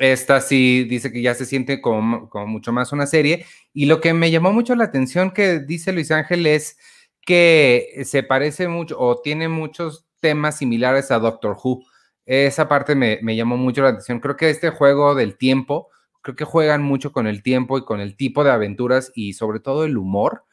esta 0.00 0.40
sí 0.40 0.84
dice 0.84 1.12
que 1.12 1.20
ya 1.20 1.34
se 1.34 1.44
siente 1.44 1.82
como, 1.82 2.30
mucho 2.46 2.72
más 2.72 2.90
una 2.92 3.06
serie. 3.06 3.44
Y 3.74 3.84
lo 3.84 4.00
que 4.00 4.14
me 4.14 4.30
llamó 4.30 4.50
mucho 4.50 4.74
la 4.74 4.84
atención 4.84 5.30
que 5.30 5.60
dice 5.60 5.92
Luis 5.92 6.10
Ángel 6.10 6.46
es 6.46 6.78
que 7.20 8.02
se 8.06 8.22
parece 8.22 8.66
mucho 8.66 8.98
o 8.98 9.20
tiene 9.20 9.48
muchos 9.48 10.06
temas 10.20 10.56
similares 10.56 11.10
a 11.10 11.18
Doctor 11.18 11.54
Who. 11.62 11.84
Esa 12.24 12.66
parte 12.66 12.94
me, 12.94 13.20
llamó 13.36 13.58
mucho 13.58 13.82
la 13.82 13.90
atención. 13.90 14.20
Creo 14.20 14.38
que 14.38 14.48
este 14.48 14.70
juego 14.70 15.14
del 15.14 15.36
tiempo, 15.36 15.90
creo 16.22 16.34
que 16.34 16.46
juegan 16.46 16.82
mucho 16.82 17.12
con 17.12 17.26
el 17.26 17.42
tiempo 17.42 17.76
y 17.76 17.84
con 17.84 18.00
el 18.00 18.16
tipo 18.16 18.42
de 18.42 18.52
aventuras 18.52 19.12
y 19.14 19.34
sobre 19.34 19.60
todo 19.60 19.84
el 19.84 19.98
humor, 19.98 20.44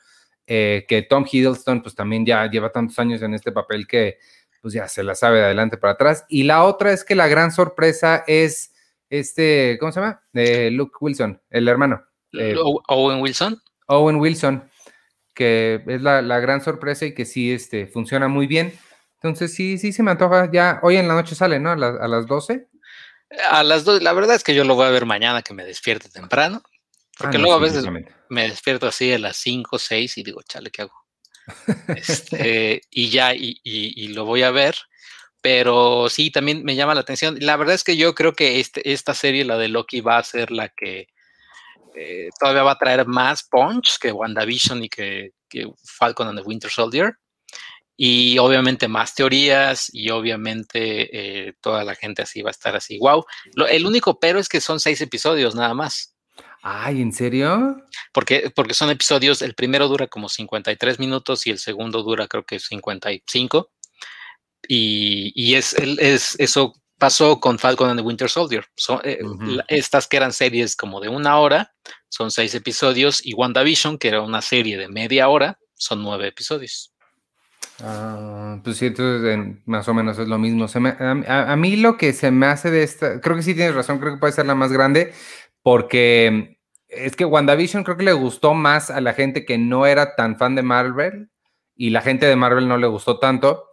eh, 0.45 0.83
que 0.89 1.03
Tom 1.03 1.23
Hiddleston 1.29 1.81
pues 1.81 1.95
también 1.95 2.25
ya 2.25 2.49
lleva 2.49 2.73
tantos 2.73 2.99
años 2.99 3.21
en 3.21 3.33
este 3.33 3.53
papel 3.53 3.87
que 3.87 4.17
pues 4.61 4.73
ya 4.73 4.89
se 4.89 5.03
la 5.03 5.15
sabe 5.15 5.37
de 5.37 5.45
adelante 5.45 5.77
para 5.77 5.93
atrás. 5.93 6.25
Y 6.27 6.43
la 6.43 6.65
otra 6.65 6.91
es 6.91 7.05
que 7.05 7.15
la 7.15 7.29
gran 7.29 7.53
sorpresa 7.53 8.25
es 8.27 8.73
este, 9.09 9.77
¿cómo 9.79 9.91
se 9.91 9.99
llama? 9.99 10.21
Eh, 10.33 10.69
Luke 10.71 10.97
Wilson, 10.99 11.41
el 11.49 11.67
hermano. 11.67 12.05
Eh, 12.33 12.55
Owen 12.87 13.21
Wilson. 13.21 13.61
Owen 13.87 14.17
Wilson, 14.17 14.69
que 15.33 15.81
es 15.87 16.01
la, 16.01 16.21
gran 16.39 16.61
sorpresa 16.61 17.05
y 17.05 17.13
que 17.13 17.25
sí 17.25 17.51
este, 17.51 17.87
funciona 17.87 18.27
muy 18.27 18.47
bien. 18.47 18.77
Entonces, 19.15 19.53
sí, 19.53 19.77
sí 19.77 19.93
se 19.93 20.03
me 20.03 20.11
antoja. 20.11 20.51
Ya 20.51 20.79
hoy 20.83 20.97
en 20.97 21.07
la 21.07 21.15
noche 21.15 21.35
sale, 21.35 21.59
¿no? 21.59 21.71
A, 21.71 21.75
las 21.75 22.27
12. 22.27 22.67
A 23.49 23.63
las 23.63 23.83
12, 23.83 24.03
la 24.03 24.13
verdad 24.13 24.35
es 24.35 24.43
que 24.43 24.53
yo 24.53 24.63
lo 24.63 24.75
voy 24.75 24.87
a 24.87 24.91
ver 24.91 25.05
mañana 25.05 25.41
que 25.41 25.53
me 25.53 25.65
despierte 25.65 26.09
temprano. 26.09 26.61
Porque 27.17 27.37
ah, 27.37 27.39
luego 27.39 27.55
a 27.55 27.59
veces 27.59 27.85
me 28.29 28.47
despierto 28.47 28.87
así 28.87 29.11
a 29.11 29.17
las 29.17 29.37
5, 29.37 29.79
6 29.79 30.17
y 30.17 30.23
digo, 30.23 30.41
chale, 30.43 30.69
¿qué 30.69 30.83
hago? 30.83 30.93
este, 31.95 32.81
y 32.91 33.09
ya, 33.09 33.33
y, 33.33 33.59
y, 33.63 34.09
lo 34.09 34.25
voy 34.25 34.43
a 34.43 34.51
ver 34.51 34.75
pero 35.49 36.09
sí, 36.09 36.29
también 36.29 36.65
me 36.65 36.75
llama 36.75 36.93
la 36.93 36.99
atención. 36.99 37.37
La 37.39 37.55
verdad 37.55 37.73
es 37.73 37.85
que 37.85 37.95
yo 37.95 38.13
creo 38.13 38.33
que 38.33 38.59
este, 38.59 38.91
esta 38.91 39.13
serie, 39.13 39.45
la 39.45 39.57
de 39.57 39.69
Loki, 39.69 40.01
va 40.01 40.17
a 40.17 40.23
ser 40.23 40.51
la 40.51 40.67
que 40.67 41.07
eh, 41.95 42.27
todavía 42.37 42.63
va 42.63 42.73
a 42.73 42.77
traer 42.77 43.07
más 43.07 43.43
punch 43.43 43.97
que 43.97 44.11
WandaVision 44.11 44.83
y 44.83 44.89
que, 44.89 45.31
que 45.47 45.71
Falcon 45.85 46.27
and 46.27 46.37
the 46.37 46.45
Winter 46.45 46.69
Soldier. 46.69 47.15
Y 47.95 48.37
obviamente 48.39 48.89
más 48.89 49.15
teorías 49.15 49.87
y 49.93 50.09
obviamente 50.09 51.47
eh, 51.47 51.53
toda 51.61 51.85
la 51.85 51.95
gente 51.95 52.23
así 52.23 52.41
va 52.41 52.49
a 52.49 52.51
estar 52.51 52.75
así. 52.75 52.99
Wow. 52.99 53.23
el 53.69 53.85
único 53.85 54.19
pero 54.19 54.39
es 54.39 54.49
que 54.49 54.59
son 54.59 54.81
seis 54.81 54.99
episodios 54.99 55.55
nada 55.55 55.73
más. 55.73 56.13
Ay, 56.61 57.01
¿en 57.01 57.13
serio? 57.13 57.81
Porque, 58.11 58.51
porque 58.53 58.73
son 58.73 58.89
episodios, 58.89 59.41
el 59.41 59.55
primero 59.55 59.87
dura 59.87 60.07
como 60.07 60.27
53 60.27 60.99
minutos 60.99 61.47
y 61.47 61.51
el 61.51 61.59
segundo 61.59 62.03
dura 62.03 62.27
creo 62.27 62.43
que 62.43 62.59
55. 62.59 63.71
Y, 64.67 65.55
es, 65.55 65.73
es, 65.73 66.35
eso 66.39 66.73
pasó 66.97 67.39
con 67.39 67.59
Falcon 67.59 67.89
and 67.89 67.99
the 67.99 68.05
Winter 68.05 68.29
Soldier. 68.29 68.65
Eh, 69.03 69.19
estas 69.67 70.07
que 70.07 70.17
eran 70.17 70.33
series 70.33 70.75
como 70.75 70.99
de 70.99 71.09
una 71.09 71.39
hora, 71.39 71.73
son 72.09 72.31
seis 72.31 72.53
episodios, 72.55 73.25
y 73.25 73.33
WandaVision, 73.33 73.97
que 73.97 74.09
era 74.09 74.21
una 74.21 74.41
serie 74.41 74.77
de 74.77 74.87
media 74.87 75.29
hora, 75.29 75.59
son 75.75 76.01
nueve 76.01 76.27
episodios. 76.27 76.93
Ah, 77.83 78.59
pues 78.63 78.77
sí, 78.77 78.87
entonces 78.87 79.37
más 79.65 79.87
o 79.87 79.93
menos 79.93 80.17
es 80.17 80.27
lo 80.27 80.39
mismo. 80.39 80.65
a, 81.27 81.55
mí 81.55 81.75
lo 81.75 81.97
que 81.97 82.13
se 82.13 82.31
me 82.31 82.47
hace 82.47 82.71
de 82.71 82.83
esta, 82.83 83.21
creo 83.21 83.35
que 83.35 83.43
sí 83.43 83.53
tienes 83.53 83.75
razón, 83.75 83.99
creo 83.99 84.13
que 84.13 84.19
puede 84.19 84.33
ser 84.33 84.47
la 84.47 84.55
más 84.55 84.71
grande, 84.71 85.13
porque 85.61 86.57
es 86.87 87.15
que 87.15 87.25
WandaVision 87.25 87.83
creo 87.83 87.97
que 87.97 88.05
le 88.05 88.13
gustó 88.13 88.53
más 88.53 88.89
a 88.89 89.01
la 89.01 89.13
gente 89.13 89.45
que 89.45 89.57
no 89.57 89.85
era 89.85 90.15
tan 90.15 90.37
fan 90.37 90.55
de 90.55 90.63
Marvel 90.63 91.29
y 91.75 91.91
la 91.91 92.01
gente 92.01 92.25
de 92.25 92.35
Marvel 92.35 92.67
no 92.67 92.77
le 92.77 92.87
gustó 92.87 93.19
tanto. 93.19 93.65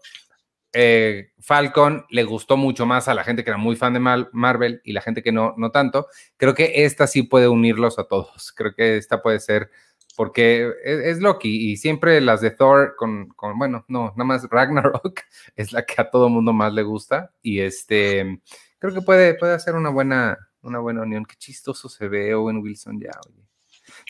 Eh, 0.75 1.31
Falcon 1.39 2.05
le 2.11 2.25
gustó 2.25 2.57
mucho 2.57 2.85
más 2.85 3.07
a 3.07 3.15
la 3.15 3.23
gente 3.23 3.45
que 3.45 3.51
era 3.51 3.59
muy 3.59 3.77
fan 3.77 3.95
de 3.95 4.01
Marvel 4.01 4.81
y 4.85 4.93
la 4.93 5.01
gente 5.01 5.23
que 5.23 5.33
no, 5.33 5.55
no 5.57 5.71
tanto. 5.71 6.09
Creo 6.37 6.55
que 6.55 6.85
esta 6.85 7.07
sí 7.07 7.23
puede 7.23 7.49
unirlos 7.49 7.99
a 7.99 8.05
todos. 8.05 8.53
Creo 8.53 8.75
que 8.75 8.97
esta 8.97 9.23
puede 9.23 9.39
ser 9.41 9.71
porque 10.17 10.73
es, 10.85 11.01
es, 11.01 11.21
Loki 11.21 11.71
y 11.71 11.77
siempre 11.77 12.21
las 12.21 12.41
de 12.41 12.51
Thor 12.51 12.95
con, 12.97 13.29
con, 13.31 13.59
bueno, 13.59 13.85
no, 13.89 14.13
nada 14.17 14.25
más 14.25 14.49
Ragnarok 14.49 15.21
es 15.57 15.73
la 15.73 15.85
que 15.85 15.95
a 16.01 16.11
todo 16.11 16.29
mundo 16.29 16.53
más 16.53 16.73
le 16.73 16.83
gusta 16.83 17.33
y 17.43 17.61
este, 17.61 18.41
creo 18.79 18.95
que 18.95 19.03
puede, 19.03 19.35
puede 19.35 19.55
hacer 19.55 19.75
una 19.75 19.91
buena, 19.91 20.39
una 20.63 20.79
buena 20.79 21.03
unión. 21.03 21.25
Qué 21.25 21.37
chistoso 21.37 21.89
se 21.89 22.09
ve 22.09 22.35
Owen 22.35 22.59
Wilson 22.59 23.01
ya, 23.01 23.11
oye. 23.27 23.45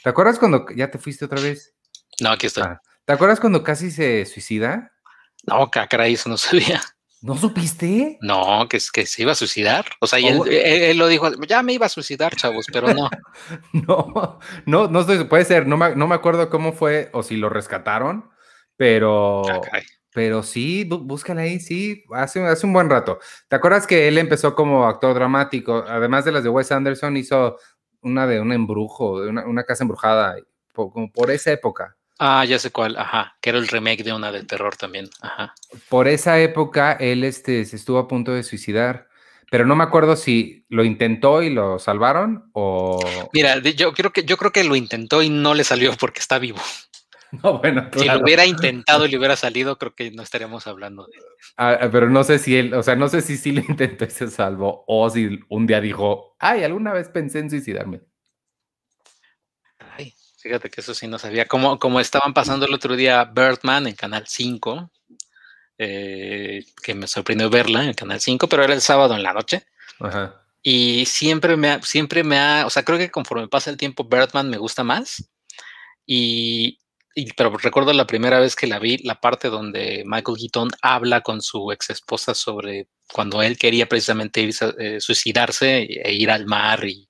¿Te 0.03 0.09
acuerdas 0.09 0.39
cuando 0.39 0.67
ya 0.75 0.91
te 0.91 0.99
fuiste 0.99 1.25
otra 1.25 1.41
vez? 1.41 1.75
No, 2.21 2.31
aquí 2.31 2.47
estoy. 2.47 2.65
Ah, 2.65 2.81
¿Te 3.05 3.13
acuerdas 3.13 3.41
cuando 3.41 3.63
casi 3.63 3.91
se 3.91 4.25
suicida? 4.25 4.94
No, 5.47 5.71
caray, 5.71 6.15
eso 6.15 6.29
no 6.29 6.37
sabía. 6.39 6.81
¿No 7.25 7.39
supiste? 7.39 8.19
No, 8.21 8.67
que, 8.69 8.79
que 8.93 9.07
se 9.07 9.23
iba 9.23 9.33
a 9.33 9.35
suicidar. 9.35 9.87
O 9.99 10.07
sea, 10.07 10.19
él, 10.19 10.43
él, 10.47 10.99
lo 10.99 11.07
dijo, 11.07 11.31
ya 11.49 11.63
me 11.63 11.73
iba 11.73 11.87
a 11.87 11.89
suicidar, 11.89 12.37
chavos, 12.37 12.67
pero 12.71 12.93
no. 12.93 13.09
no, 13.73 14.39
no, 14.67 14.89
no 14.89 15.01
estoy, 15.01 15.25
puede 15.25 15.47
ser, 15.47 15.67
no 15.67 15.79
me, 15.79 15.97
no 15.97 16.07
me 16.07 16.15
acuerdo 16.15 16.51
cómo 16.51 16.75
fue 16.75 17.09
o 17.15 17.23
si 17.23 17.39
lo 17.39 17.49
rescataron, 17.49 18.29
pero, 18.77 19.41
ah, 19.49 19.61
pero 20.13 20.43
sí, 20.43 20.85
búscala 20.85 21.41
ahí, 21.41 21.61
sí, 21.61 22.05
hace, 22.13 22.47
hace 22.47 22.67
un 22.67 22.75
buen 22.75 22.91
rato. 22.91 23.19
¿Te 23.49 23.57
acuerdas 23.57 23.87
que 23.87 24.07
él 24.07 24.19
empezó 24.19 24.55
como 24.55 24.87
actor 24.87 25.15
dramático? 25.15 25.83
Además 25.89 26.27
de 26.27 26.33
las 26.33 26.45
de 26.45 26.51
Wes 26.51 26.73
Anderson, 26.73 27.17
hizo 27.17 27.57
una 28.03 28.27
de 28.27 28.39
un 28.39 28.53
embrujo, 28.53 29.23
de 29.23 29.31
una, 29.31 29.47
una 29.47 29.65
casa 29.65 29.85
embrujada, 29.85 30.37
como 30.75 31.11
por 31.11 31.31
esa 31.31 31.53
época. 31.53 31.97
Ah, 32.19 32.45
ya 32.45 32.59
sé 32.59 32.71
cuál, 32.71 32.97
ajá, 32.97 33.37
que 33.41 33.51
era 33.51 33.59
el 33.59 33.67
remake 33.67 34.05
de 34.05 34.13
una 34.13 34.31
de 34.31 34.45
terror 34.45 34.77
también, 34.77 35.09
ajá. 35.21 35.55
Por 35.89 36.07
esa 36.07 36.39
época 36.39 36.93
él 36.93 37.25
este, 37.25 37.65
se 37.65 37.77
estuvo 37.77 37.99
a 37.99 38.07
punto 38.07 38.33
de 38.33 38.45
suicidar, 38.45 39.09
pero 39.51 39.67
no 39.67 39.75
me 39.75 39.85
acuerdo 39.85 40.15
si 40.15 40.65
lo 40.69 40.85
intentó 40.85 41.43
y 41.43 41.51
lo 41.51 41.79
salvaron 41.79 42.51
o... 42.53 43.01
Mira, 43.33 43.59
yo 43.59 43.93
creo 43.93 44.13
que, 44.13 44.25
yo 44.25 44.37
creo 44.37 44.53
que 44.53 44.65
lo 44.65 44.77
intentó 44.77 45.23
y 45.23 45.29
no 45.29 45.55
le 45.55 45.65
salió 45.65 45.93
porque 45.99 46.21
está 46.21 46.39
vivo. 46.39 46.61
No, 47.43 47.59
bueno, 47.59 47.91
claro. 47.91 48.13
Si 48.13 48.19
lo 48.19 48.25
hubiera 48.25 48.47
intentado 48.47 49.07
y 49.07 49.11
le 49.11 49.19
hubiera 49.19 49.35
salido, 49.35 49.77
creo 49.77 49.93
que 49.93 50.13
no 50.13 50.23
estaríamos 50.23 50.69
hablando 50.69 51.05
de 51.05 51.19
ah, 51.57 51.77
ah, 51.81 51.89
pero 51.91 52.09
no 52.09 52.23
sé 52.23 52.39
si 52.39 52.57
él, 52.57 52.73
o 52.75 52.83
sea, 52.85 52.95
no 52.95 53.09
sé 53.09 53.23
si 53.23 53.37
sí 53.37 53.51
lo 53.51 53.61
intentó 53.69 54.05
y 54.05 54.11
se 54.11 54.29
salvó 54.29 54.85
o 54.87 55.11
si 55.11 55.41
un 55.49 55.67
día 55.67 55.81
dijo, 55.81 56.37
ay, 56.39 56.63
alguna 56.63 56.93
vez 56.93 57.09
pensé 57.09 57.41
en 57.41 57.51
suicidarme. 57.51 58.03
Fíjate 60.45 60.69
que 60.69 60.83
eso 60.83 60.93
sí 60.93 61.09
no 61.09 61.19
sabía. 61.19 61.47
Como, 61.47 61.79
como 61.79 62.01
estaban 62.01 62.35
pasando 62.35 62.67
el 62.67 62.75
otro 62.75 62.97
día 62.97 63.25
Birdman 63.25 63.87
en 63.87 63.95
Canal 63.95 64.25
5, 64.27 64.91
eh, 65.79 66.63
que 66.83 66.95
me 66.95 67.07
sorprendió 67.07 67.49
verla 67.49 67.83
en 67.83 67.95
Canal 67.95 68.21
5, 68.21 68.47
pero 68.47 68.63
era 68.63 68.75
el 68.75 68.83
sábado 68.83 69.17
en 69.17 69.23
la 69.23 69.33
noche. 69.33 69.65
Y 70.63 71.07
siempre 71.07 71.57
me, 71.57 71.71
ha, 71.71 71.81
siempre 71.81 72.23
me 72.25 72.39
ha, 72.39 72.67
o 72.67 72.71
sea, 72.71 72.83
creo 72.83 72.99
que 72.99 73.11
conforme 73.11 73.49
pasa 73.49 73.71
el 73.71 73.79
tiempo, 73.79 74.05
Birdman 74.05 74.51
me 74.51 74.59
gusta 74.59 74.85
más. 74.85 75.31
Y, 76.05 76.79
pero 77.39 77.57
recuerdo 77.57 77.95
la 77.95 78.07
primera 78.07 78.39
vez 78.39 78.55
que 78.55 78.67
la 78.67 78.79
vi, 78.79 78.99
la 78.99 79.19
parte 79.19 79.49
donde 79.49 80.03
Michael 80.05 80.37
Keaton 80.37 80.69
habla 80.83 81.23
con 81.23 81.41
su 81.41 81.73
ex 81.73 81.89
esposa 81.89 82.35
sobre 82.35 82.89
cuando 83.11 83.41
él 83.41 83.57
quería 83.57 83.89
precisamente 83.89 84.47
eh, 84.79 85.01
suicidarse 85.01 85.85
e 85.85 86.13
ir 86.13 86.31
al 86.31 86.45
mar 86.45 86.85
y, 86.85 87.09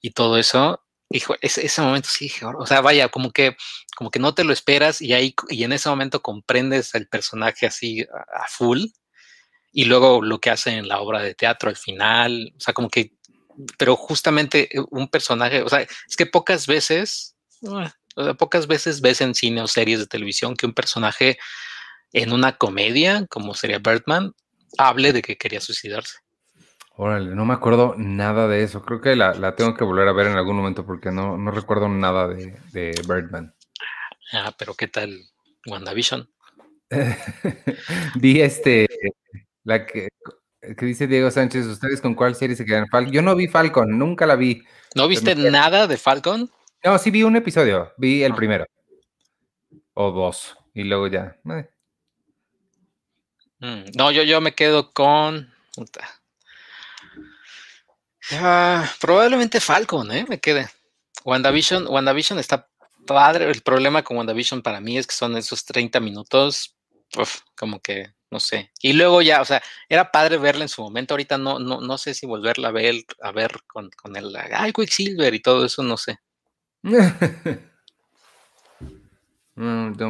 y 0.00 0.10
todo 0.10 0.36
eso 0.36 0.81
hijo, 1.12 1.34
ese, 1.40 1.82
momento 1.82 2.08
sí, 2.10 2.30
o 2.58 2.66
sea, 2.66 2.80
vaya, 2.80 3.08
como 3.08 3.30
que, 3.30 3.56
como 3.96 4.10
que 4.10 4.18
no 4.18 4.34
te 4.34 4.44
lo 4.44 4.52
esperas 4.52 5.00
y 5.00 5.12
ahí, 5.12 5.34
y 5.48 5.64
en 5.64 5.72
ese 5.72 5.88
momento 5.88 6.22
comprendes 6.22 6.94
el 6.94 7.08
personaje 7.08 7.66
así 7.66 8.02
a, 8.02 8.46
full 8.48 8.84
y 9.72 9.84
luego 9.84 10.22
lo 10.22 10.40
que 10.40 10.50
hace 10.50 10.70
en 10.70 10.88
la 10.88 11.00
obra 11.00 11.22
de 11.22 11.34
teatro 11.34 11.70
al 11.70 11.76
final, 11.76 12.52
o 12.56 12.60
sea, 12.60 12.74
como 12.74 12.88
que, 12.88 13.12
pero 13.78 13.96
justamente 13.96 14.76
eh, 14.76 14.82
un 14.90 15.08
personaje, 15.08 15.62
o 15.62 15.68
sea, 15.68 15.80
es 15.80 16.16
que 16.16 16.26
pocas 16.26 16.66
veces, 16.66 17.36
pocas 18.38 18.66
veces 18.66 19.00
ves 19.00 19.20
en 19.20 19.34
cine 19.34 19.62
o 19.62 19.68
series 19.68 19.98
de 20.00 20.06
televisión 20.06 20.56
que 20.56 20.66
un 20.66 20.74
personaje 20.74 21.38
en 22.12 22.32
una 22.32 22.56
comedia, 22.58 23.26
como 23.28 23.54
sería 23.54 23.78
Birdman, 23.78 24.34
hable 24.78 25.12
de 25.12 25.22
que 25.22 25.36
quería 25.36 25.60
suicidarse. 25.60 26.18
Órale, 26.96 27.34
no 27.34 27.44
me 27.44 27.54
acuerdo 27.54 27.94
nada 27.96 28.48
de 28.48 28.62
eso. 28.62 28.82
Creo 28.82 29.00
que 29.00 29.16
la, 29.16 29.56
tengo 29.56 29.74
que 29.74 29.84
volver 29.84 30.08
a 30.08 30.12
ver 30.12 30.26
en 30.26 30.36
algún 30.36 30.56
momento 30.56 30.84
porque 30.84 31.10
no, 31.10 31.38
no 31.38 31.50
recuerdo 31.50 31.88
nada 31.88 32.28
de, 32.28 32.58
de, 32.72 32.92
Birdman. 33.08 33.54
Ah, 34.32 34.54
pero 34.58 34.74
¿qué 34.74 34.88
tal 34.88 35.18
WandaVision? 35.66 36.28
vi 38.16 38.42
este, 38.42 38.86
la 39.64 39.86
que, 39.86 40.08
que, 40.60 40.84
dice 40.84 41.06
Diego 41.06 41.30
Sánchez, 41.30 41.64
¿ustedes 41.64 42.02
con 42.02 42.14
cuál 42.14 42.34
serie 42.34 42.56
se 42.56 42.66
quedan? 42.66 42.86
Yo 43.10 43.22
no 43.22 43.34
vi 43.34 43.48
Falcon, 43.48 43.98
nunca 43.98 44.26
la 44.26 44.36
vi. 44.36 44.62
¿No 44.94 45.08
viste 45.08 45.34
nada 45.34 45.86
de 45.86 45.96
Falcon? 45.96 46.50
No, 46.84 46.98
sí 46.98 47.10
vi 47.10 47.22
un 47.22 47.36
episodio, 47.36 47.92
vi 47.96 48.22
el 48.22 48.32
ah. 48.32 48.36
primero. 48.36 48.66
O 49.94 50.10
dos, 50.10 50.58
y 50.74 50.84
luego 50.84 51.06
ya. 51.06 51.36
Eh. 51.50 51.70
Mm, 53.60 53.84
no, 53.96 54.10
yo, 54.10 54.22
yo 54.24 54.40
me 54.42 54.54
quedo 54.54 54.92
con... 54.92 55.50
Ah, 58.30 58.88
probablemente 59.00 59.60
Falcon, 59.60 60.10
¿eh? 60.12 60.24
Me 60.28 60.38
quede. 60.38 60.68
WandaVision, 61.24 61.88
WandaVision 61.88 62.38
está 62.38 62.68
padre. 63.06 63.50
El 63.50 63.62
problema 63.62 64.02
con 64.02 64.16
WandaVision 64.16 64.62
para 64.62 64.80
mí 64.80 64.98
es 64.98 65.06
que 65.06 65.14
son 65.14 65.36
esos 65.36 65.64
30 65.64 66.00
minutos, 66.00 66.76
como 67.56 67.80
que, 67.80 68.12
no 68.30 68.40
sé. 68.40 68.70
Y 68.80 68.92
luego 68.92 69.22
ya, 69.22 69.40
o 69.40 69.44
sea, 69.44 69.62
era 69.88 70.10
padre 70.10 70.38
verla 70.38 70.62
en 70.64 70.68
su 70.68 70.82
momento. 70.82 71.14
Ahorita 71.14 71.38
no, 71.38 71.58
no, 71.58 71.80
no 71.80 71.98
sé 71.98 72.14
si 72.14 72.26
volverla 72.26 72.68
a 72.68 72.72
ver, 72.72 73.04
a 73.20 73.32
ver 73.32 73.52
con, 73.66 73.90
con 73.90 74.16
el, 74.16 74.34
ay, 74.36 74.72
Quicksilver 74.72 75.34
y 75.34 75.40
todo 75.40 75.64
eso, 75.64 75.82
no 75.82 75.96
sé. 75.96 76.18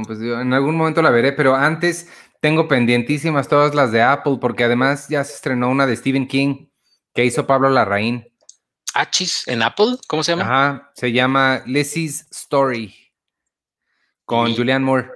pues 0.07 0.20
en 0.20 0.55
algún 0.55 0.77
momento 0.77 1.03
la 1.03 1.11
veré, 1.11 1.33
pero 1.33 1.55
antes 1.55 2.09
tengo 2.40 2.68
pendientísimas 2.68 3.48
todas 3.48 3.75
las 3.75 3.92
de 3.92 4.03
Apple, 4.03 4.38
porque 4.40 4.64
además 4.64 5.09
ya 5.09 5.22
se 5.25 5.35
estrenó 5.35 5.70
una 5.70 5.87
de 5.87 5.96
Stephen 5.96 6.27
King. 6.27 6.66
¿Qué 7.14 7.25
hizo 7.25 7.46
Pablo 7.46 7.68
Larraín? 7.68 8.27
Achis 8.94 9.46
en 9.48 9.62
Apple, 9.62 9.96
¿cómo 10.07 10.22
se 10.22 10.33
llama? 10.33 10.44
Ajá, 10.44 10.92
se 10.94 11.12
llama 11.12 11.62
Lizzie's 11.66 12.27
Story 12.31 12.94
con 14.25 14.55
Julianne 14.55 14.85
Moore. 14.85 15.09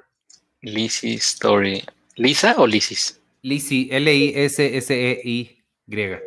Lizzie's 0.61 1.27
Story. 1.35 1.85
¿Lisa 2.17 2.55
o 2.59 2.67
Lizzie's? 2.67 3.21
Lizzie, 3.43 3.89
L-I-S-S-E-I 3.91 5.65
griega. 5.87 6.21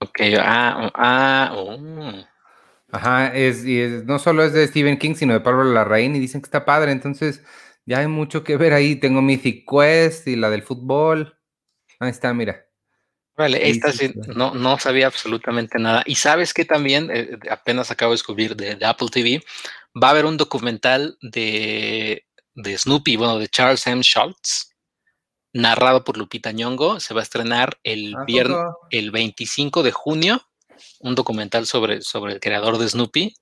Ok, 0.00 0.20
ah, 0.40 0.90
ah, 0.94 1.52
oh. 1.54 2.24
Ajá, 2.90 3.34
es, 3.34 3.64
y 3.64 4.02
no 4.04 4.18
solo 4.18 4.44
es 4.44 4.52
de 4.52 4.66
Stephen 4.66 4.98
King, 4.98 5.14
sino 5.14 5.34
de 5.34 5.40
Pablo 5.40 5.64
Larraín, 5.64 6.16
y 6.16 6.20
dicen 6.20 6.40
que 6.40 6.46
está 6.46 6.64
padre, 6.64 6.92
entonces 6.92 7.42
ya 7.84 7.98
hay 7.98 8.06
mucho 8.06 8.44
que 8.44 8.56
ver 8.56 8.72
ahí. 8.72 8.96
Tengo 8.96 9.20
Mythic 9.20 9.68
Quest 9.68 10.26
y 10.28 10.36
la 10.36 10.50
del 10.50 10.62
fútbol. 10.62 11.36
Ahí 11.98 12.10
está, 12.10 12.32
mira. 12.32 12.67
Vale, 13.38 13.70
esta 13.70 13.92
sí, 13.92 14.12
no, 14.34 14.52
no 14.52 14.80
sabía 14.80 15.06
absolutamente 15.06 15.78
nada. 15.78 16.02
Y 16.04 16.16
sabes 16.16 16.52
que 16.52 16.64
también, 16.64 17.08
eh, 17.14 17.38
apenas 17.48 17.88
acabo 17.92 18.10
de 18.10 18.14
descubrir 18.14 18.56
de, 18.56 18.84
Apple 18.84 19.06
TV, 19.12 19.44
va 19.94 20.08
a 20.08 20.10
haber 20.10 20.26
un 20.26 20.36
documental 20.36 21.16
de, 21.22 22.26
de 22.54 22.76
Snoopy, 22.76 23.14
bueno, 23.14 23.38
de 23.38 23.46
Charles 23.46 23.86
M. 23.86 24.02
Schultz, 24.02 24.74
narrado 25.52 26.02
por 26.02 26.16
Lupita 26.16 26.50
Nyong'o. 26.50 26.98
Se 26.98 27.14
va 27.14 27.20
a 27.20 27.22
estrenar 27.22 27.78
el 27.84 28.16
viernes, 28.26 28.58
el 28.90 29.12
25 29.12 29.84
de 29.84 29.92
junio, 29.92 30.42
un 30.98 31.14
documental 31.14 31.66
sobre, 31.66 32.02
sobre 32.02 32.32
el 32.32 32.40
creador 32.40 32.76
de 32.76 32.88
Snoopy. 32.88 33.36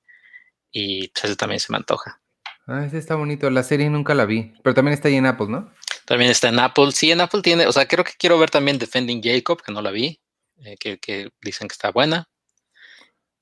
Y 0.73 1.09
pues 1.09 1.25
eso 1.25 1.37
también 1.37 1.59
se 1.59 1.73
me 1.73 1.79
antoja. 1.79 2.21
Ah, 2.67 2.85
ese 2.85 2.99
está 2.99 3.15
bonito. 3.15 3.49
La 3.49 3.63
serie 3.63 3.89
nunca 3.89 4.15
la 4.15 4.27
vi, 4.27 4.53
pero 4.63 4.75
también 4.75 4.93
está 4.93 5.09
ahí 5.09 5.15
en 5.15 5.25
Apple, 5.25 5.47
¿no? 5.49 5.73
También 6.07 6.31
está 6.31 6.49
en 6.49 6.59
Apple. 6.61 6.93
Sí, 6.93 7.11
en 7.11 7.21
Apple 7.21 7.43
tiene, 7.43 7.67
o 7.67 7.73
sea, 7.73 7.87
creo 7.87 8.05
que 8.05 8.13
quiero 8.17 8.39
ver 8.39 8.49
también 8.49 8.79
Defending 8.79 9.21
Jacob, 9.23 9.61
que 9.61 9.73
no 9.73 9.83
la 9.83 9.91
vi, 9.91 10.21
eh, 10.65 10.77
que, 10.79 11.31
dicen 11.43 11.69
que 11.69 11.73
está 11.73 11.91
buena. 11.91 12.29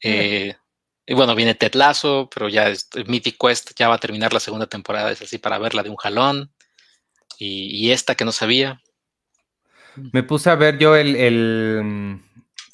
Eh, 0.03 0.57
y 1.07 1.15
bueno, 1.15 1.35
viene 1.35 1.55
Ted 1.55 1.75
Lasso, 1.75 2.29
pero 2.35 2.49
ya 2.49 2.69
es, 2.69 2.89
Mythic 3.07 3.37
Quest 3.39 3.73
ya 3.77 3.89
va 3.89 3.97
a 3.97 4.01
terminar 4.01 4.33
la 4.33 4.41
segunda 4.41 4.67
temporada, 4.67 5.13
es 5.13 5.21
así 5.21 5.37
para 5.39 5.59
verla 5.59 5.83
de 5.83 5.91
un 5.91 5.97
jalón. 5.97 6.51
Y, 7.39 7.91
esta 7.91 8.15
que 8.15 8.25
no 8.25 8.33
sabía. 8.33 8.81
Me 9.97 10.23
puse 10.23 10.49
a 10.49 10.55
ver 10.55 10.79
yo 10.79 10.97
el, 10.97 11.17
el, 11.17 11.81
mm, 11.83 12.23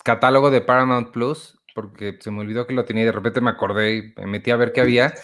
catálogo 0.05 0.51
de 0.51 0.61
Paramount 0.61 1.11
Plus, 1.11 1.59
porque 1.75 2.19
se 2.21 2.31
me 2.31 2.41
olvidó 2.41 2.67
que 2.67 2.75
lo 2.75 2.85
tenía 2.85 3.03
y 3.03 3.07
de 3.07 3.13
repente 3.13 3.41
me 3.41 3.51
acordé 3.51 3.97
y 3.97 4.21
me 4.21 4.27
metí 4.27 4.51
a 4.51 4.57
ver 4.57 4.73
qué 4.73 4.83
había. 4.83 5.15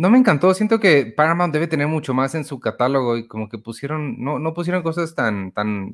No 0.00 0.08
me 0.08 0.16
encantó, 0.16 0.54
siento 0.54 0.80
que 0.80 1.04
Paramount 1.04 1.52
debe 1.52 1.66
tener 1.66 1.86
mucho 1.86 2.14
más 2.14 2.34
en 2.34 2.46
su 2.46 2.58
catálogo 2.58 3.18
y 3.18 3.28
como 3.28 3.50
que 3.50 3.58
pusieron, 3.58 4.18
no, 4.18 4.38
no 4.38 4.54
pusieron 4.54 4.82
cosas 4.82 5.14
tan, 5.14 5.52
tan 5.52 5.92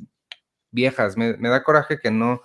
viejas. 0.71 1.17
Me, 1.17 1.33
da 1.37 1.65
coraje 1.65 1.99
que 1.99 2.13
no, 2.13 2.41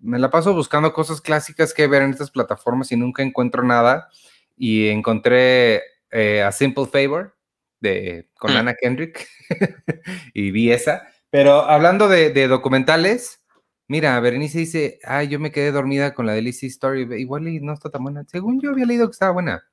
me 0.00 0.18
la 0.18 0.28
paso 0.28 0.52
buscando 0.52 0.92
cosas 0.92 1.22
clásicas 1.22 1.72
que 1.72 1.86
ver 1.86 2.02
en 2.02 2.10
estas 2.10 2.30
plataformas 2.30 2.92
y 2.92 2.98
nunca 2.98 3.22
encuentro 3.22 3.62
nada. 3.62 4.10
Y 4.54 4.88
encontré 4.88 5.80
eh, 6.10 6.42
A 6.42 6.52
Simple 6.52 6.84
Favor 6.84 7.34
de, 7.80 8.28
con 8.38 8.52
mm. 8.52 8.56
Anna 8.58 8.74
Kendrick 8.74 9.26
y 10.34 10.50
vi 10.50 10.72
esa. 10.72 11.08
Pero 11.30 11.62
hablando 11.62 12.08
de, 12.08 12.48
documentales, 12.48 13.40
mira, 13.86 14.20
Berenice 14.20 14.58
dice, 14.58 14.98
ay, 15.04 15.28
yo 15.28 15.40
me 15.40 15.52
quedé 15.52 15.72
dormida 15.72 16.12
con 16.12 16.26
la 16.26 16.34
de 16.34 16.42
Lizzie 16.42 16.68
Story, 16.68 17.08
igual 17.18 17.48
y 17.48 17.60
no 17.60 17.72
está 17.72 17.88
tan 17.88 18.02
buena. 18.02 18.26
Según 18.28 18.60
yo 18.60 18.72
había 18.72 18.84
leído 18.84 19.06
que 19.06 19.12
estaba 19.12 19.32
buena. 19.32 19.64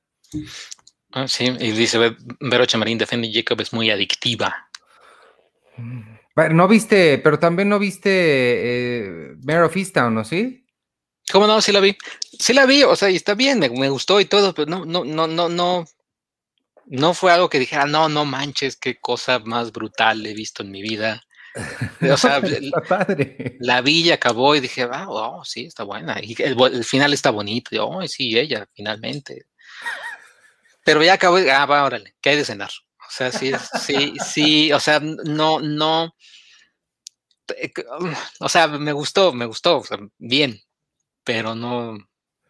Ah, 1.16 1.26
sí, 1.26 1.46
y 1.46 1.70
dice 1.70 2.14
Vero 2.40 2.66
Chamarín, 2.66 2.98
Defending 2.98 3.32
Jacob 3.32 3.58
es 3.62 3.72
muy 3.72 3.90
adictiva. 3.90 4.68
No 6.50 6.68
viste, 6.68 7.16
pero 7.16 7.38
también 7.38 7.70
no 7.70 7.78
viste 7.78 8.10
eh, 8.12 9.34
Mare 9.42 9.62
of 9.62 9.74
Easttown, 9.74 10.14
¿no? 10.14 10.26
¿Sí? 10.26 10.66
¿Cómo 11.32 11.46
no? 11.46 11.62
Sí 11.62 11.72
la 11.72 11.80
vi. 11.80 11.96
Sí 12.38 12.52
la 12.52 12.66
vi, 12.66 12.82
o 12.82 12.94
sea, 12.96 13.08
y 13.08 13.16
está 13.16 13.34
bien, 13.34 13.58
me, 13.58 13.70
me, 13.70 13.88
gustó 13.88 14.20
y 14.20 14.26
todo, 14.26 14.52
pero 14.52 14.70
no, 14.70 14.84
no, 14.84 15.06
no, 15.06 15.26
no, 15.26 15.48
no. 15.48 15.86
No 16.84 17.14
fue 17.14 17.32
algo 17.32 17.48
que 17.48 17.60
dijera, 17.60 17.86
no, 17.86 18.10
no 18.10 18.26
manches, 18.26 18.76
qué 18.76 19.00
cosa 19.00 19.38
más 19.38 19.72
brutal 19.72 20.26
he 20.26 20.34
visto 20.34 20.62
en 20.62 20.70
mi 20.70 20.82
vida. 20.82 21.22
O 22.12 22.16
sea, 22.18 22.42
padre. 22.86 23.56
la 23.60 23.80
villa 23.80 24.16
acabó 24.16 24.54
y 24.54 24.60
dije, 24.60 24.86
ah, 24.92 25.06
oh, 25.08 25.42
sí, 25.46 25.64
está 25.64 25.82
buena. 25.82 26.20
Y 26.22 26.36
el, 26.42 26.84
final 26.84 27.14
está 27.14 27.30
bonito. 27.30 27.74
Y, 27.74 27.78
oh, 27.78 28.06
sí, 28.06 28.38
ella, 28.38 28.68
finalmente. 28.74 29.46
Pero 30.86 31.02
ya 31.02 31.14
acabó, 31.14 31.38
ah, 31.52 31.66
va, 31.66 31.84
órale, 31.84 32.14
¿qué 32.20 32.30
hay 32.30 32.36
de 32.36 32.44
cenar? 32.44 32.70
O 33.00 33.10
sea, 33.10 33.32
sí, 33.32 33.50
sí, 33.82 34.14
sí, 34.24 34.72
o 34.72 34.78
sea, 34.78 35.00
no, 35.00 35.58
no. 35.58 36.14
Eh, 37.56 37.72
o 38.38 38.48
sea, 38.48 38.68
me 38.68 38.92
gustó, 38.92 39.32
me 39.32 39.46
gustó, 39.46 39.82
bien, 40.16 40.60
pero 41.24 41.56
no, 41.56 41.98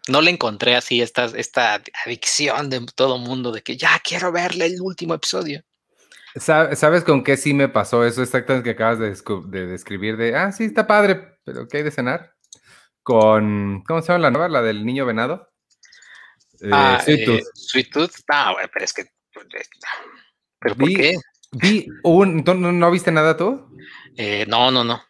no 0.08 0.20
le 0.20 0.30
encontré 0.30 0.76
así 0.76 1.00
esta, 1.00 1.24
esta 1.24 1.82
adicción 2.04 2.68
de 2.68 2.84
todo 2.94 3.16
mundo 3.16 3.52
de 3.52 3.62
que 3.62 3.78
ya 3.78 3.98
quiero 4.04 4.30
verle 4.32 4.66
el 4.66 4.82
último 4.82 5.14
episodio. 5.14 5.62
¿Sabes 6.36 7.04
con 7.04 7.24
qué 7.24 7.38
sí 7.38 7.54
me 7.54 7.70
pasó 7.70 8.04
eso 8.04 8.22
exactamente 8.22 8.64
que 8.64 8.72
acabas 8.72 8.98
de, 8.98 9.66
describir? 9.66 10.18
De, 10.18 10.36
ah, 10.36 10.52
sí, 10.52 10.64
está 10.64 10.86
padre, 10.86 11.38
pero 11.42 11.66
¿qué 11.68 11.78
hay 11.78 11.84
de 11.84 11.90
cenar? 11.90 12.34
Con, 13.02 13.82
¿cómo 13.88 14.02
se 14.02 14.08
llama 14.08 14.18
la 14.18 14.30
nueva? 14.30 14.48
La 14.50 14.60
del 14.60 14.84
niño 14.84 15.06
venado. 15.06 15.48
Eh, 16.60 16.70
ah, 16.72 17.00
Sweet, 17.04 17.24
Tooth. 17.24 17.44
Sweet 17.54 17.90
Tooth. 17.90 18.14
Ah, 18.28 18.52
bueno, 18.52 18.68
pero 18.72 18.84
es 18.84 18.92
que... 18.92 19.04
¿Pero 20.58 20.74
por 20.74 20.88
qué? 20.88 21.14
Vi 21.52 21.88
un, 22.02 22.44
¿no, 22.44 22.90
viste 22.90 23.12
nada 23.12 23.36
tú? 23.36 23.68
Eh, 24.16 24.44
no, 24.48 24.70
no, 24.70 24.84
no. 24.84 25.02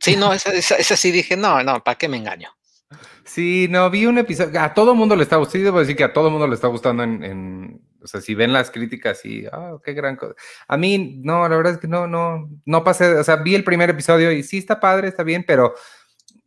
Sí, 0.00 0.16
no, 0.16 0.32
esa, 0.32 0.52
esa, 0.52 0.96
sí 0.96 1.10
dije, 1.10 1.36
no, 1.36 1.62
no, 1.62 1.82
¿para 1.82 1.96
qué 1.96 2.08
me 2.08 2.16
engaño? 2.16 2.50
Sí, 3.24 3.68
no, 3.70 3.88
vi 3.88 4.06
un 4.06 4.18
episodio, 4.18 4.60
a 4.60 4.74
todo 4.74 4.94
mundo 4.94 5.14
le 5.14 5.22
está 5.22 5.36
gustando, 5.36 5.58
sí 5.58 5.64
debo 5.64 5.78
decir 5.78 5.96
que 5.96 6.04
a 6.04 6.12
todo 6.12 6.28
mundo 6.28 6.48
le 6.48 6.54
está 6.54 6.66
gustando 6.66 7.04
en, 7.04 7.80
o 8.02 8.06
sea, 8.06 8.20
si 8.20 8.34
ven 8.34 8.52
las 8.52 8.70
críticas 8.70 9.24
y, 9.24 9.46
ah, 9.46 9.76
qué 9.84 9.92
gran 9.92 10.16
cosa. 10.16 10.34
A 10.66 10.76
mí, 10.76 11.20
no, 11.22 11.48
la 11.48 11.56
verdad 11.56 11.74
es 11.74 11.78
que 11.78 11.86
no, 11.86 12.08
no, 12.08 12.50
no 12.64 12.82
pasé, 12.82 13.14
o 13.14 13.22
sea, 13.22 13.36
vi 13.36 13.54
el 13.54 13.62
primer 13.62 13.90
episodio 13.90 14.32
y 14.32 14.42
sí 14.42 14.58
está 14.58 14.80
padre, 14.80 15.08
está 15.08 15.22
bien, 15.22 15.44
pero 15.46 15.74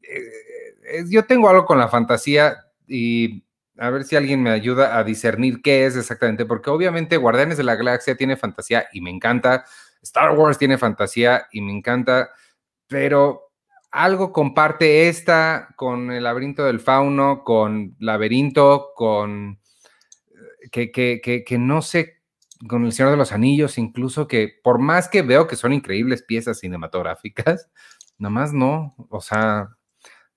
eh, 0.04 1.04
yo 1.08 1.26
tengo 1.26 1.48
algo 1.48 1.66
con 1.66 1.78
la 1.78 1.88
fantasía 1.88 2.58
y 2.88 3.45
a 3.78 3.90
ver 3.90 4.04
si 4.04 4.16
alguien 4.16 4.42
me 4.42 4.52
ayuda 4.52 4.98
a 4.98 5.04
discernir 5.04 5.62
qué 5.62 5.86
es 5.86 5.96
exactamente, 5.96 6.46
porque 6.46 6.70
obviamente 6.70 7.18
Guardianes 7.18 7.58
de 7.58 7.64
la 7.64 7.76
Galaxia 7.76 8.16
tiene 8.16 8.38
fantasía 8.38 8.88
y 8.94 9.02
me 9.02 9.10
encanta, 9.10 9.66
Star 10.02 10.38
Wars 10.38 10.58
tiene 10.58 10.78
fantasía 10.78 11.48
y 11.52 11.62
me 11.62 11.72
encanta, 11.72 12.30
pero 12.88 13.52
algo 13.92 14.32
comparte 14.34 15.08
esta 15.08 15.70
con 15.76 16.12
el 16.12 16.24
laberinto 16.24 16.66
del 16.66 16.80
fauno, 16.80 17.44
con 17.44 17.96
laberinto, 18.00 18.92
con 18.96 19.60
que, 20.72 20.92
que, 20.92 21.58
no 21.58 21.82
sé, 21.82 22.22
con 22.68 22.86
el 22.86 22.92
Señor 22.92 23.12
de 23.12 23.18
los 23.18 23.32
Anillos, 23.32 23.78
incluso 23.78 24.28
que 24.28 24.50
por 24.64 24.80
más 24.80 25.08
que 25.08 25.22
veo 25.22 25.48
que 25.48 25.56
son 25.56 25.74
increíbles 25.74 26.24
piezas 26.24 26.60
cinematográficas, 26.60 27.70
nomás 28.18 28.54
no, 28.54 28.96
o 29.10 29.22
sea, 29.22 29.70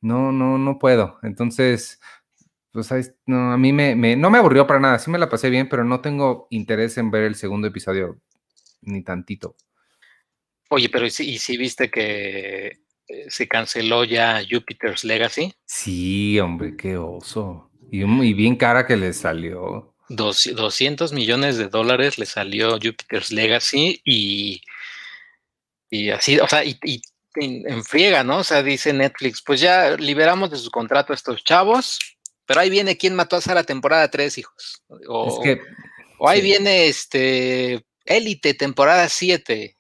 no, 0.01 0.31
no, 0.33 0.59
no 0.59 0.79
puedo. 0.79 1.19
Entonces, 1.23 2.01
pues 2.73 3.15
no, 3.27 3.53
a 3.53 3.59
mí 3.59 3.73
me, 3.73 3.95
me, 3.95 4.17
no 4.17 4.31
me 4.31 4.39
aburrió 4.39 4.67
para 4.67 4.81
nada, 4.81 4.99
sí 4.99 5.11
me 5.11 5.19
la 5.19 5.29
pasé 5.29 5.51
bien, 5.51 5.69
pero 5.69 5.85
no 5.85 6.01
tengo 6.01 6.47
interés 6.51 6.99
en 6.99 7.11
ver 7.11 7.25
el 7.25 7.35
segundo 7.35 7.67
episodio 7.67 8.21
ni 8.83 9.03
tantito. 9.03 9.57
Oye, 10.71 10.89
pero 10.89 11.07
¿y 11.07 11.11
si 11.11 11.57
viste 11.57 11.91
que 11.91 12.83
eh, 13.09 13.27
se 13.31 13.49
canceló 13.49 14.05
ya 14.05 14.43
Jupiter's 14.49 15.03
Legacy. 15.03 15.55
Sí, 15.65 16.39
hombre, 16.41 16.77
qué 16.77 16.99
oso. 16.99 17.71
Y 17.91 18.05
muy 18.05 18.35
bien 18.35 18.57
cara 18.57 18.87
que 18.87 18.97
le 18.97 19.15
salió. 19.15 19.95
200 20.11 21.13
millones 21.13 21.57
de 21.57 21.69
dólares 21.69 22.19
le 22.19 22.27
salió 22.27 22.73
Jupiter's 22.73 23.31
Legacy 23.31 24.01
y, 24.05 24.63
y 25.91 26.11
así, 26.11 26.39
o 26.39 26.49
sea, 26.49 26.65
y, 26.65 26.79
en, 27.35 27.85
friega, 27.85 28.25
¿no? 28.25 28.39
O 28.39 28.45
sea, 28.45 28.63
dice 28.63 28.93
Netflix, 28.93 29.43
pues 29.43 29.61
ya 29.61 29.97
liberamos 29.97 30.51
de 30.51 30.57
su 30.57 30.71
contrato 30.71 31.13
a 31.13 31.17
estos 31.17 31.45
chavos, 31.45 31.99
pero 32.49 32.61
ahí 32.61 32.71
viene 32.71 32.97
quien 32.97 33.15
mató 33.15 33.39
a 33.45 33.55
la 33.55 33.63
temporada 33.63 34.09
3, 34.11 34.39
hijos. 34.39 34.83
O, 35.07 35.39
o 36.19 36.29
ahí 36.31 36.41
viene 36.41 36.89
este 36.89 37.85
Élite, 38.07 38.55
temporada 38.55 39.07
7. 39.07 39.77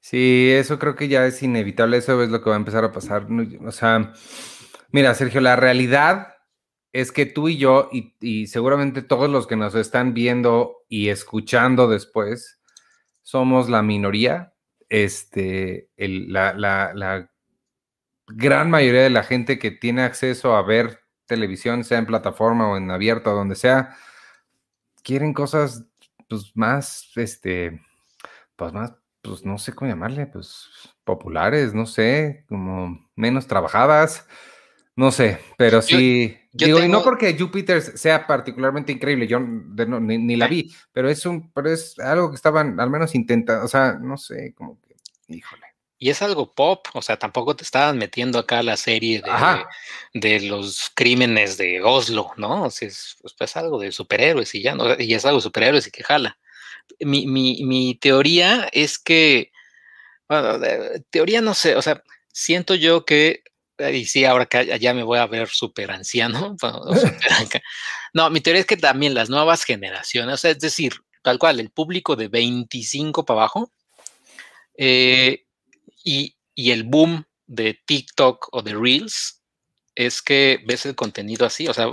Sí, 0.00 0.50
eso 0.52 0.78
creo 0.78 0.96
que 0.96 1.08
ya 1.08 1.26
es 1.26 1.42
inevitable, 1.42 1.98
eso 1.98 2.22
es 2.22 2.30
lo 2.30 2.42
que 2.42 2.48
va 2.48 2.56
a 2.56 2.58
empezar 2.58 2.82
a 2.84 2.92
pasar. 2.92 3.26
O 3.66 3.72
sea, 3.72 4.14
mira, 4.90 5.14
Sergio, 5.14 5.42
la 5.42 5.54
realidad 5.54 6.28
es 6.94 7.12
que 7.12 7.26
tú 7.26 7.50
y 7.50 7.58
yo, 7.58 7.90
y, 7.92 8.46
seguramente 8.46 9.02
todos 9.02 9.28
los 9.28 9.46
que 9.46 9.56
nos 9.56 9.74
están 9.74 10.14
viendo 10.14 10.78
y 10.88 11.10
escuchando 11.10 11.88
después, 11.88 12.58
somos 13.20 13.68
la 13.68 13.82
minoría. 13.82 14.54
Este, 14.88 15.90
la, 15.98 16.54
la 16.54 17.30
gran 18.28 18.70
mayoría 18.70 19.02
de 19.02 19.10
la 19.10 19.24
gente 19.24 19.58
que 19.58 19.70
tiene 19.70 20.04
acceso 20.04 20.56
a 20.56 20.62
ver 20.62 20.99
televisión, 21.30 21.84
sea 21.84 21.98
en 21.98 22.06
plataforma 22.06 22.68
o 22.68 22.76
en 22.76 22.90
abierto, 22.90 23.32
donde 23.32 23.54
sea, 23.54 23.96
quieren 25.02 25.32
cosas 25.32 25.86
pues 26.28 26.52
más, 26.54 27.10
este, 27.16 27.80
pues 28.56 28.72
más 28.72 28.92
pues 29.22 29.44
no 29.44 29.58
sé 29.58 29.74
cómo 29.74 29.90
llamarle, 29.90 30.26
pues 30.26 30.68
populares, 31.04 31.74
no 31.74 31.86
sé, 31.86 32.44
como 32.48 33.10
menos 33.16 33.46
trabajadas, 33.46 34.26
no 34.96 35.12
sé, 35.12 35.38
pero 35.56 35.82
sí, 35.82 36.36
digo, 36.52 36.82
y 36.82 36.88
no 36.88 37.02
porque 37.02 37.36
Jupiter 37.38 37.80
sea 37.82 38.26
particularmente 38.26 38.92
increíble, 38.92 39.26
yo 39.26 39.40
ni, 39.40 40.36
la 40.36 40.48
vi, 40.48 40.72
pero 40.92 41.08
es 41.08 41.26
un, 41.26 41.50
pero 41.52 41.70
es 41.70 41.98
algo 41.98 42.30
que 42.30 42.36
estaban 42.36 42.80
al 42.80 42.90
menos 42.90 43.14
intentando, 43.14 43.64
o 43.64 43.68
sea, 43.68 43.98
no 44.00 44.16
sé, 44.16 44.54
como 44.54 44.80
que, 44.80 44.96
híjole. 45.28 45.69
Y 46.00 46.10
es 46.10 46.22
algo 46.22 46.52
pop, 46.52 46.88
o 46.94 47.02
sea, 47.02 47.16
tampoco 47.18 47.54
te 47.54 47.62
estaban 47.62 47.98
metiendo 47.98 48.40
acá 48.40 48.62
la 48.64 48.76
serie 48.76 49.22
de, 49.22 49.64
de 50.18 50.40
los 50.40 50.90
crímenes 50.94 51.58
de 51.58 51.82
Oslo, 51.82 52.32
¿no? 52.36 52.64
O 52.64 52.70
sea, 52.70 52.88
es 52.88 53.16
pues, 53.38 53.56
algo 53.56 53.78
de 53.78 53.92
superhéroes 53.92 54.52
y 54.56 54.62
ya, 54.62 54.74
¿no? 54.74 54.98
Y 54.98 55.14
es 55.14 55.24
algo 55.24 55.38
de 55.38 55.42
superhéroes 55.42 55.86
y 55.86 55.90
que 55.92 56.02
jala 56.02 56.36
mi, 56.98 57.26
mi, 57.26 57.64
mi 57.64 57.94
teoría 57.94 58.68
es 58.72 58.98
que, 58.98 59.52
bueno, 60.28 60.58
teoría 61.10 61.40
no 61.40 61.54
sé, 61.54 61.76
o 61.76 61.82
sea, 61.82 62.02
siento 62.32 62.74
yo 62.74 63.04
que, 63.04 63.44
y 63.78 64.04
sí, 64.06 64.24
ahora 64.24 64.46
que 64.46 64.78
ya 64.78 64.94
me 64.94 65.02
voy 65.02 65.18
a 65.18 65.26
ver 65.26 65.48
súper 65.48 65.90
anciano, 65.90 66.56
no, 68.14 68.30
mi 68.30 68.40
teoría 68.40 68.60
es 68.60 68.66
que 68.66 68.76
también 68.76 69.14
las 69.14 69.30
nuevas 69.30 69.64
generaciones, 69.64 70.34
o 70.34 70.36
sea, 70.36 70.50
es 70.50 70.58
decir, 70.58 70.94
tal 71.22 71.38
cual, 71.38 71.60
el 71.60 71.70
público 71.70 72.16
de 72.16 72.28
25 72.28 73.24
para 73.24 73.40
abajo, 73.40 73.72
eh, 74.76 75.44
y, 76.04 76.36
y 76.54 76.70
el 76.70 76.84
boom 76.84 77.24
de 77.46 77.78
TikTok 77.86 78.48
o 78.52 78.62
de 78.62 78.74
Reels, 78.74 79.40
es 79.94 80.22
que 80.22 80.62
ves 80.66 80.86
el 80.86 80.94
contenido 80.94 81.44
así, 81.44 81.68
o 81.68 81.74
sea, 81.74 81.88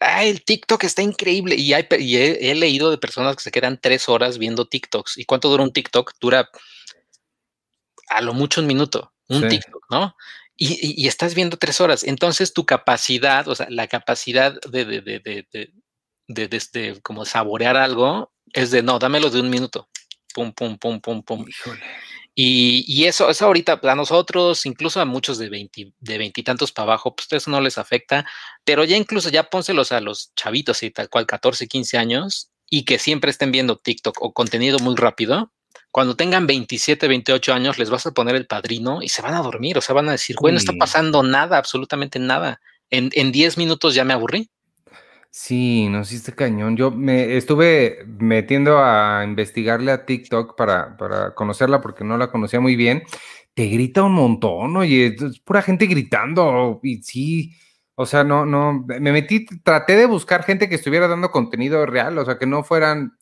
ah, 0.00 0.24
el 0.24 0.44
TikTok 0.44 0.84
está 0.84 1.02
increíble 1.02 1.54
y, 1.54 1.72
hay, 1.72 1.86
he, 1.90 2.54
leído 2.54 2.90
de 2.90 2.98
personas 2.98 3.36
que 3.36 3.42
se 3.42 3.50
quedan 3.50 3.80
tres 3.80 4.08
horas 4.08 4.36
viendo 4.36 4.68
TikToks. 4.68 5.16
¿Y 5.16 5.24
cuánto 5.24 5.48
dura 5.48 5.62
un 5.62 5.72
TikTok? 5.72 6.12
Dura 6.20 6.50
a 8.08 8.20
lo 8.20 8.34
mucho 8.34 8.60
un 8.60 8.66
minuto, 8.66 9.12
un 9.28 9.48
TikTok, 9.48 9.86
¿no? 9.90 10.14
Y, 10.56 11.06
estás 11.06 11.34
viendo 11.34 11.56
tres 11.56 11.80
horas. 11.80 12.04
Entonces 12.04 12.52
tu 12.52 12.66
capacidad, 12.66 13.46
o 13.48 13.54
sea, 13.54 13.68
la 13.70 13.86
capacidad 13.86 14.60
de, 14.62 14.84
de, 14.84 15.00
de, 15.00 15.46
de, 16.28 16.48
de 16.48 17.00
como 17.02 17.24
saborear 17.24 17.76
algo 17.76 18.32
es 18.52 18.70
de, 18.70 18.82
no, 18.82 18.98
dámelo 18.98 19.30
de 19.30 19.40
un 19.40 19.50
minuto. 19.50 19.88
Pum, 20.34 20.52
pum, 20.52 20.76
pum, 20.76 21.00
pum, 21.00 21.22
pum. 21.22 21.46
Híjole. 21.48 21.82
Y, 22.38 23.04
eso, 23.06 23.30
eso 23.30 23.46
ahorita 23.46 23.80
a 23.82 23.94
nosotros, 23.94 24.66
incluso 24.66 25.00
a 25.00 25.06
muchos 25.06 25.38
de 25.38 25.48
de 25.48 26.18
veintitantos 26.18 26.70
para 26.70 26.84
abajo, 26.84 27.16
pues 27.16 27.28
eso 27.32 27.50
no 27.50 27.62
les 27.62 27.78
afecta, 27.78 28.26
pero 28.62 28.84
ya 28.84 28.98
incluso 28.98 29.30
ya 29.30 29.48
pónselos 29.48 29.90
a 29.90 30.02
los 30.02 30.34
chavitos 30.34 30.82
y 30.82 30.90
tal 30.90 31.08
cual, 31.08 31.24
14, 31.26 31.66
15 31.66 31.96
años, 31.96 32.50
y 32.68 32.84
que 32.84 32.98
siempre 32.98 33.30
estén 33.30 33.52
viendo 33.52 33.78
TikTok 33.78 34.18
o 34.20 34.34
contenido 34.34 34.78
muy 34.80 34.96
rápido, 34.96 35.50
cuando 35.90 36.14
tengan 36.14 36.46
27, 36.46 37.08
28 37.08 37.54
años, 37.54 37.78
les 37.78 37.88
vas 37.88 38.04
a 38.04 38.12
poner 38.12 38.34
el 38.36 38.46
padrino 38.46 39.00
y 39.00 39.08
se 39.08 39.22
van 39.22 39.32
a 39.32 39.40
dormir, 39.40 39.78
o 39.78 39.80
sea, 39.80 39.94
van 39.94 40.10
a 40.10 40.12
decir, 40.12 40.36
bueno, 40.38 40.56
no 40.56 40.58
está 40.58 40.74
pasando 40.78 41.22
nada, 41.22 41.56
absolutamente 41.56 42.18
nada. 42.18 42.60
En, 42.90 43.08
en 43.14 43.32
10 43.32 43.56
minutos 43.56 43.94
ya 43.94 44.04
me 44.04 44.12
aburrí. 44.12 44.50
Sí, 45.38 45.88
no 45.90 46.00
hiciste 46.00 46.32
cañón. 46.34 46.78
Yo 46.78 46.90
me 46.90 47.36
estuve 47.36 48.06
metiendo 48.06 48.78
a 48.78 49.22
investigarle 49.22 49.92
a 49.92 50.06
TikTok 50.06 50.56
para, 50.56 50.96
para 50.96 51.34
conocerla 51.34 51.82
porque 51.82 52.04
no 52.04 52.16
la 52.16 52.30
conocía 52.30 52.58
muy 52.58 52.74
bien. 52.74 53.02
Te 53.52 53.66
grita 53.66 54.02
un 54.02 54.14
montón, 54.14 54.74
oye, 54.78 55.14
es 55.14 55.38
pura 55.40 55.60
gente 55.60 55.86
gritando 55.86 56.80
y 56.82 57.02
sí, 57.02 57.52
O 57.96 58.06
sea, 58.06 58.24
no, 58.24 58.46
no, 58.46 58.84
me 58.86 59.12
metí, 59.12 59.46
traté 59.62 59.96
de 59.96 60.06
buscar 60.06 60.42
gente 60.44 60.68
que 60.70 60.76
estuviera 60.76 61.08
dando 61.08 61.30
contenido 61.30 61.84
real, 61.86 62.18
o 62.18 62.24
sea, 62.24 62.38
que 62.38 62.46
no 62.46 62.64
fueran, 62.64 63.18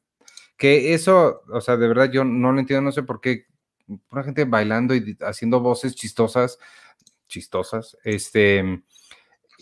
que 0.56 0.94
eso, 0.94 1.42
o 1.52 1.60
sea, 1.60 1.76
de 1.76 1.88
verdad 1.88 2.10
yo 2.12 2.24
no 2.24 2.52
lo 2.52 2.60
entiendo, 2.60 2.82
no 2.82 2.92
sé 2.92 3.02
por 3.02 3.20
qué, 3.20 3.46
una 4.10 4.24
gente 4.24 4.44
bailando 4.44 4.94
y 4.94 5.16
haciendo 5.20 5.60
voces 5.60 5.96
chistosas, 5.96 6.58
chistosas, 7.28 7.96
este, 8.04 8.82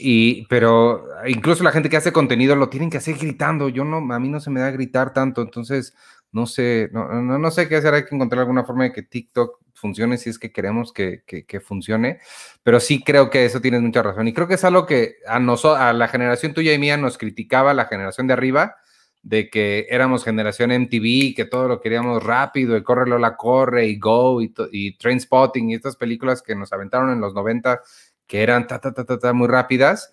y, 0.03 0.47
pero 0.49 1.07
incluso 1.27 1.63
la 1.63 1.73
gente 1.73 1.89
que 1.89 1.97
hace 1.97 2.13
contenido 2.13 2.57
lo 2.57 2.69
tienen 2.69 2.91
que 2.91 2.99
hacer 2.99 3.17
gritando, 3.17 3.69
yo 3.69 3.85
no, 3.85 3.99
a 4.13 4.19
mí 4.19 4.29
no 4.29 4.41
se 4.41 4.51
me 4.51 4.61
da 4.61 4.71
gritar 4.71 5.13
tanto, 5.13 5.43
entonces, 5.43 5.95
no 6.33 6.47
sé, 6.47 6.91
no, 6.93 7.09
no, 7.09 7.39
no 7.39 7.51
sé 7.51 7.69
qué 7.69 7.77
hacer, 7.77 7.95
hay 7.95 8.05
que 8.05 8.15
encontrar 8.15 8.41
alguna 8.41 8.65
forma 8.65 8.85
de 8.85 8.93
que 8.93 9.03
TikTok 9.03 9.61
funcione 9.75 10.17
si 10.19 10.31
es 10.31 10.39
que 10.39 10.53
queremos 10.53 10.93
que, 10.93 11.25
que, 11.27 11.61
funcione, 11.61 12.21
pero 12.63 12.81
sí 12.81 13.03
creo 13.03 13.31
que 13.31 13.45
eso 13.45 13.61
tienes 13.61 13.83
mucha 13.83 14.03
razón. 14.03 14.29
Y 14.29 14.33
creo 14.33 14.47
que 14.47 14.55
es 14.55 14.65
algo 14.65 14.87
que 14.87 15.17
a, 15.27 15.41
nosotros, 15.41 15.81
a 15.81 15.93
la 15.93 16.09
generación 16.09 16.55
tuya 16.55 16.73
y 16.73 16.79
mía 16.79 16.97
nos 16.97 17.19
criticaba 17.19 17.75
la 17.75 17.87
generación 17.87 18.27
de 18.27 18.33
arriba, 18.35 18.77
de 19.23 19.51
que 19.51 19.87
éramos 19.89 20.25
generación 20.25 20.71
MTV, 20.71 21.35
que 21.35 21.47
todo 21.51 21.69
lo 21.69 21.81
queríamos 21.81 22.23
rápido, 22.23 22.77
y 22.77 22.83
Corre 22.83 23.09
Lola 23.09 23.37
Corre, 23.37 23.87
y 23.87 23.99
Go, 23.99 24.41
y, 24.41 24.53
y 24.73 24.97
Train 24.97 25.21
Spotting, 25.21 25.71
y 25.71 25.75
estas 25.75 25.97
películas 25.97 26.43
que 26.43 26.55
nos 26.55 26.73
aventaron 26.73 27.11
en 27.11 27.21
los 27.21 27.35
90, 27.35 27.81
que 28.27 28.43
eran 28.43 28.67
ta, 28.67 28.81
ta, 28.81 28.93
ta, 28.93 29.05
ta, 29.05 29.19
ta, 29.19 29.33
muy 29.33 29.49
rápidas. 29.49 30.13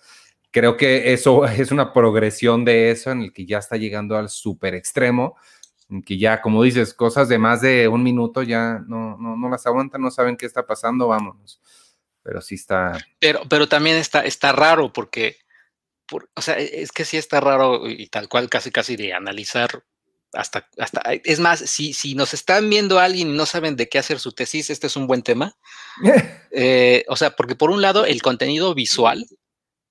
Creo 0.50 0.76
que 0.76 1.12
eso 1.12 1.44
es 1.46 1.70
una 1.70 1.92
progresión 1.92 2.64
de 2.64 2.90
eso 2.90 3.10
en 3.10 3.22
el 3.22 3.32
que 3.32 3.46
ya 3.46 3.58
está 3.58 3.76
llegando 3.76 4.16
al 4.16 4.28
super 4.28 4.74
extremo, 4.74 5.36
que 6.04 6.18
ya, 6.18 6.40
como 6.40 6.62
dices, 6.62 6.94
cosas 6.94 7.28
de 7.28 7.38
más 7.38 7.60
de 7.60 7.88
un 7.88 8.02
minuto 8.02 8.42
ya 8.42 8.80
no, 8.86 9.16
no, 9.18 9.36
no 9.36 9.48
las 9.48 9.66
aguantan, 9.66 10.00
no 10.00 10.10
saben 10.10 10.36
qué 10.36 10.46
está 10.46 10.64
pasando, 10.64 11.08
vámonos. 11.08 11.60
Pero 12.22 12.40
sí 12.40 12.54
está. 12.54 12.98
Pero, 13.18 13.40
pero 13.48 13.68
también 13.68 13.96
está, 13.96 14.20
está 14.20 14.52
raro 14.52 14.92
porque, 14.92 15.38
o 16.34 16.42
sea, 16.42 16.58
e, 16.58 16.82
es 16.82 16.92
que 16.92 17.04
sí 17.04 17.16
está 17.16 17.40
raro 17.40 17.88
y 17.88 18.06
tal 18.08 18.28
cual, 18.28 18.48
casi, 18.48 18.70
casi 18.70 18.96
de 18.96 19.14
analizar 19.14 19.82
hasta, 20.32 20.68
hasta, 20.78 21.00
es 21.24 21.40
más, 21.40 21.60
si, 21.60 21.92
si 21.92 22.14
nos 22.14 22.34
están 22.34 22.68
viendo 22.70 22.98
alguien 22.98 23.28
y 23.28 23.36
no 23.36 23.46
saben 23.46 23.76
de 23.76 23.88
qué 23.88 23.98
hacer 23.98 24.18
su 24.20 24.32
tesis, 24.32 24.70
este 24.70 24.86
es 24.86 24.96
un 24.96 25.06
buen 25.06 25.22
tema. 25.22 25.56
Eh, 26.52 27.04
o 27.06 27.14
sea, 27.14 27.36
porque 27.36 27.54
por 27.54 27.70
un 27.70 27.80
lado, 27.80 28.04
el 28.04 28.22
contenido 28.22 28.74
visual 28.74 29.24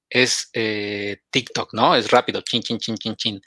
es 0.09 0.49
eh, 0.51 1.21
TikTok, 1.29 1.73
¿no? 1.73 1.95
Es 1.95 2.11
rápido, 2.11 2.41
chin, 2.41 2.61
chin, 2.61 2.79
chin, 2.79 2.97
chin, 2.97 3.15
chin 3.15 3.41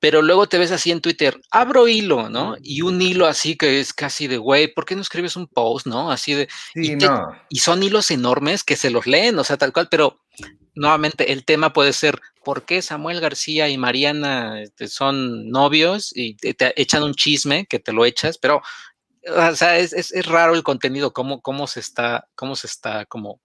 pero 0.00 0.22
luego 0.22 0.48
te 0.48 0.58
ves 0.58 0.70
así 0.70 0.90
en 0.90 1.00
Twitter, 1.00 1.40
abro 1.50 1.88
hilo, 1.88 2.28
¿no? 2.30 2.56
Y 2.62 2.82
un 2.82 3.00
hilo 3.02 3.26
así 3.26 3.56
que 3.56 3.80
es 3.80 3.92
casi 3.92 4.26
de, 4.28 4.36
güey, 4.38 4.72
¿por 4.72 4.84
qué 4.84 4.94
no 4.94 5.02
escribes 5.02 5.36
un 5.36 5.48
post, 5.48 5.86
no? 5.86 6.10
Así 6.10 6.34
de... 6.34 6.48
y, 6.74 6.96
y, 7.48 7.58
son 7.58 7.82
hilos 7.82 8.10
enormes 8.10 8.62
que 8.62 8.76
se 8.76 8.90
los 8.90 9.06
leen, 9.06 9.38
o 9.38 9.44
sea, 9.44 9.56
tal 9.56 9.72
cual, 9.72 9.88
pero 9.90 10.20
nuevamente 10.74 11.32
el 11.32 11.44
tema 11.44 11.72
puede 11.72 11.92
ser, 11.92 12.20
¿por 12.44 12.64
qué 12.64 12.80
Samuel 12.80 13.20
García 13.20 13.68
y 13.68 13.76
Mariana 13.76 14.62
este, 14.62 14.88
son 14.88 15.50
novios 15.50 16.12
y 16.14 16.36
te, 16.36 16.80
echan 16.80 17.02
un 17.02 17.14
chisme 17.14 17.66
que 17.66 17.80
te 17.80 17.92
lo 17.92 18.04
echas? 18.04 18.38
Pero, 18.38 18.62
o 19.26 19.56
sea, 19.56 19.78
es, 19.78 19.92
es, 19.92 20.12
es 20.12 20.26
raro 20.26 20.54
el 20.54 20.62
contenido, 20.62 21.12
cómo, 21.12 21.42
cómo 21.42 21.66
se 21.66 21.80
está, 21.80 22.28
cómo 22.36 22.54
se 22.54 22.68
está 22.68 23.04
como 23.06 23.40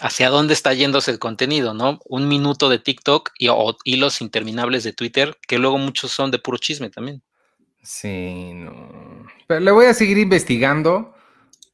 hacia 0.00 0.30
dónde 0.30 0.54
está 0.54 0.72
yéndose 0.74 1.10
el 1.10 1.18
contenido, 1.18 1.74
¿no? 1.74 2.00
Un 2.04 2.28
minuto 2.28 2.68
de 2.68 2.78
TikTok 2.78 3.30
y 3.38 3.48
o 3.48 3.76
hilos 3.84 4.20
interminables 4.20 4.84
de 4.84 4.92
Twitter, 4.92 5.36
que 5.46 5.58
luego 5.58 5.78
muchos 5.78 6.10
son 6.10 6.30
de 6.30 6.38
puro 6.38 6.58
chisme 6.58 6.90
también. 6.90 7.22
Sí, 7.82 8.52
no. 8.54 9.26
Pero 9.46 9.60
le 9.60 9.70
voy 9.70 9.86
a 9.86 9.94
seguir 9.94 10.18
investigando. 10.18 11.14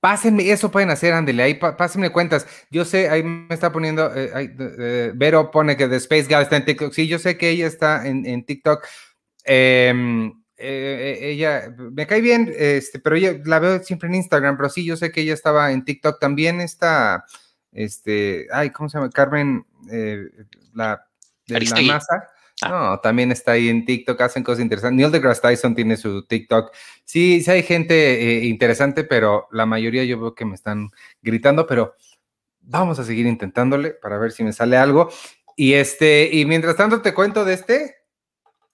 Pásenme, 0.01 0.51
eso 0.51 0.70
pueden 0.70 0.91
hacer, 0.91 1.14
ándele, 1.14 1.43
ahí 1.43 1.55
pásenme 1.55 2.11
cuentas. 2.11 2.47
Yo 2.70 2.85
sé, 2.85 3.09
ahí 3.09 3.22
me 3.22 3.55
está 3.55 3.72
poniendo, 3.72 4.12
eh, 4.14 5.12
Vero 5.14 5.51
pone 5.51 5.79
que 5.79 5.89
The 5.89 5.97
Space 5.97 6.25
Gal 6.25 6.43
está 6.43 6.57
en 6.57 6.66
TikTok. 6.66 6.93
Sí, 6.93 7.09
yo 7.09 7.18
sé 7.18 7.39
que 7.39 7.49
ella 7.49 7.66
está 7.66 8.07
en, 8.07 8.45
TikTok. 8.45 8.85
Em, 9.45 10.29
eh, 10.59 11.18
eh, 11.20 11.31
ella 11.31 11.75
me 11.93 12.07
cae 12.07 12.20
bien, 12.20 12.53
este, 12.55 12.99
pero 12.99 13.16
la 13.45 13.59
veo 13.59 13.83
siempre 13.83 14.09
en 14.09 14.16
Instagram, 14.16 14.59
pero 14.59 14.68
sí, 14.68 14.85
yo 14.85 14.97
sé 14.97 15.11
que 15.11 15.22
ella 15.22 15.33
estaba 15.33 15.72
en 15.72 15.85
TikTok 15.87 16.20
también. 16.20 16.61
Está 16.61 17.25
este, 17.75 18.47
ay, 18.53 18.70
¿cómo 18.70 18.89
se 18.89 18.97
llama? 18.97 19.11
Carmen, 19.11 19.66
eh, 19.91 20.29
la 20.72 21.07
de 21.47 21.61
la 21.61 21.83
masa. 21.83 22.29
Ah. 22.62 22.68
No, 22.68 23.01
también 23.01 23.33
está 23.33 23.53
ahí 23.53 23.68
en 23.68 23.85
TikTok, 23.85 24.20
hacen 24.20 24.45
cosas 24.45 24.62
interesantes. 24.62 24.97
Neil 24.97 25.11
deGrasse 25.11 25.43
Tyson 25.43 25.75
tiene 25.75 25.97
su 25.97 26.25
TikTok. 26.25 26.72
Sí, 27.05 27.43
sí 27.43 27.51
hay 27.51 27.62
gente 27.64 28.39
eh, 28.39 28.45
interesante, 28.45 29.05
pero 29.05 29.49
la 29.51 29.66
mayoría 29.66 30.05
yo 30.05 30.18
veo 30.20 30.35
que 30.35 30.45
me 30.45 30.55
están 30.55 30.91
gritando, 31.20 31.66
pero 31.66 31.95
vamos 32.61 32.99
a 32.99 33.05
seguir 33.05 33.27
intentándole 33.27 33.91
para 33.91 34.18
ver 34.18 34.33
si 34.33 34.45
me 34.45 34.53
sale 34.53 34.77
algo. 34.77 35.11
Y 35.57 35.75
este, 35.75 36.31
y 36.33 36.47
mientras 36.47 36.77
tanto 36.77 37.03
te 37.03 37.12
cuento 37.12 37.45
de 37.45 37.55
este. 37.55 37.97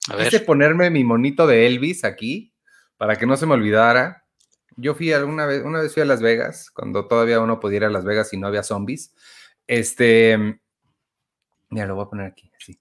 A 0.08 0.16
ver. 0.16 0.44
ponerme 0.44 0.90
mi 0.90 1.04
monito 1.04 1.46
de 1.46 1.66
Elvis 1.66 2.04
aquí 2.04 2.54
para 2.96 3.16
que 3.16 3.26
no 3.26 3.36
se 3.36 3.46
me 3.46 3.54
olvidara. 3.54 4.24
Yo 4.80 4.94
fui 4.94 5.12
alguna 5.12 5.46
vez, 5.46 5.62
una 5.62 5.80
vez 5.80 5.92
fui 5.92 6.02
a 6.02 6.06
Las 6.06 6.22
Vegas, 6.22 6.70
cuando 6.70 7.06
todavía 7.06 7.40
uno 7.40 7.60
podía 7.60 7.78
ir 7.78 7.84
a 7.84 7.90
Las 7.90 8.04
Vegas 8.04 8.32
y 8.32 8.38
no 8.38 8.46
había 8.46 8.62
zombies. 8.62 9.14
Este, 9.66 10.58
mira, 11.68 11.86
lo 11.86 11.96
voy 11.96 12.04
a 12.04 12.08
poner 12.08 12.26
aquí, 12.26 12.50
así. 12.58 12.80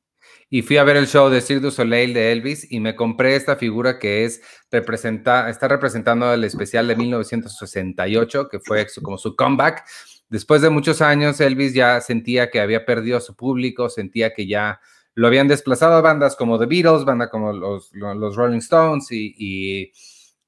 Y 0.49 0.61
fui 0.61 0.77
a 0.77 0.83
ver 0.83 0.97
el 0.97 1.07
show 1.07 1.29
de 1.29 1.41
Cirque 1.41 1.61
du 1.61 1.71
Soleil 1.71 2.13
de 2.13 2.31
Elvis 2.31 2.71
y 2.71 2.79
me 2.79 2.95
compré 2.95 3.35
esta 3.35 3.55
figura 3.55 3.99
que 3.99 4.25
es 4.25 4.41
representa, 4.71 5.49
está 5.49 5.67
representando 5.67 6.33
el 6.33 6.43
especial 6.43 6.87
de 6.87 6.95
1968, 6.95 8.47
que 8.49 8.59
fue 8.59 8.87
como 9.03 9.17
su 9.17 9.35
comeback. 9.35 9.83
Después 10.29 10.61
de 10.61 10.69
muchos 10.69 11.01
años, 11.01 11.41
Elvis 11.41 11.73
ya 11.73 12.01
sentía 12.01 12.49
que 12.49 12.61
había 12.61 12.85
perdido 12.85 13.19
su 13.19 13.35
público, 13.35 13.89
sentía 13.89 14.33
que 14.33 14.47
ya 14.47 14.79
lo 15.15 15.27
habían 15.27 15.47
desplazado 15.47 15.95
a 15.95 16.01
bandas 16.01 16.35
como 16.35 16.57
The 16.57 16.65
Beatles, 16.65 17.03
banda 17.03 17.29
como 17.29 17.51
los, 17.51 17.91
los 17.93 18.35
Rolling 18.35 18.59
Stones 18.59 19.07
y 19.11 19.91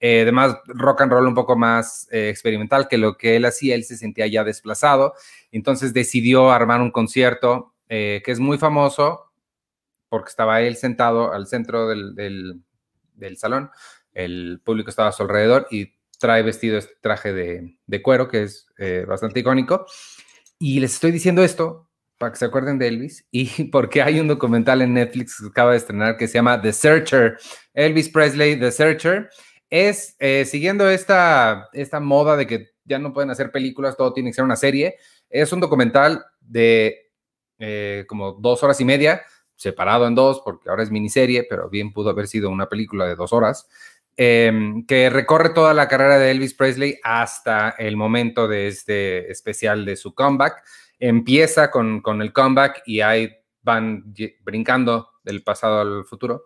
eh, 0.03 0.23
además 0.23 0.57
rock 0.65 1.01
and 1.01 1.11
roll 1.11 1.27
un 1.27 1.35
poco 1.35 1.55
más 1.55 2.07
eh, 2.11 2.29
experimental 2.29 2.87
que 2.87 2.97
lo 2.97 3.17
que 3.17 3.35
él 3.35 3.45
hacía, 3.45 3.75
él 3.75 3.83
se 3.83 3.97
sentía 3.97 4.25
ya 4.25 4.43
desplazado, 4.43 5.13
entonces 5.51 5.93
decidió 5.93 6.49
armar 6.49 6.81
un 6.81 6.89
concierto 6.89 7.75
eh, 7.87 8.23
que 8.25 8.31
es 8.31 8.39
muy 8.39 8.57
famoso 8.57 9.31
porque 10.09 10.29
estaba 10.29 10.59
él 10.61 10.75
sentado 10.75 11.31
al 11.31 11.45
centro 11.45 11.87
del, 11.87 12.15
del, 12.15 13.37
salón, 13.37 13.69
el 14.13 14.59
público 14.63 14.89
estaba 14.89 15.09
a 15.09 15.11
su 15.13 15.21
alrededor 15.21 15.67
y 15.69 15.93
trae 16.17 16.41
vestido 16.41 16.79
este 16.79 16.95
traje 16.99 17.31
de, 17.31 17.77
de 17.85 18.01
cuero 18.01 18.27
que 18.27 18.43
es 18.43 18.67
bastante 19.07 19.39
icónico. 19.39 19.85
Y 20.59 20.79
les 20.79 20.95
estoy 20.95 21.11
diciendo 21.11 21.43
esto 21.43 21.89
para 22.17 22.33
que 22.33 22.39
se 22.39 22.45
acuerden 22.45 22.77
de 22.77 22.87
Elvis 22.87 23.25
y 23.31 23.45
porque 23.71 24.01
hay 24.01 24.19
un 24.19 24.27
documental 24.27 24.81
en 24.81 24.93
Netflix 24.93 25.39
que 25.39 25.47
acaba 25.47 25.71
de 25.71 25.77
estrenar 25.77 26.17
que 26.17 26.27
se 26.27 26.35
llama 26.35 26.61
The 26.61 26.73
Searcher, 26.73 27.37
Elvis 27.73 28.09
Presley, 28.09 28.59
The 28.59 28.71
Searcher 28.71 29.29
es 29.72 30.17
eh, 30.19 30.43
siguiendo 30.45 30.88
esta, 30.89 31.69
esta 31.72 32.01
moda 32.01 32.36
de 32.36 32.45
que 32.45 32.72
ya 32.84 32.99
no 32.99 33.13
pueden 33.13 33.32
hacer 33.32 33.51
películas, 33.51 33.95
todo 33.95 34.13
tiene 34.13 34.30
que 34.30 34.36
ser 34.36 34.43
una 34.43 34.57
serie. 34.57 34.97
Es 35.30 35.53
un 35.53 35.61
documental 35.61 36.26
de 36.41 37.09
eh, 37.57 38.05
como 38.07 38.34
dos 38.34 38.61
horas 38.63 38.82
y 38.82 38.86
media, 38.86 39.22
separado 39.55 40.07
en 40.07 40.13
dos, 40.13 40.41
porque 40.43 40.69
ahora 40.69 40.84
es 40.84 40.91
miniserie, 40.91 41.47
pero 41.49 41.69
bien 41.69 41.93
pudo 41.93 42.09
haber 42.09 42.28
sido 42.28 42.49
una 42.49 42.67
película 42.67 43.07
de 43.07 43.15
dos 43.15 43.32
horas, 43.32 43.69
em, 44.17 44.86
que 44.86 45.09
recorre 45.09 45.51
toda 45.51 45.74
la 45.74 45.88
carrera 45.88 46.17
de 46.19 46.32
Elvis 46.32 46.53
Presley 46.53 46.99
hasta 47.01 47.69
el 47.69 47.95
momento 47.95 48.49
de 48.49 48.67
este 48.67 49.32
especial 49.32 49.86
de 49.86 49.95
su 49.95 50.13
comeback. 50.13 50.61
Empieza 50.99 51.72
con, 51.72 52.01
con 52.01 52.22
el 52.22 52.34
comeback 52.34 52.82
y 52.86 52.99
ahí 52.99 53.32
van 53.61 54.13
brincando 54.43 55.11
del 55.24 55.43
pasado 55.43 55.80
al 55.80 56.03
futuro, 56.05 56.45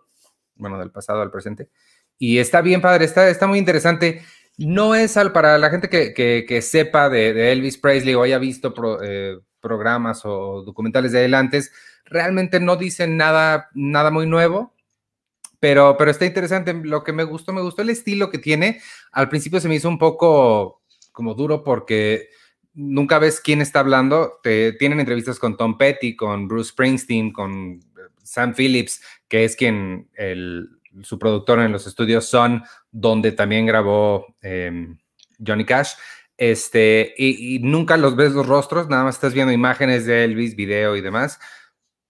bueno, 0.54 0.78
del 0.78 0.92
pasado 0.92 1.22
al 1.22 1.30
presente. 1.32 1.70
Y 2.18 2.38
está 2.38 2.60
bien 2.60 2.80
padre, 2.80 3.04
está, 3.04 3.28
está 3.28 3.46
muy 3.46 3.58
interesante. 3.58 4.22
No 4.58 4.94
es 4.94 5.16
al, 5.16 5.32
para 5.32 5.58
la 5.58 5.70
gente 5.70 5.88
que, 5.90 6.62
sepa 6.62 7.08
de, 7.08 7.52
Elvis 7.52 7.78
Presley 7.78 8.14
o 8.14 8.22
haya 8.22 8.38
visto 8.38 8.74
eh, 9.02 9.38
programas 9.60 10.22
o 10.24 10.62
documentales 10.62 11.12
de 11.12 11.24
él 11.24 11.34
realmente 12.06 12.60
no 12.60 12.76
dicen 12.76 13.16
nada, 13.16 13.68
nada 13.74 14.10
muy 14.10 14.26
nuevo, 14.26 14.74
pero, 15.60 15.96
pero 15.98 16.10
está 16.10 16.24
interesante. 16.24 16.72
Lo 16.72 17.04
que 17.04 17.12
me 17.12 17.24
gustó, 17.24 17.52
me 17.52 17.60
gustó 17.60 17.82
el 17.82 17.90
estilo 17.90 18.30
que 18.30 18.38
tiene. 18.38 18.80
Al 19.12 19.28
principio 19.28 19.60
se 19.60 19.68
me 19.68 19.74
hizo 19.74 19.88
un 19.88 19.98
poco 19.98 20.82
como 21.12 21.34
duro 21.34 21.64
porque 21.64 22.28
nunca 22.74 23.18
ves 23.18 23.40
quién 23.40 23.60
está 23.60 23.80
hablando. 23.80 24.38
Te, 24.42 24.72
tienen 24.72 25.00
entrevistas 25.00 25.38
con 25.38 25.56
Tom 25.56 25.76
Petty, 25.76 26.14
con 26.14 26.48
Bruce 26.48 26.70
Springsteen, 26.70 27.32
con 27.32 27.80
Sam 28.22 28.54
Phillips, 28.54 29.02
que 29.28 29.44
es 29.44 29.56
quien 29.56 30.08
el, 30.14 30.68
su 31.02 31.18
productor 31.18 31.60
en 31.60 31.72
los 31.72 31.86
estudios 31.86 32.26
Son, 32.26 32.62
donde 32.90 33.32
también 33.32 33.66
grabó 33.66 34.26
em, 34.40 34.98
Johnny 35.44 35.64
Cash. 35.64 35.94
Este, 36.36 37.14
y, 37.16 37.60
nunca 37.60 37.96
los 37.96 38.14
ves 38.14 38.32
los 38.32 38.46
rostros, 38.46 38.88
nada 38.88 39.04
más 39.04 39.14
estás 39.14 39.32
viendo 39.32 39.52
imágenes 39.52 40.04
de 40.06 40.24
Elvis, 40.24 40.54
video 40.54 40.96
y 40.96 41.00
demás. 41.00 41.38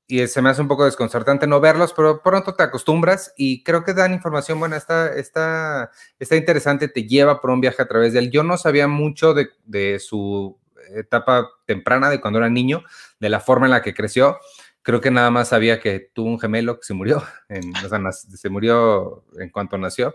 Y 0.08 0.24
se 0.28 0.40
me 0.40 0.50
hace 0.50 0.62
un 0.62 0.68
poco 0.68 0.84
desconcertante 0.84 1.48
no 1.48 1.60
verlos, 1.60 1.92
pero 1.92 2.22
pronto 2.22 2.54
te 2.54 2.62
acostumbras 2.62 3.32
y 3.36 3.64
creo 3.64 3.82
que 3.82 3.92
dan 3.92 4.12
información 4.12 4.60
buena, 4.60 4.76
está, 4.76 5.12
está, 5.12 5.90
está 6.20 6.36
interesante, 6.36 6.86
te 6.86 7.04
lleva 7.08 7.40
por 7.40 7.50
un 7.50 7.60
viaje 7.60 7.82
a 7.82 7.88
través 7.88 8.12
de 8.12 8.20
él. 8.20 8.30
Yo 8.30 8.44
no 8.44 8.56
sabía 8.56 8.86
mucho 8.86 9.34
de, 9.34 9.48
de 9.64 9.98
su 9.98 10.58
etapa 10.94 11.50
temprana 11.66 12.10
de 12.10 12.20
cuando 12.20 12.38
era 12.38 12.48
niño, 12.48 12.84
de 13.18 13.28
la 13.28 13.40
forma 13.40 13.66
en 13.66 13.72
la 13.72 13.82
que 13.82 13.94
creció. 13.94 14.38
Creo 14.86 15.00
que 15.00 15.10
nada 15.10 15.32
más 15.32 15.48
sabía 15.48 15.80
que 15.80 15.98
tuvo 15.98 16.28
un 16.28 16.38
gemelo 16.38 16.78
que 16.78 16.86
se 16.86 16.94
murió, 16.94 17.20
o 17.84 17.88
sea, 17.88 18.12
se 18.12 18.48
murió 18.48 19.24
en 19.36 19.50
cuanto 19.50 19.76
nació. 19.76 20.14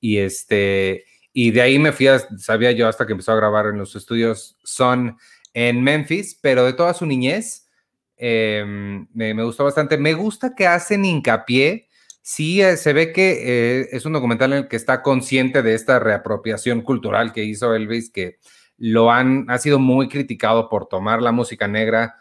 Y 0.00 0.18
este, 0.18 1.04
y 1.32 1.52
de 1.52 1.62
ahí 1.62 1.78
me 1.78 1.92
fui, 1.92 2.08
sabía 2.36 2.72
yo 2.72 2.88
hasta 2.88 3.06
que 3.06 3.12
empezó 3.12 3.30
a 3.30 3.36
grabar 3.36 3.66
en 3.66 3.78
los 3.78 3.94
estudios 3.94 4.58
Son 4.64 5.16
en 5.54 5.84
Memphis, 5.84 6.36
pero 6.42 6.64
de 6.64 6.72
toda 6.72 6.94
su 6.94 7.06
niñez 7.06 7.68
em, 8.16 9.06
me, 9.14 9.44
gustó 9.44 9.62
bastante. 9.62 9.96
Me 9.98 10.14
gusta 10.14 10.56
que 10.56 10.66
hacen 10.66 11.04
hincapié, 11.04 11.86
sí 12.20 12.60
eh, 12.60 12.76
se 12.76 12.92
ve 12.92 13.12
que 13.12 13.82
eh, 13.82 13.88
es 13.92 14.04
un 14.04 14.14
documental 14.14 14.52
en 14.52 14.58
el 14.64 14.68
que 14.68 14.74
está 14.74 15.00
consciente 15.00 15.62
de 15.62 15.74
esta 15.74 16.00
reapropiación 16.00 16.80
cultural 16.80 17.32
que 17.32 17.44
hizo 17.44 17.72
Elvis, 17.72 18.10
que 18.10 18.40
lo 18.78 19.12
han, 19.12 19.48
ha 19.48 19.58
sido 19.58 19.78
muy 19.78 20.08
criticado 20.08 20.68
por 20.68 20.88
tomar 20.88 21.22
la 21.22 21.30
música 21.30 21.68
negra, 21.68 22.16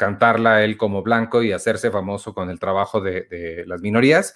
cantarla 0.00 0.64
él 0.64 0.78
como 0.78 1.02
blanco 1.02 1.42
y 1.42 1.52
hacerse 1.52 1.90
famoso 1.90 2.32
con 2.32 2.48
el 2.48 2.58
trabajo 2.58 3.02
de, 3.02 3.64
las 3.66 3.82
minorías. 3.82 4.32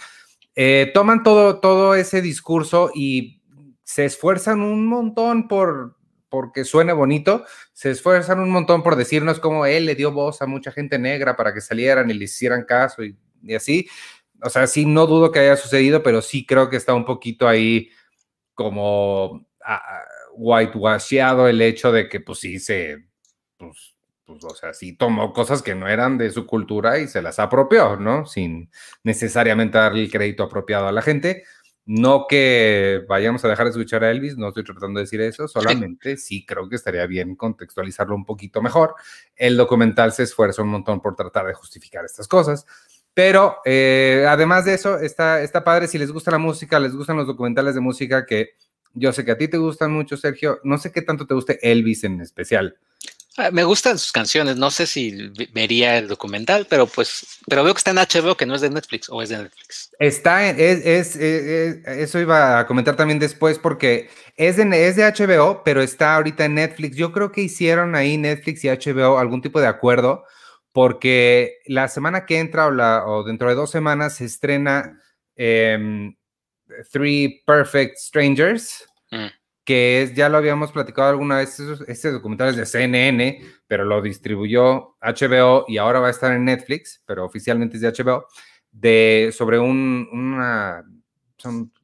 Eh, 0.55 0.91
toman 0.93 1.23
todo, 1.23 1.59
todo 1.59 1.95
ese 1.95 2.21
discurso 2.21 2.91
y 2.95 3.41
se 3.83 4.05
esfuerzan 4.05 4.61
un 4.61 4.87
montón 4.87 5.49
por 5.49 5.97
porque 6.29 6.65
suene 6.65 6.93
bonito, 6.93 7.47
se 7.73 7.93
esfuerzan 7.93 8.41
un 8.41 8.51
montón 8.51 8.83
por 8.83 8.97
decirnos 8.97 9.41
cómo 9.41 9.65
él 9.65 9.87
le 9.87 9.95
dio 9.95 10.13
voz 10.13 10.43
a 10.43 10.47
mucha 10.47 10.71
gente 10.71 10.99
negra 10.99 11.35
para 11.35 11.55
que 11.55 11.63
salieran 11.63 12.11
y 12.11 12.15
le 12.15 12.25
hicieran 12.25 12.65
caso 12.65 13.03
y, 13.03 13.17
así. 13.55 13.89
O 14.43 14.51
sea, 14.51 14.67
sí, 14.67 14.85
no 14.85 15.07
dudo 15.07 15.33
que 15.33 15.39
haya 15.39 15.57
sucedido, 15.57 16.03
pero 16.03 16.21
sí 16.21 16.45
creo 16.45 16.69
que 16.69 16.77
está 16.77 16.93
un 16.93 17.07
poquito 17.07 17.49
ahí 17.49 17.89
como 18.53 19.47
ah, 19.65 19.81
ah, 19.83 20.05
whitewasheado 20.35 21.49
el 21.49 21.63
hecho 21.63 21.91
de 21.91 22.09
que 22.09 22.21
pues 22.21 22.41
sí 22.41 22.59
se, 22.59 23.07
pues, 23.57 23.94
pues, 24.25 24.45
o 24.45 24.55
sea, 24.55 24.73
sí 24.73 24.95
tomó 24.95 25.33
cosas 25.33 25.63
que 25.63 25.75
no 25.75 25.89
eran 25.89 26.17
de 26.19 26.31
su 26.31 26.47
cultura 26.47 26.99
y 26.99 27.09
se 27.09 27.23
las 27.23 27.39
apropió, 27.39 27.97
¿no? 27.97 28.27
Sin 28.27 28.71
necesariamente 29.03 29.79
darle 29.79 30.03
el 30.03 30.11
crédito 30.11 30.43
apropiado 30.45 30.89
a 30.89 30.93
la 30.93 31.03
gente. 31.03 31.45
No 31.87 32.25
que 32.27 33.05
vayamos 33.07 33.45
a 33.45 33.49
dejar 33.49 33.67
de 33.67 33.73
escuchar 33.73 34.05
a 34.05 34.11
Elvis, 34.11 34.39
no 34.39 34.49
estoy 34.49 34.65
tratando 34.65 34.99
de 34.99 35.05
decir 35.05 35.21
eso, 35.21 35.47
solamente 35.47 36.17
sí 36.17 36.47
creo 36.47 36.67
que 36.67 36.77
estaría 36.77 37.07
bien 37.07 37.37
contextualizarlo 37.37 38.15
un 38.15 38.25
poquito 38.25 38.63
mejor. 38.63 38.95
El 39.37 39.59
documental 39.59 40.13
se 40.13 40.23
esfuerza 40.23 40.63
un 40.63 40.69
montón 40.69 41.03
por 41.03 41.15
tratar 41.15 41.47
de 41.47 41.53
justificar 41.53 42.03
estas 42.07 42.27
cosas, 42.27 42.65
pero 43.13 43.59
eh, 43.67 44.25
además 44.27 44.65
de 44.65 44.73
eso, 44.73 44.99
está, 44.99 45.43
está 45.43 45.63
padre, 45.63 45.87
si 45.87 45.99
les 45.99 46.11
gusta 46.11 46.31
la 46.31 46.39
música, 46.39 46.81
les 46.81 46.97
gustan 46.97 47.19
los 47.19 47.27
documentales 47.27 47.75
de 47.75 47.83
música, 47.83 48.25
que 48.25 48.55
yo 48.95 49.13
sé 49.13 49.25
que 49.27 49.33
a 49.33 49.39
ti 49.39 49.49
te 49.49 49.59
gustan 49.59 49.93
mucho, 49.93 50.17
Sergio, 50.17 50.61
no 50.65 50.79
sé 50.79 50.91
qué 50.91 51.03
tanto 51.03 51.27
te 51.27 51.35
guste 51.35 51.59
Elvis 51.71 52.05
en 52.05 52.23
especial. 52.23 52.79
Ah, 53.37 53.51
me 53.51 53.65
gustan 53.65 53.99
sus 53.99 54.13
canciones, 54.13 54.57
no 54.57 54.71
sé 54.71 54.87
si 54.87 55.33
vería 55.53 55.99
el 55.99 56.07
documental, 56.07 56.69
pero 56.71 56.87
pues, 56.87 57.41
pero 57.49 57.65
veo 57.65 57.75
que 57.75 57.79
está 57.79 57.91
en 57.91 57.97
HBO, 57.97 58.37
que 58.37 58.47
no 58.47 58.55
es 58.55 58.61
de 58.61 58.71
Netflix, 58.71 59.09
o 59.09 59.21
es 59.23 59.29
de 59.29 59.39
Netflix. 59.39 59.91
Está 59.99 60.49
en, 60.49 60.57
es, 60.59 61.17
eso 61.17 62.21
iba 62.21 62.61
a 62.61 62.67
comentar 62.69 62.95
también 62.95 63.19
después, 63.19 63.59
porque 63.59 64.09
es 64.37 64.57
de, 64.57 64.87
es 64.87 64.95
de 64.95 65.03
HBO, 65.03 65.65
pero 65.65 65.83
está 65.83 66.15
ahorita 66.15 66.45
en 66.45 66.55
Netflix. 66.55 66.97
Yo 66.97 67.11
creo 67.11 67.33
que 67.33 67.41
hicieron 67.41 67.97
ahí 67.97 68.17
Netflix 68.19 68.65
y 68.65 68.69
HBO 68.69 69.19
algún 69.19 69.43
tipo 69.43 69.61
de 69.61 69.67
acuerdo, 69.67 70.25
porque 70.71 71.59
la 71.67 71.89
semana 71.89 72.27
que 72.27 72.39
entra 72.39 72.67
o, 72.67 72.71
la, 72.71 73.05
o 73.05 73.25
dentro 73.25 73.49
de 73.49 73.57
dos 73.57 73.71
semanas 73.71 74.15
se 74.15 74.27
estrena 74.27 75.01
em, 75.35 76.15
Three 76.93 77.43
Perfect 77.45 77.97
Strangers. 77.99 78.87
Mm 79.11 79.44
que 79.65 80.03
es, 80.03 80.15
ya 80.15 80.29
lo 80.29 80.37
habíamos 80.37 80.73
platicado 80.73 81.09
alguna 81.09 81.39
vez, 81.39 81.59
este 81.89 82.11
documental 82.11 82.51
es 82.51 82.57
de 82.57 82.67
CNN, 82.67 83.41
pero 83.67 83.85
lo 83.85 84.03
distribuyó 84.03 84.97
HBO 85.01 85.65
y 85.67 85.79
ahora 85.79 86.01
va 86.01 86.09
a 86.09 86.11
estar 86.11 86.33
en 86.33 86.45
Netflix, 86.45 87.03
pero 87.07 87.25
oficialmente 87.25 87.77
es 87.77 87.83
de 87.83 87.93
HBO, 87.93 88.27
de, 88.71 89.33
sobre 89.37 89.59
un, 89.59 90.09
una, 90.13 90.85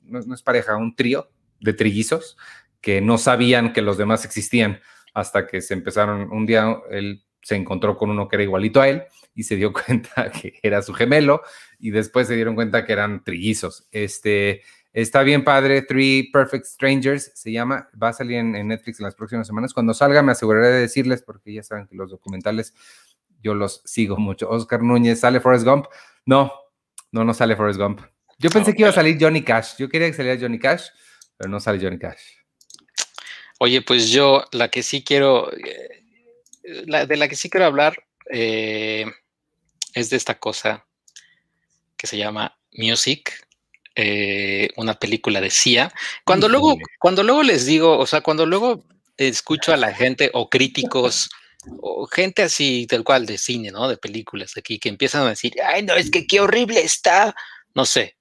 no, 0.03 0.35
es 0.35 0.43
pareja, 0.43 0.76
un 0.76 0.95
trío 0.95 1.31
de 1.61 1.72
trillizos 1.72 2.37
que 2.81 3.01
no 3.01 3.18
sabían 3.18 3.72
que 3.72 3.83
los 3.83 3.97
demás 3.97 4.24
existían 4.24 4.81
hasta 5.14 5.47
que 5.47 5.61
se 5.61 5.74
empezaron, 5.74 6.31
un 6.31 6.47
día 6.47 6.76
él 6.91 7.24
se 7.43 7.57
encontró 7.57 7.97
con 7.97 8.11
uno 8.11 8.28
que 8.28 8.37
era 8.37 8.43
igualito 8.43 8.81
a 8.81 8.89
él 8.89 9.05
y 9.35 9.45
se 9.45 9.57
dio 9.57 9.72
cuenta 9.87 10.31
que 10.31 10.59
era 10.62 10.83
su 10.83 10.93
gemelo 10.93 11.43
y 11.78 11.91
después 11.91 12.28
se 12.28 12.35
dieron 12.35 12.55
cuenta 12.55 12.85
que 12.85 12.93
eran 12.93 13.24
trillizos. 13.24 13.89
Este, 13.91 14.62
Está 14.93 15.22
bien 15.22 15.45
padre, 15.45 15.82
Three 15.82 16.30
Perfect 16.32 16.66
Strangers 16.66 17.30
se 17.34 17.53
llama, 17.53 17.88
va 18.01 18.09
a 18.09 18.12
salir 18.12 18.38
en, 18.38 18.66
Netflix 18.66 18.99
en 18.99 19.05
las 19.05 19.14
próximas 19.14 19.47
semanas. 19.47 19.72
Cuando 19.72 19.95
salga 19.95 20.22
me 20.22 20.32
aseguraré 20.32 20.68
de 20.68 20.80
decirles, 20.80 21.22
porque 21.22 21.53
ya 21.53 21.62
saben 21.62 21.86
que 21.86 21.95
los 21.95 22.11
documentales 22.11 22.74
yo 23.41 23.55
los 23.55 23.82
sigo 23.84 24.16
mucho. 24.16 24.51
Oscar 24.51 24.82
Núñez, 24.82 25.20
¿sale 25.20 25.41
Forrest 25.41 25.64
Gump? 25.64 25.86
No, 26.26 26.53
no, 27.12 27.24
no 27.24 27.32
sale 27.34 27.55
Forrest 27.55 27.78
Gump. 27.78 28.01
Yo 28.38 28.51
pensé 28.51 28.74
que 28.74 28.82
iba 28.82 28.91
a 28.91 28.93
salir 28.93 29.16
Johnny 29.20 29.43
Cash. 29.43 29.76
Yo 29.78 29.88
quería 29.88 30.09
que 30.09 30.14
saliera 30.14 30.41
Johnny 30.41 30.59
Cash, 30.59 30.88
pero 31.36 31.49
no 31.49 31.61
sale 31.61 31.78
Johnny 31.80 31.99
Cash. 31.99 32.41
Oye, 33.61 33.82
pues 33.82 34.11
yo 34.11 34.45
la 34.53 34.68
que 34.68 34.82
sí 34.82 35.05
quiero, 35.05 35.53
eh, 35.53 36.03
de 36.62 37.16
la 37.16 37.28
que 37.28 37.36
sí 37.36 37.49
quiero 37.49 37.66
hablar 37.66 38.03
eh, 38.30 39.05
es 39.95 40.11
de 40.11 40.16
esta 40.16 40.38
cosa 40.38 40.86
que 41.97 42.07
se 42.07 42.16
llama 42.16 42.59
Music 42.72 43.47
eh, 43.95 44.68
una 44.76 44.95
película 44.95 45.41
de 45.41 45.51
CIA. 45.51 45.93
Cuando 46.24 46.49
luego, 46.49 46.76
cuando 46.99 47.22
luego 47.22 47.43
les 47.43 47.66
digo, 47.66 47.99
o 47.99 48.07
sea, 48.07 48.20
cuando 48.20 48.47
luego 48.47 48.84
escucho 49.16 49.72
a 49.72 49.76
la 49.76 49.93
gente 49.93 50.30
o 50.32 50.49
críticos 50.49 51.30
o 51.80 52.07
gente 52.07 52.43
así, 52.43 52.86
tal 52.88 53.05
cual, 53.05 53.26
de 53.26 53.36
cine, 53.36 53.70
¿no? 53.70 53.88
De 53.88 53.97
películas 53.97 54.57
aquí, 54.57 54.78
que 54.78 54.88
empiezan 54.88 55.26
a 55.26 55.30
decir, 55.30 55.55
ay, 55.62 55.82
no, 55.82 55.95
es 55.95 56.11
que 56.11 56.26
qué 56.26 56.41
horrible 56.41 56.80
está, 56.80 57.34
no 57.74 57.84
sé, 57.84 58.16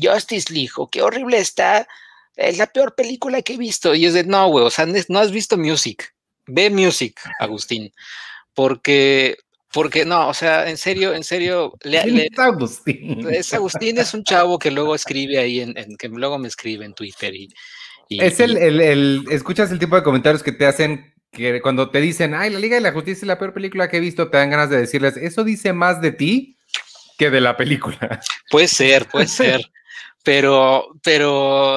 Justice 0.00 0.52
League, 0.52 0.72
o 0.76 0.90
qué 0.90 1.02
horrible 1.02 1.38
está, 1.38 1.88
es 2.36 2.58
la 2.58 2.66
peor 2.66 2.94
película 2.94 3.42
que 3.42 3.54
he 3.54 3.58
visto. 3.58 3.94
Y 3.94 4.04
es 4.04 4.14
de, 4.14 4.24
no, 4.24 4.48
güey, 4.48 4.64
o 4.64 4.70
sea, 4.70 4.86
no 4.86 5.18
has 5.18 5.30
visto 5.30 5.56
Music. 5.56 6.14
Ve 6.46 6.70
Music, 6.70 7.20
Agustín, 7.38 7.92
porque 8.54 9.36
porque 9.72 10.04
no, 10.04 10.28
o 10.28 10.34
sea, 10.34 10.68
en 10.68 10.76
serio, 10.76 11.14
en 11.14 11.24
serio. 11.24 11.74
Le, 11.82 12.26
es 12.26 12.38
Agustín? 12.38 13.28
Es 13.30 13.52
Agustín, 13.52 13.98
es 13.98 14.14
un 14.14 14.24
chavo 14.24 14.58
que 14.58 14.70
luego 14.70 14.94
escribe 14.94 15.38
ahí, 15.38 15.60
en, 15.60 15.74
que 15.98 16.08
luego 16.08 16.38
me 16.38 16.48
escribe 16.48 16.84
en 16.86 16.94
Twitter. 16.94 17.34
Y, 17.34 17.48
es 18.08 18.40
el, 18.40 18.56
el, 18.56 18.80
el, 18.80 19.24
escuchas 19.30 19.70
el 19.70 19.78
tipo 19.78 19.96
de 19.96 20.02
comentarios 20.02 20.42
que 20.42 20.52
te 20.52 20.64
hacen 20.64 21.12
que 21.30 21.60
cuando 21.60 21.90
te 21.90 22.00
dicen, 22.00 22.34
ay, 22.34 22.50
la 22.50 22.58
Liga 22.58 22.76
de 22.76 22.80
la 22.80 22.92
Justicia 22.92 23.20
es 23.20 23.26
la 23.26 23.38
peor 23.38 23.52
película 23.52 23.88
que 23.88 23.98
he 23.98 24.00
visto, 24.00 24.30
te 24.30 24.38
dan 24.38 24.50
ganas 24.50 24.70
de 24.70 24.78
decirles, 24.78 25.18
eso 25.18 25.44
dice 25.44 25.74
más 25.74 26.00
de 26.00 26.12
ti 26.12 26.58
que 27.18 27.30
de 27.30 27.42
la 27.42 27.56
película. 27.56 28.20
Puede 28.50 28.68
ser, 28.68 29.06
puede 29.06 29.26
ser. 29.28 29.70
pero, 30.22 30.88
pero, 31.02 31.76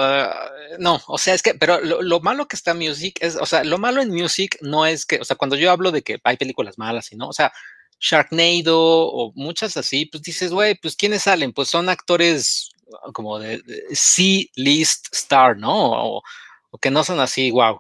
no, 0.79 1.01
o 1.07 1.17
sea, 1.17 1.33
es 1.33 1.41
que, 1.41 1.55
pero 1.55 1.81
lo, 1.81 2.01
lo, 2.01 2.21
malo 2.21 2.47
que 2.47 2.55
está 2.55 2.73
Music 2.73 3.17
es, 3.19 3.35
o 3.35 3.45
sea, 3.45 3.65
lo 3.65 3.77
malo 3.77 4.01
en 4.01 4.09
Music 4.09 4.57
no 4.61 4.85
es 4.85 5.05
que, 5.05 5.17
o 5.17 5.25
sea, 5.25 5.35
cuando 5.35 5.57
yo 5.57 5.69
hablo 5.69 5.91
de 5.91 6.01
que 6.01 6.19
hay 6.23 6.37
películas 6.37 6.77
malas 6.77 7.11
y 7.11 7.17
no, 7.17 7.27
o 7.27 7.33
sea, 7.33 7.51
Sharknado 8.01 8.79
o 8.79 9.31
muchas 9.35 9.77
así, 9.77 10.07
pues 10.07 10.23
dices, 10.23 10.51
güey, 10.51 10.75
pues 10.75 10.95
¿quiénes 10.95 11.23
salen? 11.23 11.53
Pues 11.53 11.69
son 11.69 11.87
actores 11.87 12.71
ah, 12.93 13.11
como 13.13 13.37
de, 13.37 13.61
C-list 13.91 15.13
star, 15.13 15.55
¿no? 15.55 16.15
O, 16.17 16.23
que 16.81 16.89
no 16.89 17.03
son 17.03 17.19
así, 17.19 17.51
wow. 17.51 17.79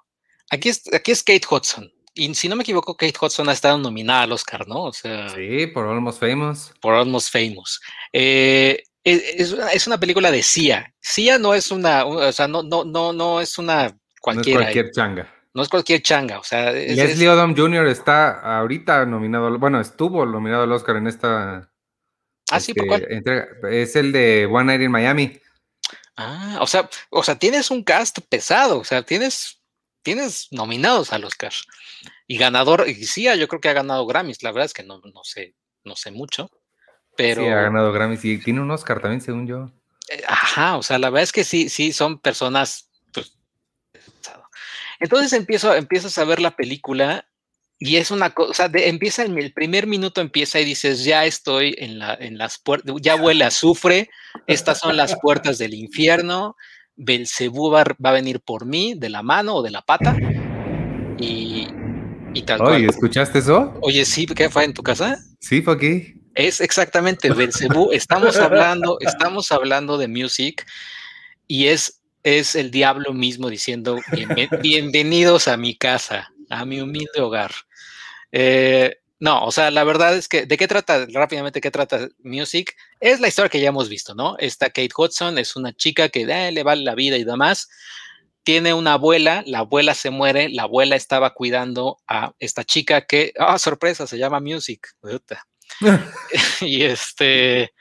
Aquí 0.51 0.69
es, 0.69 0.83
aquí 0.93 1.11
es 1.11 1.23
Kate 1.23 1.47
Hudson. 1.49 1.91
Y 2.13 2.33
si 2.35 2.47
no 2.47 2.55
me 2.55 2.63
equivoco, 2.63 2.95
Kate 2.95 3.17
Hudson 3.19 3.49
ha 3.49 3.53
estado 3.53 3.77
nominada 3.77 4.23
al 4.23 4.33
Oscar, 4.33 4.67
¿no? 4.67 4.83
O 4.83 4.93
sea, 4.93 5.29
sí, 5.29 5.65
por 5.67 5.87
Almost 5.87 6.19
Famous. 6.19 6.73
Por 6.81 6.93
Almost 6.93 7.31
Famous. 7.31 7.79
Eh, 8.13 8.83
es, 9.03 9.55
es, 9.73 9.87
una 9.87 9.99
película 9.99 10.29
de 10.29 10.43
CIA. 10.43 10.93
CIA 11.01 11.39
no 11.39 11.55
es 11.55 11.71
una, 11.71 12.05
o 12.05 12.31
sea, 12.31 12.47
no, 12.47 12.61
no, 12.61 12.83
no, 12.83 13.13
no 13.13 13.41
es 13.41 13.57
una 13.57 13.97
cualquiera. 14.19 14.59
No 14.59 14.67
es 14.67 14.73
cualquier 14.73 14.91
changa 14.91 15.40
no 15.53 15.61
es 15.61 15.69
cualquier 15.69 16.01
changa, 16.01 16.39
o 16.39 16.43
sea. 16.43 16.71
Es, 16.71 16.95
Leslie 16.95 17.29
Odom 17.29 17.55
Jr. 17.55 17.87
está 17.87 18.59
ahorita 18.59 19.05
nominado, 19.05 19.57
bueno, 19.59 19.81
estuvo 19.81 20.25
nominado 20.25 20.63
al 20.63 20.71
Oscar 20.71 20.97
en 20.97 21.07
esta. 21.07 21.71
Ah, 22.49 22.59
sí, 22.59 22.73
¿por 22.73 22.87
cuál? 22.87 23.07
Entrega, 23.09 23.47
es 23.69 23.95
el 23.95 24.11
de 24.11 24.45
One 24.45 24.65
Night 24.65 24.81
in 24.81 24.91
Miami. 24.91 25.39
Ah, 26.15 26.59
o 26.61 26.67
sea, 26.67 26.89
o 27.09 27.23
sea, 27.23 27.35
tienes 27.35 27.71
un 27.71 27.83
cast 27.83 28.19
pesado, 28.29 28.79
o 28.79 28.83
sea, 28.83 29.03
tienes, 29.03 29.61
tienes 30.03 30.47
nominados 30.51 31.13
al 31.13 31.23
Oscar. 31.23 31.53
Y 32.27 32.37
ganador, 32.37 32.85
y 32.87 32.95
sí, 33.05 33.23
yo 33.37 33.47
creo 33.47 33.61
que 33.61 33.69
ha 33.69 33.73
ganado 33.73 34.05
Grammys, 34.05 34.43
la 34.43 34.51
verdad 34.51 34.65
es 34.65 34.73
que 34.73 34.83
no, 34.83 35.01
no 35.01 35.23
sé, 35.23 35.55
no 35.83 35.95
sé 35.95 36.11
mucho, 36.11 36.49
pero. 37.17 37.41
Sí, 37.41 37.47
ha 37.49 37.61
ganado 37.61 37.91
Grammys 37.91 38.23
y 38.23 38.37
tiene 38.37 38.61
un 38.61 38.71
Oscar 38.71 39.01
también, 39.01 39.21
según 39.21 39.47
yo. 39.47 39.71
Eh, 40.09 40.23
ajá, 40.27 40.77
o 40.77 40.83
sea, 40.83 40.99
la 40.99 41.09
verdad 41.09 41.23
es 41.23 41.31
que 41.31 41.43
sí, 41.43 41.69
sí, 41.69 41.93
son 41.93 42.19
personas 42.19 42.90
entonces 45.01 45.33
empiezo, 45.33 45.75
empiezas 45.75 46.17
a 46.17 46.23
ver 46.23 46.39
la 46.39 46.55
película 46.55 47.25
y 47.77 47.97
es 47.97 48.11
una 48.11 48.29
cosa, 48.29 48.69
empieza 48.73 49.25
en 49.25 49.37
el 49.37 49.51
primer 49.53 49.87
minuto 49.87 50.21
empieza 50.21 50.59
y 50.59 50.65
dices, 50.65 51.03
ya 51.03 51.25
estoy 51.25 51.75
en, 51.79 51.97
la, 51.97 52.13
en 52.13 52.37
las 52.37 52.59
puertas, 52.59 52.95
ya 53.01 53.15
huele 53.15 53.43
a 53.43 53.47
azufre, 53.47 54.09
estas 54.45 54.79
son 54.79 54.95
las 54.95 55.17
puertas 55.19 55.57
del 55.57 55.73
infierno, 55.73 56.55
Belcebú 56.95 57.71
va, 57.71 57.83
va, 57.83 58.11
a 58.11 58.13
venir 58.13 58.39
por 58.39 58.65
mí 58.65 58.93
de 58.95 59.09
la 59.09 59.23
mano 59.23 59.55
o 59.55 59.63
de 59.63 59.71
la 59.71 59.81
pata 59.81 60.15
y, 61.17 61.67
Y 62.33 62.43
tal 62.43 62.61
Oye, 62.61 62.69
cual. 62.69 62.85
¿escuchaste 62.85 63.39
eso? 63.39 63.73
Oye, 63.81 64.05
sí, 64.05 64.25
¿qué 64.27 64.49
fue 64.49 64.63
en 64.63 64.73
tu 64.73 64.83
casa? 64.83 65.17
Sí, 65.39 65.61
fue 65.61 65.73
aquí. 65.73 66.21
Es 66.35 66.61
exactamente 66.61 67.31
Belcebú. 67.33 67.91
Estamos 67.91 68.37
hablando, 68.37 68.97
estamos 69.01 69.51
hablando 69.51 69.97
de 69.97 70.07
music 70.07 70.65
y 71.47 71.67
es, 71.67 72.00
es 72.23 72.55
el 72.55 72.71
diablo 72.71 73.13
mismo 73.13 73.49
diciendo 73.49 73.97
"Bienve- 74.11 74.49
bienvenidos 74.61 75.47
a 75.47 75.57
mi 75.57 75.75
casa, 75.75 76.31
a 76.49 76.65
mi 76.65 76.81
humilde 76.81 77.21
hogar. 77.21 77.51
Eh, 78.31 78.97
no, 79.19 79.45
o 79.45 79.51
sea, 79.51 79.69
la 79.71 79.83
verdad 79.83 80.15
es 80.17 80.27
que, 80.27 80.45
¿de 80.47 80.57
qué 80.57 80.67
trata 80.67 81.05
rápidamente? 81.13 81.61
¿Qué 81.61 81.71
trata 81.71 82.09
Music? 82.23 82.75
Es 82.99 83.19
la 83.19 83.27
historia 83.27 83.49
que 83.49 83.61
ya 83.61 83.69
hemos 83.69 83.87
visto, 83.89 84.15
¿no? 84.15 84.35
Esta 84.39 84.67
Kate 84.67 84.89
Hudson 84.97 85.37
es 85.37 85.55
una 85.55 85.73
chica 85.73 86.09
que 86.09 86.21
eh, 86.23 86.51
le 86.51 86.63
vale 86.63 86.83
la 86.83 86.95
vida 86.95 87.17
y 87.17 87.23
demás. 87.23 87.69
Tiene 88.43 88.73
una 88.73 88.93
abuela, 88.93 89.43
la 89.45 89.59
abuela 89.59 89.93
se 89.93 90.09
muere, 90.09 90.49
la 90.49 90.63
abuela 90.63 90.95
estaba 90.95 91.35
cuidando 91.35 91.99
a 92.07 92.33
esta 92.39 92.63
chica 92.63 93.01
que, 93.05 93.33
ah, 93.37 93.59
sorpresa, 93.59 94.07
se 94.07 94.17
llama 94.17 94.39
Music. 94.39 94.87
Y 96.61 96.83
este, 96.83 97.73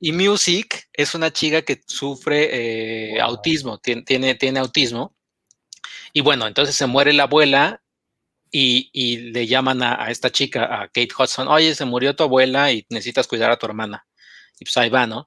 y 0.00 0.12
Music 0.12 0.88
es 0.94 1.14
una 1.14 1.30
chica 1.32 1.62
que 1.62 1.82
sufre 1.86 3.16
eh, 3.16 3.20
autismo, 3.20 3.78
tiene, 3.78 4.02
tiene, 4.02 4.34
tiene 4.34 4.58
autismo. 4.60 5.14
Y 6.12 6.22
bueno, 6.22 6.46
entonces 6.46 6.74
se 6.74 6.86
muere 6.86 7.12
la 7.12 7.24
abuela 7.24 7.82
y, 8.50 8.90
y 8.92 9.18
le 9.32 9.46
llaman 9.46 9.82
a, 9.82 10.02
a, 10.04 10.10
esta 10.10 10.30
chica, 10.30 10.64
a 10.82 10.88
Kate 10.88 11.10
Hudson, 11.16 11.48
oye, 11.48 11.74
se 11.74 11.84
murió 11.84 12.16
tu 12.16 12.24
abuela 12.24 12.72
y 12.72 12.86
necesitas 12.88 13.28
cuidar 13.28 13.50
a 13.50 13.58
tu 13.58 13.66
hermana. 13.66 14.06
Y 14.58 14.64
pues 14.64 14.76
ahí 14.78 14.88
va, 14.88 15.06
¿no? 15.06 15.26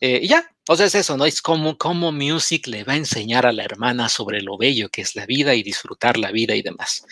Eh, 0.00 0.20
y 0.22 0.28
ya, 0.28 0.50
o 0.68 0.76
sea, 0.76 0.86
es 0.86 0.94
eso, 0.94 1.16
¿no? 1.16 1.26
Es 1.26 1.42
como, 1.42 1.76
como 1.78 2.10
Music 2.10 2.66
le 2.66 2.84
va 2.84 2.94
a 2.94 2.96
enseñar 2.96 3.46
a 3.46 3.52
la 3.52 3.64
hermana 3.64 4.08
sobre 4.08 4.42
lo 4.42 4.56
bello 4.58 4.88
que 4.88 5.02
es 5.02 5.14
la 5.14 5.26
vida 5.26 5.54
y 5.54 5.62
disfrutar 5.62 6.16
la 6.16 6.32
vida 6.32 6.54
y 6.54 6.62
demás. 6.62 7.04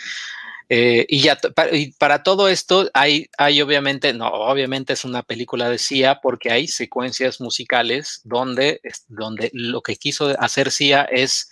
Eh, 0.71 1.07
y 1.09 1.21
ya, 1.21 1.37
para, 1.37 1.75
y 1.75 1.93
para, 1.93 2.23
todo 2.23 2.49
esto 2.49 2.91
hay, 2.93 3.31
hay 3.39 3.63
obviamente, 3.63 4.13
no, 4.13 4.29
obviamente 4.29 4.93
es 4.93 5.05
una 5.05 5.23
película 5.23 5.71
de 5.71 5.79
Cia 5.79 6.21
porque 6.21 6.51
hay 6.51 6.69
secuencias 6.69 7.41
musicales 7.41 8.21
donde, 8.25 8.83
donde 9.09 9.51
lo 9.55 9.81
que 9.81 9.97
quiso 9.97 10.35
hacer 10.39 10.71
Cia 10.71 11.05
es 11.05 11.51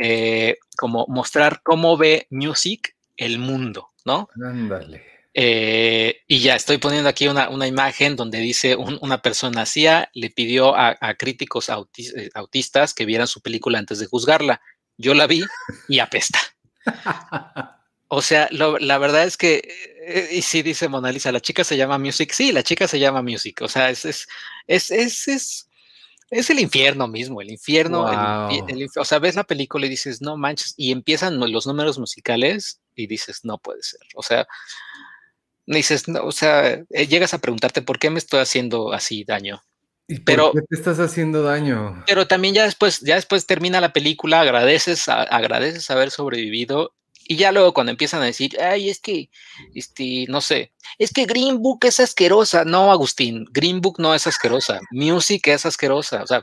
eh, 0.00 0.56
como 0.78 1.04
mostrar 1.08 1.60
cómo 1.62 1.98
ve 1.98 2.26
Music 2.30 2.96
el 3.18 3.38
mundo, 3.38 3.90
¿no? 4.06 4.30
Ándale. 4.42 5.04
Eh, 5.34 6.22
y 6.26 6.40
ya 6.40 6.56
estoy 6.56 6.78
poniendo 6.78 7.10
aquí 7.10 7.28
una, 7.28 7.50
una 7.50 7.66
imagen 7.66 8.16
donde 8.16 8.38
dice 8.38 8.76
un, 8.76 8.98
una 9.02 9.20
persona 9.20 9.66
CIA 9.66 10.10
le 10.14 10.30
pidió 10.30 10.74
a, 10.74 10.96
a 11.00 11.14
críticos 11.14 11.68
autis, 11.68 12.14
autistas 12.34 12.94
que 12.94 13.04
vieran 13.04 13.26
su 13.26 13.42
película 13.42 13.78
antes 13.78 13.98
de 13.98 14.06
juzgarla. 14.06 14.62
Yo 14.96 15.12
la 15.12 15.26
vi 15.26 15.44
y 15.86 15.98
apesta. 15.98 16.38
O 18.08 18.22
sea, 18.22 18.48
lo, 18.50 18.78
la 18.78 18.98
verdad 18.98 19.24
es 19.24 19.36
que, 19.36 19.62
eh, 20.02 20.28
y 20.32 20.42
sí 20.42 20.62
dice 20.62 20.88
Mona 20.88 21.12
Lisa, 21.12 21.30
la 21.30 21.40
chica 21.40 21.62
se 21.62 21.76
llama 21.76 21.98
Music. 21.98 22.32
Sí, 22.32 22.52
la 22.52 22.62
chica 22.62 22.88
se 22.88 22.98
llama 22.98 23.22
Music. 23.22 23.60
O 23.62 23.68
sea, 23.68 23.90
es, 23.90 24.04
es, 24.06 24.26
es, 24.66 24.90
es, 24.90 25.28
es, 25.28 25.68
es 26.30 26.50
el 26.50 26.60
infierno 26.60 27.06
mismo, 27.06 27.42
el 27.42 27.50
infierno. 27.50 28.02
Wow. 28.02 28.66
El, 28.68 28.82
el, 28.82 28.88
o 28.96 29.04
sea, 29.04 29.18
ves 29.18 29.34
la 29.34 29.44
película 29.44 29.86
y 29.86 29.90
dices, 29.90 30.22
no 30.22 30.36
manches, 30.38 30.74
y 30.76 30.90
empiezan 30.90 31.38
los 31.38 31.66
números 31.66 31.98
musicales 31.98 32.80
y 32.94 33.06
dices, 33.06 33.44
no 33.44 33.58
puede 33.58 33.82
ser. 33.82 34.00
O 34.14 34.22
sea, 34.22 34.46
dices, 35.66 36.08
no, 36.08 36.24
o 36.24 36.32
sea, 36.32 36.82
eh, 36.90 37.06
llegas 37.06 37.34
a 37.34 37.38
preguntarte 37.38 37.82
por 37.82 37.98
qué 37.98 38.10
me 38.10 38.18
estoy 38.18 38.40
haciendo 38.40 38.92
así 38.92 39.24
daño. 39.24 39.62
¿Y 40.06 40.20
pero, 40.20 40.52
qué 40.52 40.62
te 40.62 40.74
estás 40.74 40.98
haciendo 41.00 41.42
daño? 41.42 42.02
Pero 42.06 42.26
también 42.26 42.54
ya 42.54 42.64
después, 42.64 43.00
ya 43.00 43.16
después 43.16 43.44
termina 43.44 43.80
la 43.82 43.92
película, 43.92 44.40
agradeces, 44.40 45.08
a, 45.10 45.22
agradeces 45.22 45.90
haber 45.90 46.10
sobrevivido 46.10 46.94
y 47.28 47.36
ya 47.36 47.52
luego 47.52 47.74
cuando 47.74 47.92
empiezan 47.92 48.22
a 48.22 48.24
decir, 48.24 48.58
ay, 48.60 48.88
es 48.88 49.00
que, 49.00 49.28
este, 49.74 50.24
no 50.28 50.40
sé, 50.40 50.72
es 50.98 51.12
que 51.12 51.26
Green 51.26 51.60
Book 51.60 51.80
es 51.84 52.00
asquerosa. 52.00 52.64
No, 52.64 52.90
Agustín, 52.90 53.44
Green 53.50 53.82
Book 53.82 53.96
no 53.98 54.14
es 54.14 54.26
asquerosa. 54.26 54.80
Music 54.90 55.46
es 55.48 55.66
asquerosa. 55.66 56.22
O 56.22 56.26
sea, 56.26 56.40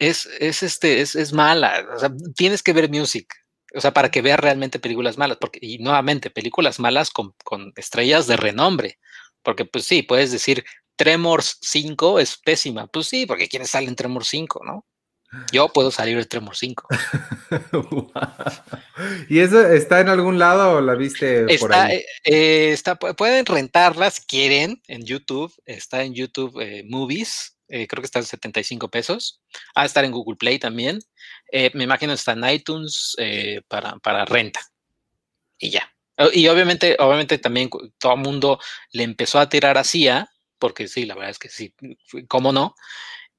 es, 0.00 0.26
es, 0.40 0.64
este, 0.64 1.00
es, 1.00 1.14
es 1.14 1.32
mala. 1.32 1.86
O 1.94 2.00
sea, 2.00 2.10
tienes 2.34 2.64
que 2.64 2.72
ver 2.72 2.90
Music. 2.90 3.32
O 3.72 3.80
sea, 3.80 3.92
para 3.92 4.10
que 4.10 4.22
veas 4.22 4.40
realmente 4.40 4.80
películas 4.80 5.16
malas. 5.16 5.38
Porque, 5.40 5.60
y 5.62 5.78
nuevamente, 5.78 6.30
películas 6.30 6.80
malas 6.80 7.10
con, 7.10 7.34
con 7.44 7.72
estrellas 7.76 8.26
de 8.26 8.36
renombre. 8.36 8.98
Porque, 9.44 9.64
pues 9.66 9.84
sí, 9.84 10.02
puedes 10.02 10.32
decir, 10.32 10.64
Tremors 10.96 11.58
5 11.62 12.18
es 12.18 12.38
pésima. 12.38 12.88
Pues 12.88 13.06
sí, 13.06 13.24
porque 13.24 13.48
¿quiénes 13.48 13.70
salen 13.70 13.94
Tremors 13.94 14.26
5, 14.26 14.62
no? 14.64 14.84
Yo 15.52 15.68
puedo 15.68 15.90
salir 15.90 16.16
de 16.16 16.24
Tremor 16.24 16.56
5. 16.56 16.88
wow. 17.72 18.12
¿Y 19.28 19.38
eso 19.38 19.64
está 19.66 20.00
en 20.00 20.08
algún 20.08 20.38
lado 20.38 20.78
o 20.78 20.80
la 20.80 20.94
viste 20.94 21.52
está, 21.52 21.66
por 21.66 21.74
ahí? 21.74 22.04
Eh, 22.24 22.72
está, 22.72 22.96
pueden 22.96 23.46
rentarla 23.46 24.10
si 24.10 24.22
quieren 24.26 24.82
en 24.88 25.04
YouTube. 25.04 25.54
Está 25.66 26.02
en 26.02 26.14
YouTube 26.14 26.60
eh, 26.60 26.84
Movies. 26.88 27.56
Eh, 27.70 27.86
creo 27.86 28.02
que 28.02 28.06
está 28.06 28.18
en 28.18 28.24
75 28.24 28.90
pesos. 28.90 29.40
Va 29.78 29.82
a 29.82 29.86
estar 29.86 30.04
en 30.04 30.10
Google 30.10 30.36
Play 30.36 30.58
también. 30.58 30.98
Eh, 31.52 31.70
me 31.74 31.84
imagino 31.84 32.12
está 32.12 32.32
en 32.32 32.44
iTunes 32.48 33.14
eh, 33.18 33.62
para, 33.68 33.96
para 33.98 34.24
renta. 34.24 34.60
Y 35.58 35.70
ya. 35.70 35.92
Y 36.32 36.48
obviamente, 36.48 36.96
obviamente 36.98 37.38
también 37.38 37.70
todo 37.98 38.14
el 38.14 38.20
mundo 38.20 38.60
le 38.92 39.04
empezó 39.04 39.38
a 39.38 39.48
tirar 39.48 39.78
a 39.78 39.84
CIA, 39.84 40.28
porque 40.58 40.86
sí, 40.86 41.06
la 41.06 41.14
verdad 41.14 41.30
es 41.30 41.38
que 41.38 41.48
sí, 41.48 41.74
¿cómo 42.28 42.52
no? 42.52 42.74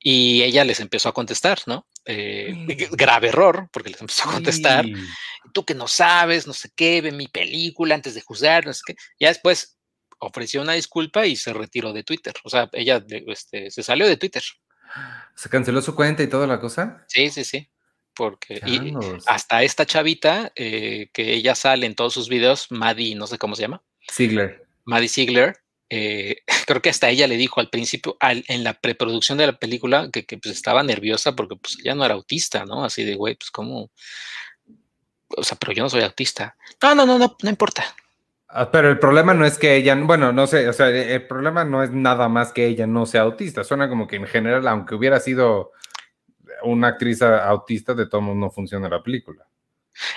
Y 0.03 0.41
ella 0.41 0.63
les 0.63 0.79
empezó 0.79 1.09
a 1.09 1.13
contestar, 1.13 1.59
¿no? 1.67 1.87
Eh, 2.05 2.65
grave 2.91 3.27
error, 3.27 3.69
porque 3.71 3.91
les 3.91 4.01
empezó 4.01 4.27
a 4.29 4.33
contestar. 4.33 4.85
Sí. 4.85 4.93
Tú 5.53 5.63
que 5.63 5.75
no 5.75 5.87
sabes, 5.87 6.47
no 6.47 6.53
sé 6.53 6.69
qué, 6.75 7.01
ve 7.01 7.11
mi 7.11 7.27
película 7.27 7.93
antes 7.93 8.15
de 8.15 8.21
juzgar, 8.21 8.65
no 8.65 8.73
sé 8.73 8.81
qué. 8.87 8.95
Ya 9.19 9.27
después 9.27 9.77
ofreció 10.17 10.61
una 10.61 10.73
disculpa 10.73 11.27
y 11.27 11.35
se 11.35 11.53
retiró 11.53 11.93
de 11.93 12.03
Twitter. 12.03 12.33
O 12.43 12.49
sea, 12.49 12.67
ella 12.73 13.03
este, 13.27 13.69
se 13.69 13.83
salió 13.83 14.07
de 14.07 14.17
Twitter. 14.17 14.43
¿Se 15.35 15.49
canceló 15.49 15.81
su 15.81 15.95
cuenta 15.95 16.23
y 16.23 16.27
toda 16.27 16.47
la 16.47 16.59
cosa? 16.59 17.05
Sí, 17.07 17.29
sí, 17.29 17.43
sí. 17.43 17.69
Porque 18.15 18.59
y 18.65 18.93
hasta 19.27 19.63
esta 19.63 19.85
chavita 19.85 20.51
eh, 20.55 21.09
que 21.13 21.33
ella 21.33 21.55
sale 21.55 21.85
en 21.85 21.95
todos 21.95 22.13
sus 22.13 22.27
videos, 22.27 22.67
Maddie, 22.71 23.15
no 23.15 23.27
sé 23.27 23.37
cómo 23.37 23.55
se 23.55 23.61
llama. 23.61 23.83
Ziegler. 24.11 24.65
Maddie 24.83 25.07
Ziegler, 25.07 25.57
eh, 25.93 26.37
creo 26.65 26.81
que 26.81 26.89
hasta 26.89 27.09
ella 27.09 27.27
le 27.27 27.35
dijo 27.35 27.59
al 27.59 27.69
principio, 27.69 28.15
al, 28.21 28.45
en 28.47 28.63
la 28.63 28.73
preproducción 28.73 29.37
de 29.37 29.47
la 29.47 29.59
película, 29.59 30.09
que, 30.11 30.25
que 30.25 30.37
pues 30.37 30.55
estaba 30.55 30.81
nerviosa 30.83 31.35
porque 31.35 31.57
pues 31.57 31.77
ella 31.83 31.93
no 31.93 32.05
era 32.05 32.13
autista, 32.13 32.65
¿no? 32.65 32.85
Así 32.85 33.03
de, 33.03 33.15
güey, 33.15 33.35
pues 33.35 33.51
cómo... 33.51 33.91
O 35.37 35.43
sea, 35.43 35.57
pero 35.59 35.73
yo 35.73 35.83
no 35.83 35.89
soy 35.89 36.03
autista. 36.03 36.55
No, 36.81 36.95
no, 36.95 37.05
no, 37.05 37.19
no, 37.19 37.37
no 37.41 37.49
importa. 37.49 37.83
Ah, 38.47 38.69
pero 38.71 38.89
el 38.89 38.99
problema 38.99 39.33
no 39.33 39.45
es 39.45 39.57
que 39.57 39.75
ella, 39.75 39.95
bueno, 39.95 40.33
no 40.33 40.47
sé, 40.47 40.67
o 40.67 40.73
sea, 40.73 40.89
el 40.89 41.25
problema 41.25 41.63
no 41.63 41.83
es 41.83 41.91
nada 41.91 42.27
más 42.27 42.51
que 42.51 42.67
ella 42.67 42.87
no 42.87 43.05
sea 43.05 43.21
autista. 43.21 43.63
Suena 43.63 43.87
como 43.87 44.07
que 44.07 44.17
en 44.17 44.27
general, 44.27 44.67
aunque 44.67 44.95
hubiera 44.95 45.19
sido 45.19 45.71
una 46.63 46.89
actriz 46.89 47.21
autista, 47.21 47.93
de 47.93 48.07
todos 48.07 48.23
modos 48.23 48.39
no 48.39 48.49
funciona 48.49 48.89
la 48.89 49.03
película. 49.03 49.45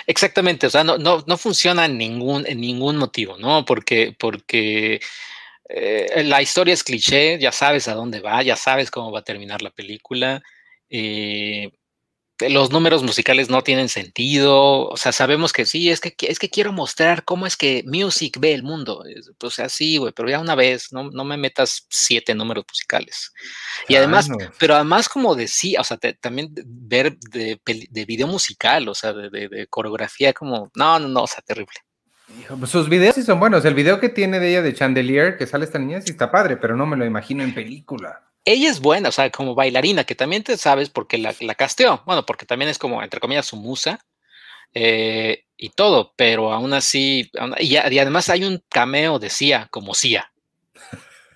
Exactamente, 0.07 0.67
o 0.67 0.69
sea, 0.69 0.83
no, 0.83 0.97
no, 0.97 1.23
no 1.27 1.37
funciona 1.37 1.85
en 1.85 1.97
ningún, 1.97 2.45
en 2.47 2.61
ningún 2.61 2.97
motivo, 2.97 3.37
¿no? 3.37 3.65
Porque, 3.65 4.15
porque 4.17 5.01
eh, 5.69 6.23
la 6.23 6.41
historia 6.41 6.73
es 6.73 6.83
cliché, 6.83 7.39
ya 7.39 7.51
sabes 7.51 7.87
a 7.87 7.95
dónde 7.95 8.19
va, 8.19 8.43
ya 8.43 8.55
sabes 8.55 8.91
cómo 8.91 9.11
va 9.11 9.19
a 9.19 9.23
terminar 9.23 9.61
la 9.61 9.71
película. 9.71 10.41
Eh, 10.89 11.71
los 12.39 12.69
números 12.69 13.01
musicales 13.01 13.49
no 13.49 13.63
tienen 13.63 13.87
sentido, 13.87 14.87
o 14.89 14.97
sea, 14.97 15.13
sabemos 15.13 15.53
que 15.53 15.65
sí, 15.65 15.89
es 15.89 16.01
que, 16.01 16.13
es 16.19 16.37
que 16.37 16.49
quiero 16.49 16.73
mostrar 16.73 17.23
cómo 17.23 17.47
es 17.47 17.55
que 17.55 17.83
Music 17.85 18.37
ve 18.39 18.53
el 18.53 18.61
mundo. 18.61 19.03
O 19.41 19.49
sea, 19.49 19.69
sí, 19.69 19.97
güey, 19.97 20.11
pero 20.13 20.29
ya 20.29 20.39
una 20.39 20.53
vez, 20.53 20.91
no, 20.91 21.09
no 21.11 21.23
me 21.23 21.37
metas 21.37 21.87
siete 21.89 22.35
números 22.35 22.65
musicales. 22.67 23.31
Y 23.87 23.95
además, 23.95 24.29
ah, 24.29 24.35
no. 24.37 24.51
pero 24.59 24.75
además 24.75 25.07
como 25.07 25.33
decía, 25.33 25.79
o 25.79 25.83
sea, 25.85 25.97
te, 25.97 26.13
también 26.13 26.53
ver 26.65 27.17
de, 27.31 27.59
de, 27.65 28.05
video 28.05 28.27
musical, 28.27 28.87
o 28.89 28.95
sea, 28.95 29.13
de, 29.13 29.29
de, 29.29 29.47
de 29.47 29.67
coreografía, 29.67 30.33
como, 30.33 30.71
no, 30.75 30.99
no, 30.99 31.07
no, 31.07 31.23
o 31.23 31.27
sea, 31.27 31.41
terrible. 31.41 31.84
Pues 32.59 32.71
sus 32.71 32.89
videos 32.89 33.15
sí 33.15 33.23
son 33.23 33.39
buenos. 33.39 33.65
El 33.65 33.73
video 33.73 33.99
que 33.99 34.09
tiene 34.09 34.39
de 34.39 34.49
ella 34.49 34.61
de 34.61 34.73
Chandelier, 34.73 35.37
que 35.37 35.47
sale 35.47 35.65
esta 35.65 35.79
niña, 35.79 36.01
sí 36.01 36.11
está 36.11 36.31
padre, 36.31 36.57
pero 36.57 36.75
no 36.75 36.85
me 36.85 36.97
lo 36.97 37.05
imagino 37.05 37.43
en 37.43 37.53
película. 37.53 38.23
Ella 38.43 38.69
es 38.69 38.79
buena, 38.79 39.09
o 39.09 39.11
sea, 39.11 39.29
como 39.31 39.55
bailarina, 39.55 40.03
que 40.03 40.15
también 40.15 40.43
te 40.43 40.57
sabes 40.57 40.89
porque 40.89 41.17
la, 41.17 41.33
la 41.39 41.55
casteó. 41.55 42.03
Bueno, 42.05 42.25
porque 42.25 42.45
también 42.45 42.69
es 42.69 42.77
como, 42.77 43.01
entre 43.01 43.19
comillas, 43.19 43.47
su 43.47 43.55
musa 43.55 43.99
eh, 44.75 45.45
y 45.57 45.69
todo, 45.69 46.13
pero 46.17 46.51
aún 46.51 46.73
así, 46.73 47.31
y, 47.59 47.73
y, 47.73 47.77
además 47.77 48.29
hay 48.29 48.43
un 48.43 48.61
cameo 48.69 49.19
de 49.19 49.29
Cia, 49.29 49.67
como 49.71 49.95
Cia. 49.95 50.31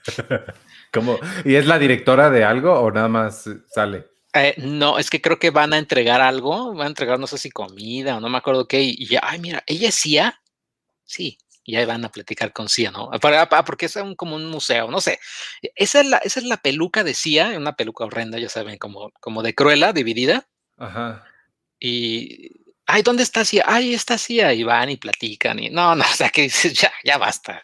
¿Cómo? 0.91 1.17
¿Y 1.45 1.55
es 1.55 1.65
la 1.65 1.79
directora 1.79 2.29
de 2.29 2.43
algo 2.43 2.73
o 2.73 2.91
nada 2.91 3.07
más 3.07 3.49
sale? 3.67 4.07
Eh, 4.33 4.55
no, 4.57 4.99
es 4.99 5.09
que 5.09 5.21
creo 5.21 5.39
que 5.39 5.51
van 5.51 5.73
a 5.73 5.77
entregar 5.77 6.19
algo, 6.19 6.73
van 6.73 6.87
a 6.87 6.89
entregar 6.89 7.17
no 7.17 7.27
sé 7.27 7.37
si 7.37 7.49
comida 7.49 8.17
o 8.17 8.19
no 8.19 8.29
me 8.29 8.37
acuerdo 8.37 8.67
qué, 8.67 8.81
y 8.81 9.07
ya, 9.07 9.21
ay, 9.23 9.39
mira, 9.39 9.63
ella 9.65 9.87
es 9.89 9.95
Cia, 9.95 10.41
sí, 11.09 11.37
y 11.63 11.75
ahí 11.75 11.85
van 11.85 12.05
a 12.05 12.11
platicar 12.11 12.53
con 12.53 12.69
Cia, 12.69 12.91
¿no? 12.91 13.09
Porque 13.65 13.85
es 13.87 13.95
un, 13.95 14.15
como 14.15 14.35
un 14.35 14.45
museo, 14.45 14.89
no 14.89 15.01
sé. 15.01 15.19
Esa 15.75 16.01
es 16.01 16.07
la, 16.07 16.17
esa 16.17 16.39
es 16.39 16.45
la 16.45 16.57
peluca 16.57 17.03
de 17.03 17.13
Cia, 17.13 17.49
una 17.57 17.75
peluca 17.75 18.05
horrenda, 18.05 18.39
ya 18.39 18.49
saben, 18.49 18.77
como, 18.77 19.11
como 19.19 19.43
de 19.43 19.53
Cruella, 19.53 19.93
dividida. 19.93 20.47
Ajá. 20.77 21.23
Y 21.79 22.51
ay, 22.85 23.03
¿dónde 23.03 23.23
está 23.23 23.45
Cia? 23.45 23.63
Ay, 23.67 23.93
está 23.93 24.17
Cia. 24.17 24.53
Y 24.53 24.63
van 24.63 24.89
y 24.89 24.97
platican. 24.97 25.59
Y 25.59 25.69
no, 25.69 25.95
no, 25.95 26.03
o 26.11 26.15
sea 26.15 26.29
que 26.29 26.43
dices, 26.43 26.73
ya, 26.73 26.91
ya 27.03 27.17
basta. 27.17 27.63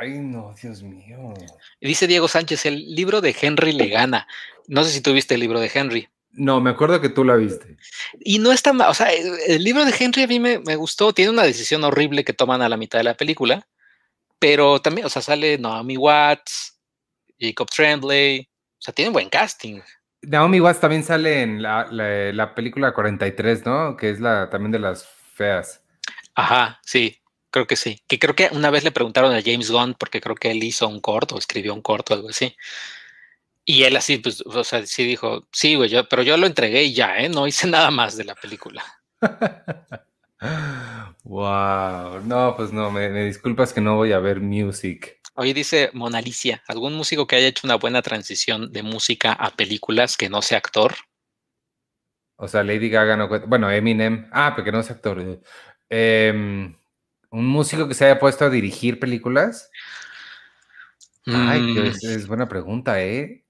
Ay, 0.00 0.18
no, 0.18 0.54
Dios 0.60 0.82
mío. 0.82 1.34
dice 1.80 2.06
Diego 2.06 2.28
Sánchez, 2.28 2.64
el 2.66 2.94
libro 2.94 3.20
de 3.20 3.36
Henry 3.38 3.72
le 3.72 3.88
gana. 3.88 4.26
No 4.66 4.84
sé 4.84 4.90
si 4.90 5.00
tú 5.00 5.12
viste 5.12 5.34
el 5.34 5.40
libro 5.40 5.60
de 5.60 5.70
Henry. 5.72 6.08
No, 6.36 6.60
me 6.60 6.70
acuerdo 6.70 7.00
que 7.00 7.08
tú 7.08 7.24
la 7.24 7.36
viste. 7.36 7.76
Y 8.20 8.38
no 8.38 8.52
está 8.52 8.72
mal, 8.72 8.90
o 8.90 8.94
sea, 8.94 9.12
el, 9.12 9.62
libro 9.62 9.84
de 9.84 9.94
Henry 9.98 10.22
a 10.22 10.26
mí 10.26 10.40
me, 10.40 10.58
me, 10.60 10.76
gustó, 10.76 11.12
tiene 11.12 11.30
una 11.30 11.42
decisión 11.42 11.84
horrible 11.84 12.24
que 12.24 12.32
toman 12.32 12.62
a 12.62 12.68
la 12.68 12.76
mitad 12.76 12.98
de 12.98 13.04
la 13.04 13.16
película, 13.16 13.66
pero 14.38 14.80
también, 14.80 15.06
o 15.06 15.10
sea, 15.10 15.22
sale 15.22 15.58
Naomi 15.58 15.96
Watts, 15.96 16.78
Jacob 17.38 17.68
Tremblay, 17.70 18.48
o 18.78 18.82
sea, 18.82 18.94
tiene 18.94 19.10
buen 19.10 19.28
casting. 19.28 19.80
Naomi 20.22 20.60
Watts 20.60 20.80
también 20.80 21.04
sale 21.04 21.42
en 21.42 21.62
la, 21.62 21.86
la, 21.90 22.32
la, 22.32 22.54
película 22.54 22.92
43, 22.92 23.64
¿no? 23.64 23.96
Que 23.96 24.10
es 24.10 24.20
la 24.20 24.50
también 24.50 24.72
de 24.72 24.78
las 24.78 25.06
feas. 25.34 25.82
Ajá, 26.34 26.80
sí, 26.84 27.20
creo 27.50 27.66
que 27.66 27.76
sí. 27.76 28.02
Que 28.08 28.18
creo 28.18 28.34
que 28.34 28.48
una 28.52 28.70
vez 28.70 28.84
le 28.84 28.90
preguntaron 28.90 29.34
a 29.34 29.42
James 29.42 29.70
Gunn, 29.70 29.94
porque 29.94 30.20
creo 30.20 30.34
que 30.34 30.50
él 30.50 30.62
hizo 30.62 30.88
un 30.88 31.00
corto, 31.00 31.38
escribió 31.38 31.72
un 31.74 31.82
corto, 31.82 32.14
algo 32.14 32.30
así. 32.30 32.56
Y 33.68 33.82
él 33.82 33.96
así, 33.96 34.18
pues, 34.18 34.42
o 34.46 34.62
sea, 34.62 34.86
sí 34.86 35.04
dijo, 35.04 35.48
sí, 35.50 35.74
güey, 35.74 35.90
yo, 35.90 36.08
pero 36.08 36.22
yo 36.22 36.36
lo 36.36 36.46
entregué 36.46 36.84
y 36.84 36.94
ya, 36.94 37.18
¿eh? 37.18 37.28
No 37.28 37.48
hice 37.48 37.66
nada 37.68 37.90
más 37.90 38.16
de 38.16 38.24
la 38.24 38.36
película. 38.36 38.84
wow, 41.24 42.20
no, 42.24 42.54
pues 42.56 42.72
no, 42.72 42.92
me, 42.92 43.08
me, 43.08 43.24
disculpas 43.24 43.72
que 43.72 43.80
no 43.80 43.96
voy 43.96 44.12
a 44.12 44.20
ver 44.20 44.40
music. 44.40 45.20
Oye, 45.34 45.52
dice 45.52 45.90
Monalicia, 45.92 46.62
¿algún 46.68 46.94
músico 46.94 47.26
que 47.26 47.36
haya 47.36 47.48
hecho 47.48 47.66
una 47.66 47.74
buena 47.74 48.02
transición 48.02 48.72
de 48.72 48.84
música 48.84 49.32
a 49.32 49.50
películas 49.50 50.16
que 50.16 50.30
no 50.30 50.42
sea 50.42 50.58
actor? 50.58 50.94
O 52.36 52.46
sea, 52.46 52.62
Lady 52.62 52.88
Gaga 52.88 53.16
no 53.16 53.28
cuenta. 53.28 53.48
Bueno, 53.48 53.70
Eminem. 53.70 54.28
Ah, 54.30 54.52
porque 54.54 54.70
no 54.70 54.80
es 54.80 54.90
actor. 54.90 55.40
Eh, 55.90 56.72
¿Un 57.30 57.46
músico 57.46 57.88
que 57.88 57.94
se 57.94 58.04
haya 58.04 58.20
puesto 58.20 58.44
a 58.44 58.50
dirigir 58.50 59.00
películas? 59.00 59.70
Ay, 61.26 61.60
Mm, 61.60 61.86
es 61.86 62.28
buena 62.28 62.48
pregunta, 62.48 63.02
¿eh? 63.02 63.45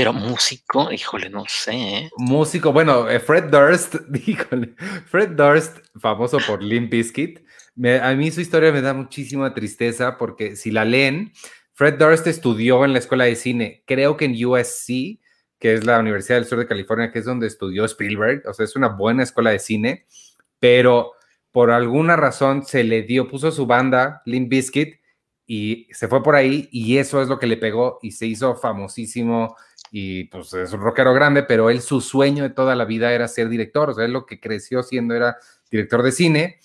Pero 0.00 0.14
músico, 0.14 0.90
híjole, 0.90 1.28
no 1.28 1.44
sé. 1.46 1.72
¿eh? 1.72 2.10
Músico, 2.16 2.72
bueno, 2.72 3.06
eh, 3.10 3.20
Fred 3.20 3.50
Durst, 3.50 3.96
híjole, 4.26 4.74
Fred 5.04 5.32
Durst, 5.32 5.76
famoso 6.00 6.38
por 6.46 6.62
Limp 6.62 6.90
Bizkit, 6.90 7.40
a 8.00 8.14
mí 8.14 8.30
su 8.30 8.40
historia 8.40 8.72
me 8.72 8.80
da 8.80 8.94
muchísima 8.94 9.52
tristeza 9.52 10.16
porque 10.16 10.56
si 10.56 10.70
la 10.70 10.86
leen, 10.86 11.32
Fred 11.74 11.98
Durst 11.98 12.26
estudió 12.28 12.82
en 12.86 12.94
la 12.94 12.98
escuela 12.98 13.24
de 13.24 13.36
cine, 13.36 13.82
creo 13.86 14.16
que 14.16 14.24
en 14.24 14.42
USC, 14.42 15.20
que 15.58 15.74
es 15.74 15.84
la 15.84 15.98
Universidad 15.98 16.38
del 16.38 16.46
Sur 16.46 16.60
de 16.60 16.66
California, 16.66 17.12
que 17.12 17.18
es 17.18 17.26
donde 17.26 17.46
estudió 17.46 17.84
Spielberg, 17.84 18.48
o 18.48 18.54
sea, 18.54 18.64
es 18.64 18.76
una 18.76 18.88
buena 18.88 19.22
escuela 19.22 19.50
de 19.50 19.58
cine, 19.58 20.06
pero 20.58 21.12
por 21.50 21.70
alguna 21.70 22.16
razón 22.16 22.64
se 22.64 22.84
le 22.84 23.02
dio, 23.02 23.28
puso 23.28 23.52
su 23.52 23.66
banda, 23.66 24.22
Limp 24.24 24.48
Bizkit, 24.48 24.98
y 25.52 25.88
se 25.90 26.06
fue 26.06 26.22
por 26.22 26.36
ahí 26.36 26.68
y 26.70 26.98
eso 26.98 27.20
es 27.20 27.26
lo 27.26 27.40
que 27.40 27.48
le 27.48 27.56
pegó 27.56 27.98
y 28.02 28.12
se 28.12 28.24
hizo 28.24 28.54
famosísimo 28.54 29.56
y 29.90 30.24
pues 30.24 30.52
es 30.54 30.72
un 30.72 30.80
rockero 30.80 31.12
grande, 31.12 31.42
pero 31.42 31.68
él 31.68 31.80
su 31.80 32.00
sueño 32.00 32.44
de 32.44 32.50
toda 32.50 32.76
la 32.76 32.84
vida 32.84 33.12
era 33.12 33.26
ser 33.28 33.48
director, 33.48 33.90
o 33.90 33.94
sea, 33.94 34.04
él 34.04 34.12
lo 34.12 34.24
que 34.24 34.40
creció 34.40 34.82
siendo 34.82 35.14
era 35.14 35.36
director 35.70 36.02
de 36.02 36.12
cine 36.12 36.60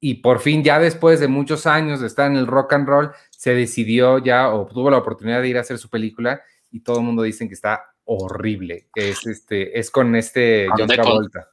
y 0.00 0.16
por 0.16 0.40
fin 0.40 0.62
ya 0.62 0.78
después 0.78 1.18
de 1.18 1.28
muchos 1.28 1.66
años 1.66 2.00
de 2.00 2.06
estar 2.06 2.30
en 2.30 2.36
el 2.36 2.46
rock 2.46 2.74
and 2.74 2.86
roll, 2.86 3.10
se 3.30 3.54
decidió 3.54 4.18
ya 4.18 4.50
o 4.52 4.66
tuvo 4.66 4.90
la 4.90 4.98
oportunidad 4.98 5.40
de 5.40 5.48
ir 5.48 5.58
a 5.58 5.62
hacer 5.62 5.78
su 5.78 5.88
película 5.88 6.42
y 6.70 6.80
todo 6.80 6.98
el 6.98 7.04
mundo 7.04 7.22
dice 7.22 7.48
que 7.48 7.54
está 7.54 7.94
horrible, 8.04 8.88
que 8.94 9.10
es 9.10 9.26
este 9.26 9.78
es 9.78 9.90
con 9.90 10.14
este 10.14 10.68
John. 10.76 10.88
Travolta. 10.88 11.50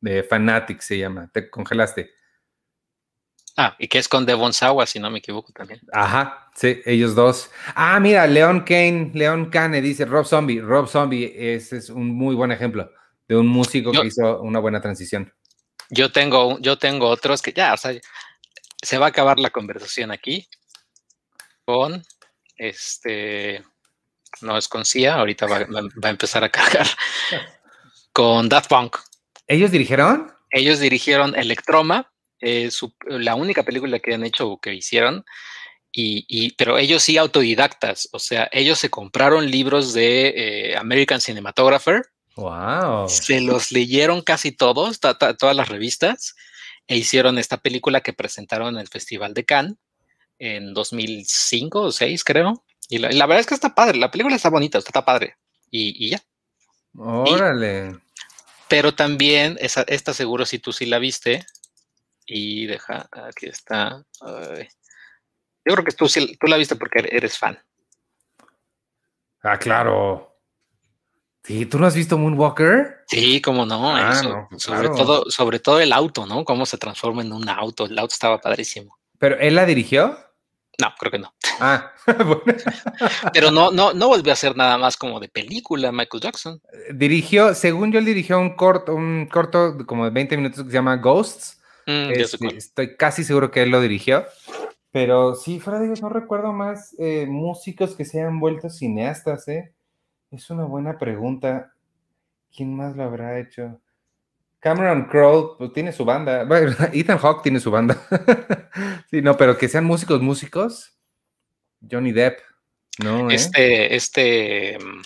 De 0.00 0.22
Fanatic 0.22 0.80
se 0.80 0.98
llama, 0.98 1.28
te 1.32 1.50
congelaste. 1.50 2.10
Ah, 3.60 3.74
y 3.76 3.88
que 3.88 3.98
es 3.98 4.08
con 4.08 4.24
Devon 4.24 4.52
Sawa, 4.52 4.86
si 4.86 5.00
no 5.00 5.10
me 5.10 5.18
equivoco 5.18 5.52
también. 5.52 5.80
Ajá, 5.92 6.48
sí, 6.54 6.80
ellos 6.86 7.16
dos. 7.16 7.50
Ah, 7.74 7.98
mira, 7.98 8.24
Leon 8.28 8.60
Kane, 8.60 9.10
Leon 9.12 9.50
Kane 9.50 9.80
dice 9.82 10.04
Rob 10.04 10.24
Zombie. 10.26 10.60
Rob 10.60 10.86
Zombie 10.86 11.32
ese 11.36 11.78
es 11.78 11.90
un 11.90 12.06
muy 12.14 12.36
buen 12.36 12.52
ejemplo 12.52 12.88
de 13.26 13.36
un 13.36 13.48
músico 13.48 13.92
Yo- 13.92 14.00
que 14.02 14.06
hizo 14.06 14.40
una 14.42 14.60
buena 14.60 14.80
transición. 14.80 15.34
Yo 15.90 16.12
tengo, 16.12 16.58
yo 16.60 16.78
tengo 16.78 17.08
otros 17.08 17.42
que 17.42 17.52
ya, 17.52 17.74
o 17.74 17.76
sea, 17.76 17.92
se 18.80 18.98
va 18.98 19.06
a 19.06 19.08
acabar 19.08 19.40
la 19.40 19.50
conversación 19.50 20.12
aquí 20.12 20.48
con 21.64 22.02
este, 22.56 23.64
no 24.42 24.56
es 24.56 24.68
con 24.68 24.84
Cia, 24.84 25.14
ahorita 25.16 25.46
va, 25.46 25.58
va- 25.60 25.82
va 25.82 26.08
a 26.08 26.10
empezar 26.10 26.44
a 26.44 26.48
cargar 26.48 26.86
con 28.12 28.48
Daft 28.48 28.68
Punk. 28.68 28.96
¿Ellos 29.46 29.70
dirigieron? 29.70 30.32
Ellos 30.50 30.78
dirigieron 30.78 31.34
Electroma, 31.36 32.10
eh, 32.40 32.70
su- 32.70 32.94
la 33.06 33.34
única 33.34 33.62
película 33.62 33.98
que 33.98 34.14
han 34.14 34.24
hecho 34.24 34.48
o 34.50 34.60
que 34.60 34.74
hicieron, 34.74 35.24
y, 35.92 36.24
y- 36.28 36.52
pero 36.52 36.78
ellos 36.78 37.02
sí 37.02 37.16
autodidactas, 37.18 38.08
o 38.12 38.18
sea, 38.18 38.48
ellos 38.52 38.78
se 38.78 38.90
compraron 38.90 39.50
libros 39.50 39.92
de 39.94 40.28
eh, 40.72 40.76
American 40.76 41.20
Cinematographer, 41.20 42.02
Wow. 42.36 43.08
se 43.08 43.40
los 43.40 43.72
leyeron 43.72 44.22
casi 44.22 44.52
todos, 44.52 45.00
ta- 45.00 45.18
ta- 45.18 45.34
todas 45.36 45.56
las 45.56 45.68
revistas, 45.68 46.36
e 46.86 46.96
hicieron 46.96 47.36
esta 47.38 47.56
película 47.58 48.00
que 48.00 48.12
presentaron 48.12 48.74
en 48.74 48.80
el 48.80 48.88
Festival 48.88 49.34
de 49.34 49.44
Cannes 49.44 49.74
en 50.38 50.72
2005 50.72 51.80
o 51.80 51.82
2006, 51.84 52.22
creo. 52.24 52.64
Y 52.88 52.98
la, 52.98 53.12
y 53.12 53.16
la 53.16 53.26
verdad 53.26 53.40
es 53.40 53.46
que 53.46 53.54
está 53.54 53.74
padre, 53.74 53.98
la 53.98 54.10
película 54.10 54.36
está 54.36 54.48
bonita, 54.50 54.78
está 54.78 55.04
padre. 55.04 55.34
Y, 55.70 56.06
y 56.06 56.10
ya. 56.10 56.22
Órale. 56.96 57.96
Pero 58.68 58.94
también, 58.94 59.56
esa, 59.60 59.82
esta 59.88 60.14
seguro 60.14 60.46
si 60.46 60.58
tú 60.58 60.72
sí 60.72 60.86
la 60.86 60.98
viste. 60.98 61.44
Y 62.30 62.66
deja, 62.66 63.08
aquí 63.12 63.46
está. 63.46 64.04
ay. 64.20 64.68
Yo 65.64 65.74
creo 65.74 65.84
que 65.84 65.92
tú, 65.92 66.08
sí- 66.08 66.36
tú 66.38 66.46
la 66.46 66.56
viste 66.56 66.76
porque 66.76 67.08
eres 67.10 67.38
fan. 67.38 67.58
Ah, 69.42 69.58
claro. 69.58 70.36
Sí, 71.44 71.64
¿tú 71.66 71.78
no 71.78 71.86
has 71.86 71.94
visto 71.94 72.18
Moonwalker? 72.18 73.04
Sí, 73.06 73.40
cómo 73.40 73.64
no. 73.64 73.96
Ah, 73.96 74.10
eso, 74.12 74.28
no, 74.28 74.46
pues 74.50 74.62
sobre, 74.62 74.88
claro. 74.88 74.94
todo, 74.94 75.30
sobre 75.30 75.58
todo 75.60 75.80
el 75.80 75.92
auto, 75.92 76.26
¿no? 76.26 76.44
Cómo 76.44 76.66
se 76.66 76.76
transforma 76.76 77.22
en 77.22 77.32
un 77.32 77.48
auto. 77.48 77.86
El 77.86 77.98
auto 77.98 78.12
estaba 78.12 78.38
padrísimo. 78.40 78.98
¿Pero 79.18 79.38
él 79.38 79.54
la 79.54 79.64
dirigió? 79.64 80.18
No, 80.80 80.94
creo 80.98 81.10
que 81.10 81.18
no. 81.18 81.34
Ah, 81.60 81.92
bueno. 82.18 82.42
Pero 83.32 83.50
no, 83.50 83.70
no, 83.70 83.92
no 83.94 84.08
volvió 84.08 84.32
a 84.32 84.34
hacer 84.34 84.56
nada 84.56 84.76
más 84.78 84.96
como 84.96 85.18
de 85.20 85.28
película 85.28 85.90
Michael 85.90 86.22
Jackson. 86.22 86.60
Dirigió, 86.92 87.54
según 87.54 87.92
yo, 87.92 87.98
él 87.98 88.04
dirigió 88.04 88.38
un 88.38 88.54
corto, 88.54 88.94
un 88.94 89.26
corto 89.26 89.76
como 89.86 90.04
de 90.04 90.10
20 90.10 90.36
minutos 90.36 90.62
que 90.64 90.70
se 90.70 90.74
llama 90.74 90.96
Ghosts. 90.96 91.57
Mm, 91.88 92.10
Este, 92.10 92.46
estoy 92.54 92.96
casi 92.96 93.24
seguro 93.24 93.50
que 93.50 93.62
él 93.62 93.70
lo 93.70 93.80
dirigió. 93.80 94.26
Pero 94.92 95.34
sí, 95.34 95.58
fuera 95.58 95.80
de 95.80 95.86
ellos, 95.86 96.02
no 96.02 96.10
recuerdo 96.10 96.52
más 96.52 96.94
eh, 96.98 97.26
músicos 97.26 97.96
que 97.96 98.04
se 98.04 98.20
hayan 98.20 98.40
vuelto 98.40 98.68
cineastas, 98.68 99.48
¿eh? 99.48 99.72
Es 100.30 100.50
una 100.50 100.64
buena 100.64 100.98
pregunta. 100.98 101.72
¿Quién 102.54 102.76
más 102.76 102.94
lo 102.94 103.04
habrá 103.04 103.40
hecho? 103.40 103.80
Cameron 104.60 105.06
Crowe 105.06 105.56
pues, 105.56 105.72
tiene 105.72 105.92
su 105.92 106.04
banda. 106.04 106.44
Bueno, 106.44 106.76
Ethan 106.92 107.18
Hawke 107.18 107.42
tiene 107.42 107.58
su 107.58 107.70
banda. 107.70 107.96
sí, 109.10 109.22
no, 109.22 109.36
pero 109.38 109.56
que 109.56 109.68
sean 109.68 109.86
músicos, 109.86 110.20
músicos. 110.20 110.94
Johnny 111.90 112.12
Depp, 112.12 112.40
¿no? 113.02 113.30
eh? 113.30 113.34
Este, 113.34 113.94
este, 113.96 114.78
mm, 114.78 115.02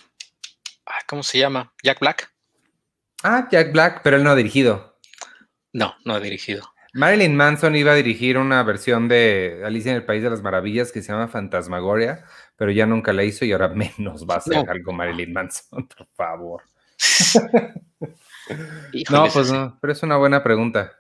ah, 0.87 1.01
¿cómo 1.07 1.23
se 1.23 1.39
llama? 1.39 1.73
Jack 1.83 2.01
Black. 2.01 2.33
Ah, 3.23 3.47
Jack 3.53 3.71
Black, 3.73 4.01
pero 4.03 4.17
él 4.17 4.25
no 4.25 4.31
ha 4.31 4.35
dirigido. 4.35 4.99
No, 5.73 5.95
no 6.05 6.15
ha 6.15 6.21
dirigido. 6.21 6.72
Marilyn 6.95 7.35
Manson 7.37 7.75
iba 7.77 7.93
a 7.93 7.95
dirigir 7.95 8.37
una 8.39 8.63
versión 8.63 9.09
de 9.09 9.63
Alicia 9.65 9.91
en 9.93 9.97
el 9.97 10.05
País 10.05 10.23
de 10.23 10.31
las 10.31 10.43
Maravillas 10.43 10.93
que 10.93 11.01
se 11.03 11.13
llama 11.13 11.29
Fantasmagoria, 11.29 12.25
pero 12.57 12.71
ya 12.71 12.85
nunca 12.87 13.13
la 13.13 13.25
hizo 13.25 13.45
y 13.45 13.53
ahora 13.53 13.69
menos 13.69 14.27
va 14.29 14.35
a 14.35 14.39
hacer 14.39 14.65
No. 14.65 14.71
algo 14.71 14.93
Marilyn 14.93 15.33
Manson, 15.33 15.89
por 15.97 16.07
favor. 16.15 16.63
No, 19.11 19.29
pues 19.33 19.51
no, 19.51 19.79
pero 19.81 19.93
es 19.93 20.03
una 20.03 20.17
buena 20.17 20.43
pregunta. 20.43 20.93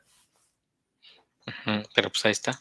Pero 1.95 2.09
pues 2.09 2.25
ahí 2.25 2.31
está. 2.33 2.59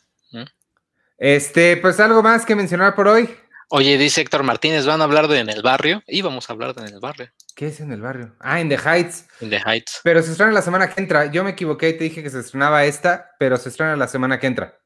Este, 1.17 1.77
pues 1.77 1.99
algo 1.99 2.21
más 2.23 2.45
que 2.45 2.55
mencionar 2.55 2.95
por 2.95 3.07
hoy. 3.07 3.29
Oye, 3.73 3.97
dice 3.97 4.19
Héctor 4.21 4.43
Martínez, 4.43 4.85
van 4.85 4.99
a 5.01 5.05
hablar 5.05 5.27
de 5.29 5.39
En 5.39 5.49
el 5.49 5.61
Barrio. 5.61 6.03
Y 6.05 6.21
vamos 6.21 6.49
a 6.49 6.53
hablar 6.53 6.75
de 6.75 6.81
En 6.87 6.93
el 6.93 6.99
Barrio, 6.99 7.31
¿Qué 7.55 7.67
es 7.67 7.79
en 7.79 7.91
el 7.93 8.01
barrio? 8.01 8.35
Ah, 8.39 8.59
en 8.59 8.69
The 8.69 8.77
Heights. 8.77 9.25
en 9.39 9.49
The 9.49 9.61
Heights. 9.65 10.01
Pero 10.03 10.21
se 10.23 10.31
estrena 10.31 10.51
la 10.51 10.61
semana 10.61 10.89
que 10.89 10.99
entra. 10.99 11.31
Yo 11.31 11.43
me 11.43 11.51
equivoqué 11.51 11.89
y 11.89 11.97
te 11.97 12.03
dije 12.05 12.21
que 12.23 12.29
se 12.29 12.39
estrenaba 12.39 12.83
esta, 12.85 13.31
pero 13.39 13.55
se 13.57 13.69
estrena 13.69 13.95
la 13.95 14.07
semana 14.07 14.39
que 14.39 14.47
entra. 14.47 14.77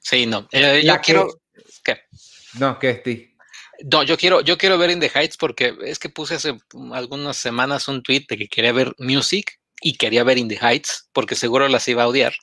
Sí, 0.00 0.26
no. 0.26 0.48
eh, 0.52 0.82
yo 0.84 0.94
que- 0.96 1.00
quiero. 1.00 1.28
¿Qué? 1.84 2.00
No, 2.58 2.78
¿qué? 2.78 2.94
Ti? 2.94 3.34
No, 3.90 4.02
yo 4.02 4.16
quiero, 4.16 4.40
yo 4.40 4.56
quiero 4.56 4.78
ver 4.78 4.90
In 4.90 5.00
the 5.00 5.10
Heights 5.14 5.36
porque 5.36 5.74
es 5.84 5.98
que 5.98 6.08
puse 6.08 6.34
hace 6.36 6.56
algunas 6.92 7.36
semanas 7.36 7.88
un 7.88 8.02
tweet 8.02 8.26
de 8.28 8.36
que 8.36 8.48
quería 8.48 8.72
ver 8.72 8.94
Music 8.98 9.58
y 9.80 9.96
quería 9.96 10.22
ver 10.24 10.38
In 10.38 10.48
the 10.48 10.58
Heights 10.60 11.08
porque 11.12 11.34
seguro 11.34 11.66
las 11.68 11.86
iba 11.88 12.04
a 12.04 12.08
odiar. 12.08 12.34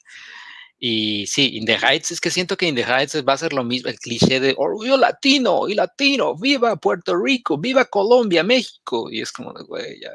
Y 0.80 1.28
sí, 1.28 1.58
In 1.58 1.66
the 1.66 1.78
Heights, 1.78 2.12
es 2.12 2.22
que 2.22 2.32
siento 2.32 2.56
que 2.56 2.66
In 2.66 2.76
the 2.76 2.86
Heights 2.86 3.22
va 3.28 3.34
a 3.34 3.38
ser 3.38 3.52
lo 3.52 3.66
mismo, 3.66 3.90
el 3.90 4.00
cliché 4.00 4.40
de 4.40 4.56
orgullo 4.58 4.96
latino 4.96 5.68
y 5.68 5.76
latino, 5.76 6.38
viva 6.38 6.78
Puerto 6.78 7.22
Rico, 7.22 7.58
viva 7.58 7.84
Colombia, 7.86 8.44
México. 8.44 9.10
Y 9.12 9.22
es 9.22 9.32
como 9.32 9.54
güey, 9.54 10.00
ya. 10.00 10.12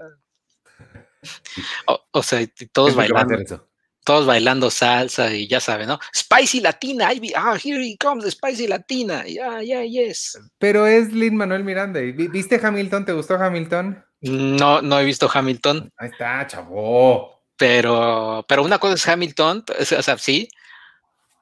O, 2.12 2.22
sea, 2.22 2.46
todos 2.72 2.94
bailando. 2.94 3.68
Todos 4.04 4.26
bailando 4.26 4.70
salsa 4.70 5.32
y 5.32 5.48
ya 5.48 5.60
saben, 5.60 5.88
¿no? 5.88 5.98
Spicy 6.14 6.60
Latina, 6.60 7.08
ah, 7.36 7.56
here 7.56 7.82
he 7.82 7.96
comes, 7.96 8.30
Spicy 8.30 8.66
Latina, 8.66 9.24
yeah, 9.24 9.62
yeah, 9.62 9.82
yes. 9.82 10.38
Pero 10.58 10.86
es 10.86 11.10
Lin 11.10 11.36
Manuel 11.36 11.64
Miranda. 11.64 12.00
¿Viste 12.00 12.60
Hamilton? 12.62 13.06
¿Te 13.06 13.12
gustó 13.14 13.36
Hamilton? 13.36 14.04
No, 14.20 14.82
no 14.82 15.00
he 15.00 15.04
visto 15.04 15.30
Hamilton. 15.32 15.90
Ahí 15.96 16.10
está, 16.10 16.46
chavo. 16.46 17.33
Pero, 17.56 18.44
pero 18.48 18.64
una 18.64 18.78
cosa 18.78 18.94
es 18.94 19.08
Hamilton, 19.08 19.64
o 19.78 19.84
sea, 19.84 20.18
sí, 20.18 20.48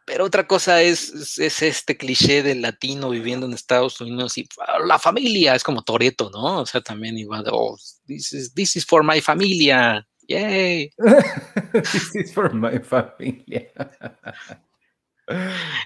pero 0.05 0.25
otra 0.25 0.47
cosa 0.47 0.83
es, 0.83 1.39
es, 1.39 1.63
este 1.63 1.97
cliché 1.97 2.43
del 2.43 2.63
latino 2.63 3.11
viviendo 3.11 3.47
en 3.47 3.53
Estados 3.53 4.01
Unidos 4.01 4.37
y 4.37 4.49
ah, 4.67 4.79
la 4.85 4.99
familia 4.99 5.55
es 5.55 5.63
como 5.63 5.83
Toreto, 5.83 6.31
¿no? 6.31 6.61
O 6.61 6.67
sea, 6.67 6.81
también 6.81 7.17
igual, 7.19 7.45
oh, 7.51 7.77
this 8.07 8.33
is, 8.33 8.53
this 8.55 8.77
is 8.77 8.85
for 8.85 9.05
my 9.05 9.21
familia. 9.21 10.07
Yay. 10.29 10.91
this 11.73 12.15
is 12.15 12.35
for 12.35 12.53
my 12.53 12.79
familia. 12.81 13.73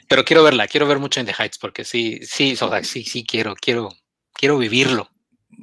Pero 0.08 0.24
quiero 0.24 0.42
verla, 0.42 0.66
quiero 0.66 0.86
ver 0.86 0.98
mucho 0.98 1.20
en 1.20 1.26
The 1.26 1.34
Heights 1.38 1.58
porque 1.58 1.84
sí, 1.84 2.20
sí, 2.22 2.56
sí, 2.56 3.04
sí 3.04 3.26
quiero, 3.26 3.54
quiero, 3.54 3.90
quiero 4.32 4.58
vivirlo. 4.58 5.10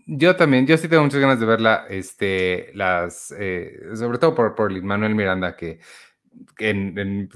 Yo 0.05 0.35
también, 0.35 0.65
yo 0.65 0.77
sí 0.77 0.87
tengo 0.87 1.03
muchas 1.03 1.19
ganas 1.19 1.39
de 1.39 1.45
verla, 1.45 1.85
este, 1.89 2.71
las, 2.73 3.33
eh, 3.37 3.79
sobre 3.95 4.17
todo 4.17 4.33
por, 4.33 4.55
por 4.55 4.71
Manuel 4.81 5.15
Miranda, 5.15 5.55
que 5.55 5.79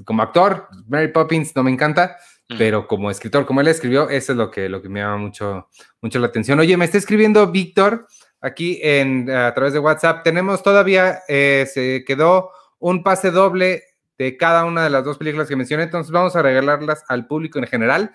como 0.06 0.24
actor, 0.24 0.68
Mary 0.88 1.10
Poppins 1.10 1.56
no 1.56 1.64
me 1.64 1.72
encanta, 1.72 2.18
mm. 2.50 2.58
pero 2.58 2.88
como 2.88 3.12
escritor, 3.12 3.46
como 3.46 3.62
él 3.62 3.68
escribió, 3.68 4.10
eso 4.10 4.32
es 4.32 4.38
lo 4.38 4.50
que, 4.50 4.70
lo 4.70 4.82
que 4.82 4.90
me 4.90 5.00
llama 5.02 5.18
mucho, 5.18 5.70
mucho 6.02 6.20
la 6.20 6.28
atención. 6.28 6.60
Oye, 6.60 6.78
me 6.78 6.86
está 6.86 6.98
escribiendo 6.98 7.48
Víctor 7.52 8.08
aquí 8.42 8.80
en, 8.82 9.30
a 9.30 9.54
través 9.54 9.74
de 9.74 9.80
WhatsApp. 9.80 10.24
Tenemos 10.24 10.64
todavía, 10.64 11.20
eh, 11.28 11.68
se 11.72 12.04
quedó 12.06 12.52
un 12.80 13.04
pase 13.04 13.32
doble 13.32 13.84
de 14.18 14.38
cada 14.38 14.66
una 14.66 14.84
de 14.84 14.90
las 14.90 15.04
dos 15.04 15.18
películas 15.18 15.48
que 15.48 15.56
mencioné, 15.56 15.84
entonces 15.84 16.12
vamos 16.12 16.36
a 16.36 16.42
regalarlas 16.42 17.04
al 17.08 17.28
público 17.28 17.60
en 17.60 17.68
general. 17.68 18.12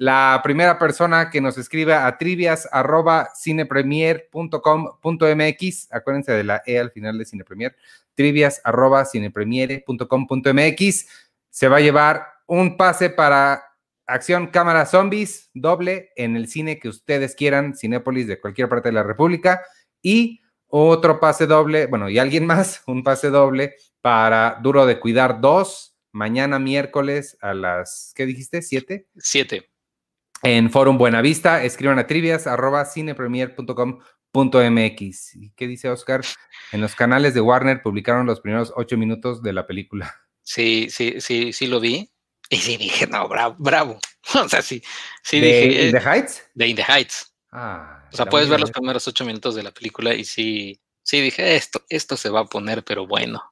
La 0.00 0.40
primera 0.42 0.78
persona 0.78 1.28
que 1.28 1.42
nos 1.42 1.58
escribe 1.58 1.92
a 1.92 2.16
trivias 2.16 2.66
cinepremier.com.mx, 3.36 5.92
acuérdense 5.92 6.32
de 6.32 6.42
la 6.42 6.62
E 6.64 6.78
al 6.78 6.90
final 6.90 7.18
de 7.18 7.26
cinepremier, 7.26 7.76
trivias 8.14 8.62
cinepremiere.com.mx, 9.12 11.06
se 11.50 11.68
va 11.68 11.76
a 11.76 11.80
llevar 11.80 12.26
un 12.46 12.78
pase 12.78 13.10
para 13.10 13.62
acción 14.06 14.46
cámara 14.46 14.86
zombies 14.86 15.50
doble 15.52 16.12
en 16.16 16.34
el 16.34 16.48
cine 16.48 16.78
que 16.78 16.88
ustedes 16.88 17.34
quieran, 17.34 17.76
Cinépolis 17.76 18.26
de 18.26 18.40
cualquier 18.40 18.70
parte 18.70 18.88
de 18.88 18.94
la 18.94 19.02
República, 19.02 19.60
y 20.00 20.40
otro 20.68 21.20
pase 21.20 21.46
doble, 21.46 21.88
bueno, 21.88 22.08
y 22.08 22.18
alguien 22.18 22.46
más, 22.46 22.82
un 22.86 23.04
pase 23.04 23.28
doble 23.28 23.74
para 24.00 24.60
Duro 24.62 24.86
de 24.86 24.98
Cuidar 24.98 25.42
2, 25.42 25.94
mañana 26.12 26.58
miércoles 26.58 27.36
a 27.42 27.52
las, 27.52 28.14
¿qué 28.16 28.24
dijiste? 28.24 28.62
¿Siete? 28.62 29.06
Siete 29.18 29.69
en 30.42 30.70
Forum 30.70 30.98
Buenavista. 30.98 31.64
Escriban 31.64 31.98
a 31.98 32.06
trivias 32.06 32.46
arroba. 32.46 32.86
¿Y 32.94 33.04
qué 35.56 35.66
dice 35.66 35.88
Oscar? 35.88 36.20
En 36.72 36.80
los 36.80 36.94
canales 36.94 37.34
de 37.34 37.40
Warner 37.40 37.82
publicaron 37.82 38.26
los 38.26 38.40
primeros 38.40 38.72
ocho 38.76 38.96
minutos 38.96 39.42
de 39.42 39.52
la 39.52 39.66
película. 39.66 40.14
Sí, 40.42 40.88
sí, 40.90 41.20
sí, 41.20 41.52
sí 41.52 41.66
lo 41.66 41.80
vi. 41.80 42.10
Y 42.48 42.56
sí 42.56 42.76
dije, 42.76 43.06
no, 43.06 43.28
bravo, 43.28 43.56
bravo. 43.58 43.98
O 44.34 44.48
sea, 44.48 44.60
sí, 44.60 44.82
sí 45.22 45.40
¿De 45.40 45.46
dije. 45.46 45.86
¿In 45.86 45.92
the 45.92 46.00
Heights? 46.00 46.44
De 46.54 46.68
In 46.68 46.76
the 46.76 46.84
Heights. 46.86 47.34
Ah, 47.52 48.00
o 48.12 48.16
sea, 48.16 48.26
puedes 48.26 48.48
ver 48.48 48.60
los 48.60 48.70
primeros 48.70 49.06
ocho 49.08 49.24
minutos 49.24 49.54
de 49.54 49.62
la 49.62 49.72
película 49.72 50.14
y 50.14 50.24
sí, 50.24 50.80
sí 51.02 51.20
dije, 51.20 51.56
esto, 51.56 51.84
esto 51.88 52.16
se 52.16 52.28
va 52.28 52.40
a 52.40 52.44
poner, 52.44 52.84
pero 52.84 53.06
bueno. 53.06 53.42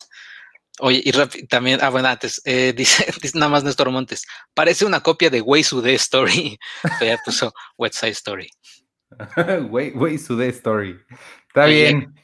Oye, 0.81 1.03
y 1.05 1.47
también, 1.47 1.81
ah, 1.83 1.91
bueno, 1.91 2.09
antes, 2.09 2.41
eh, 2.45 2.72
dice, 2.76 3.07
nada 3.35 3.49
más 3.49 3.64
Néstor 3.64 3.91
Montes, 3.91 4.26
parece 4.55 4.85
una 4.85 5.01
copia 5.01 5.31
de 5.31 5.41
Way 5.41 5.62
Sude 5.62 5.95
Story. 5.95 6.59
ya 7.01 7.18
puso 7.24 7.53
West 7.76 7.97
Side 7.97 8.12
Story. 8.12 8.51
Way, 9.70 9.93
Way 9.93 10.18
Sude 10.18 10.49
Story. 10.49 11.01
Está 11.49 11.66
bien. 11.66 12.14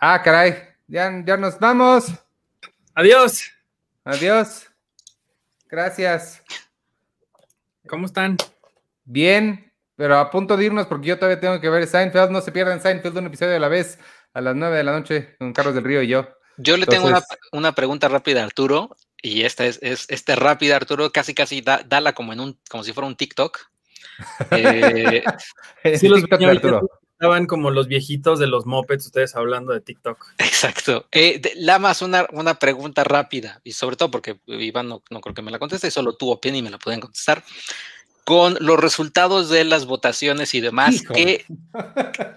Ah, 0.00 0.20
caray, 0.22 0.56
ya, 0.86 1.22
ya 1.24 1.36
nos 1.36 1.58
vamos. 1.58 2.06
Adiós. 2.94 3.50
Adiós. 4.04 4.68
Gracias. 5.68 6.42
¿Cómo 7.88 8.06
están? 8.06 8.36
Bien, 9.04 9.72
pero 9.96 10.18
a 10.18 10.30
punto 10.30 10.56
de 10.56 10.64
irnos 10.64 10.86
porque 10.86 11.08
yo 11.08 11.18
todavía 11.18 11.40
tengo 11.40 11.60
que 11.60 11.70
ver 11.70 11.86
Seinfeld. 11.86 12.30
No 12.30 12.40
se 12.40 12.52
pierdan 12.52 12.80
Seinfeld 12.80 13.16
un 13.16 13.26
episodio 13.26 13.56
a 13.56 13.58
la 13.58 13.68
vez 13.68 13.98
a 14.34 14.40
las 14.40 14.54
nueve 14.56 14.76
de 14.76 14.84
la 14.84 14.92
noche 14.92 15.36
con 15.38 15.52
Carlos 15.52 15.74
del 15.74 15.84
Río 15.84 16.02
y 16.02 16.08
yo. 16.08 16.28
Yo 16.56 16.76
le 16.76 16.86
tengo 16.86 17.10
una, 17.52 17.74
pregunta 17.74 18.08
rápida 18.08 18.42
a 18.42 18.44
Arturo, 18.44 18.96
y 19.22 19.42
esta 19.42 19.66
es, 19.66 19.78
es 19.82 20.06
este 20.08 20.36
rápida, 20.36 20.76
Arturo, 20.76 21.12
casi 21.12 21.34
casi 21.34 21.60
da, 21.60 21.82
dala 21.86 22.12
como 22.12 22.32
en 22.32 22.40
un, 22.40 22.58
como 22.68 22.84
si 22.84 22.92
fuera 22.92 23.06
un 23.06 23.16
TikTok. 23.16 23.58
Eh, 25.84 25.98
sí, 25.98 26.06
los 26.06 26.22
Arturo. 26.30 26.88
estaban 27.12 27.46
como 27.46 27.70
los 27.70 27.88
viejitos 27.88 28.38
de 28.38 28.46
los 28.46 28.66
mopeds, 28.66 29.06
ustedes 29.06 29.34
hablando 29.34 29.72
de 29.72 29.80
TikTok. 29.80 30.34
Exacto. 30.38 31.06
Eh, 31.10 31.40
Lamas, 31.56 32.02
una, 32.02 32.26
una 32.32 32.58
pregunta 32.58 33.04
rápida, 33.04 33.60
y 33.64 33.72
sobre 33.72 33.96
todo 33.96 34.10
porque 34.10 34.38
Iván 34.46 34.88
no, 34.88 35.02
no 35.10 35.20
creo 35.20 35.34
que 35.34 35.42
me 35.42 35.50
la 35.50 35.58
conteste, 35.58 35.90
solo 35.90 36.14
tu 36.14 36.30
opinión 36.30 36.56
y 36.56 36.62
me 36.62 36.70
la 36.70 36.78
pueden 36.78 37.00
contestar 37.00 37.42
con 38.24 38.56
los 38.60 38.78
resultados 38.78 39.48
de 39.48 39.64
las 39.64 39.86
votaciones 39.86 40.54
y 40.54 40.60
demás, 40.60 41.02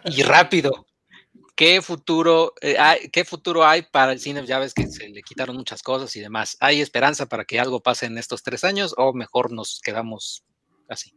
y 0.05 0.23
rápido, 0.23 0.85
¿Qué 1.55 1.81
futuro, 1.81 2.53
eh, 2.61 2.77
hay, 2.77 3.09
¿Qué 3.09 3.23
futuro 3.23 3.65
hay 3.65 3.83
para 3.83 4.11
el 4.11 4.19
cine? 4.19 4.45
Ya 4.45 4.59
ves 4.59 4.73
que 4.73 4.87
se 4.87 5.07
le 5.07 5.21
quitaron 5.21 5.55
muchas 5.55 5.81
cosas 5.81 6.13
y 6.15 6.19
demás. 6.19 6.57
¿Hay 6.59 6.81
esperanza 6.81 7.27
para 7.27 7.45
que 7.45 7.59
algo 7.59 7.81
pase 7.81 8.07
en 8.07 8.17
estos 8.17 8.43
tres 8.43 8.65
años 8.65 8.93
o 8.97 9.13
mejor 9.13 9.51
nos 9.51 9.79
quedamos 9.81 10.43
así? 10.89 11.13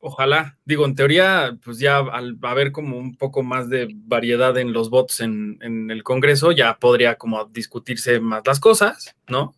Ojalá, 0.00 0.58
digo, 0.64 0.86
en 0.86 0.96
teoría, 0.96 1.56
pues 1.62 1.78
ya 1.78 1.98
al 1.98 2.38
haber 2.42 2.72
como 2.72 2.96
un 2.96 3.16
poco 3.16 3.42
más 3.42 3.68
de 3.68 3.88
variedad 3.92 4.56
en 4.58 4.72
los 4.72 4.90
votos 4.90 5.20
en, 5.20 5.58
el 5.62 6.02
Congreso, 6.02 6.52
ya 6.52 6.78
podría 6.78 7.16
como 7.16 7.44
discutirse 7.44 8.18
más 8.18 8.42
las 8.46 8.58
cosas, 8.58 9.14
¿no? 9.28 9.54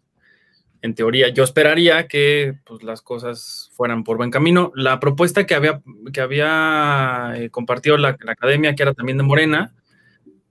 en 0.83 0.95
teoría, 0.95 1.31
yo 1.31 1.45
esperaría 1.45 2.09
que 2.09 2.59
pues, 2.67 2.83
las 2.83 3.01
cosas 3.01 3.71
fueran 3.73 4.05
por 4.05 4.19
buen 4.19 4.31
camino. 4.31 4.71
La 4.75 5.01
propuesta 5.01 5.47
que 5.47 5.55
había, 5.55 5.81
que 6.13 6.21
había 6.21 7.33
eh, 7.37 7.49
compartido 7.49 7.97
la, 7.97 8.19
academia, 8.29 8.75
que 8.75 8.83
era 8.83 8.93
también 8.93 9.17
de 9.17 9.25
Morena, 9.25 9.73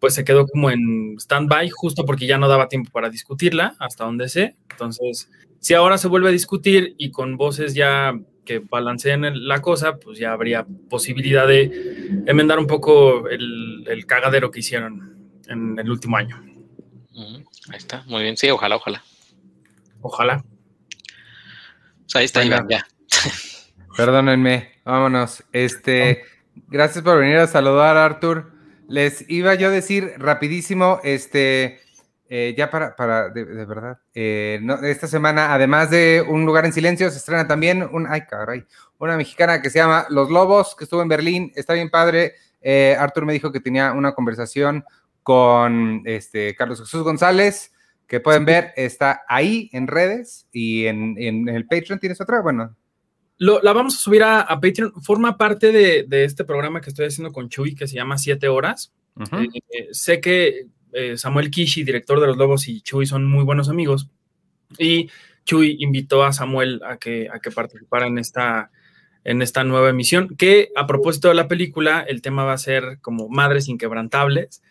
pues 0.03 0.15
se 0.15 0.25
quedó 0.25 0.45
como 0.45 0.69
en 0.69 1.15
stand-by 1.17 1.69
justo 1.69 2.05
porque 2.05 2.27
ya 2.27 2.37
no 2.37 2.49
daba 2.49 2.67
tiempo 2.67 2.91
para 2.91 3.09
discutirla, 3.09 3.77
hasta 3.79 4.03
donde 4.03 4.27
sé. 4.27 4.57
Entonces, 4.71 5.31
si 5.61 5.75
ahora 5.75 5.97
se 5.97 6.09
vuelve 6.09 6.27
a 6.27 6.33
discutir 6.33 6.93
y 6.97 7.09
con 7.09 7.37
voces 7.37 7.73
ya 7.73 8.13
que 8.43 8.59
balanceen 8.59 9.47
la 9.47 9.61
cosa, 9.61 9.95
pues 9.95 10.19
ya 10.19 10.33
habría 10.33 10.67
posibilidad 10.89 11.47
de 11.47 12.23
enmendar 12.25 12.59
un 12.59 12.67
poco 12.67 13.29
el, 13.29 14.03
cagadero 14.05 14.51
que 14.51 14.59
hicieron 14.59 15.31
en 15.47 15.79
el 15.79 15.89
último 15.89 16.17
año. 16.17 16.35
Ahí 17.69 17.77
está, 17.77 18.03
muy 18.05 18.23
bien, 18.23 18.35
sí, 18.35 18.49
ojalá, 18.49 18.75
ojalá. 18.75 19.05
Ojalá. 20.01 20.43
ahí 22.13 22.25
está, 22.25 22.43
Iván, 22.43 22.67
ya. 22.67 22.85
Perdónenme, 23.95 24.81
vámonos. 24.83 25.45
Este, 25.53 26.25
gracias 26.67 27.05
por 27.05 27.19
venir 27.19 27.37
a 27.37 27.47
saludar, 27.47 27.95
Artur. 27.95 28.52
Les 28.87 29.29
iba 29.29 29.55
yo 29.55 29.67
a 29.67 29.71
decir 29.71 30.13
rapidísimo, 30.17 30.99
este, 31.03 31.79
eh, 32.29 32.53
ya 32.57 32.69
para, 32.69 32.95
para 32.95 33.29
de, 33.29 33.43
verdad, 33.43 33.99
eh, 34.13 34.59
esta 34.83 35.07
semana, 35.07 35.53
además 35.53 35.89
de 35.89 36.25
Un 36.27 36.45
lugar 36.45 36.65
en 36.65 36.73
silencio, 36.73 37.09
se 37.11 37.17
estrena 37.17 37.47
también 37.47 37.83
un, 37.83 38.07
ay 38.09 38.21
caray, 38.21 38.65
una 38.97 39.17
mexicana 39.17 39.61
que 39.61 39.69
se 39.69 39.79
llama 39.79 40.05
Los 40.09 40.29
Lobos, 40.29 40.75
que 40.75 40.85
estuvo 40.85 41.01
en 41.01 41.07
Berlín, 41.07 41.51
está 41.55 41.73
bien 41.73 41.89
padre. 41.89 42.33
Eh, 42.61 42.95
Arthur 42.97 43.25
me 43.25 43.33
dijo 43.33 43.51
que 43.51 43.59
tenía 43.59 43.91
una 43.91 44.13
conversación 44.13 44.83
con 45.21 46.01
este, 46.05 46.55
Carlos 46.55 46.79
Jesús 46.79 47.03
González, 47.03 47.71
que 48.07 48.19
pueden 48.19 48.45
ver, 48.45 48.73
está 48.75 49.23
ahí 49.27 49.69
en 49.73 49.87
redes 49.87 50.47
y 50.51 50.85
en, 50.85 51.15
en 51.17 51.49
el 51.49 51.67
Patreon. 51.67 51.99
¿Tienes 51.99 52.19
otra? 52.19 52.41
Bueno, 52.41 52.75
la 53.37 53.73
vamos 53.73 53.95
a 53.95 53.99
subir 53.99 54.23
a, 54.23 54.47
Patreon. 54.47 54.93
Forma 55.01 55.37
parte 55.37 55.71
de, 55.71 56.23
este 56.23 56.43
programa 56.43 56.81
que 56.81 56.89
estoy 56.89 57.07
haciendo 57.07 57.31
con 57.31 57.49
Chuy, 57.49 57.75
que 57.75 57.87
se 57.87 57.95
llama 57.95 58.17
Siete 58.17 58.47
Horas. 58.47 58.93
Eh, 59.31 59.89
sé 59.91 60.19
que 60.19 60.67
eh, 60.93 61.17
Samuel 61.17 61.51
Kishi, 61.51 61.83
director 61.83 62.19
de 62.19 62.27
Los 62.27 62.37
Lobos, 62.37 62.67
y 62.67 62.81
Chuy 62.81 63.05
son 63.05 63.29
muy 63.29 63.43
buenos 63.43 63.69
amigos. 63.69 64.09
Y 64.77 65.09
Chuy 65.45 65.77
invitó 65.79 66.23
a 66.23 66.33
Samuel 66.33 66.81
a 66.85 66.97
que, 66.97 67.29
a 67.31 67.39
que 67.39 67.51
participara 67.51 68.07
en 68.07 68.17
esta, 68.17 68.71
en 69.23 69.41
esta 69.41 69.63
nueva 69.63 69.89
emisión, 69.89 70.35
que 70.37 70.69
a 70.75 70.87
propósito 70.87 71.27
de 71.29 71.35
la 71.35 71.47
película, 71.47 72.01
el 72.01 72.21
tema 72.21 72.43
va 72.43 72.53
a 72.53 72.57
ser 72.57 72.99
como 73.01 73.29
Madres 73.29 73.67
Inquebrantables. 73.67 74.61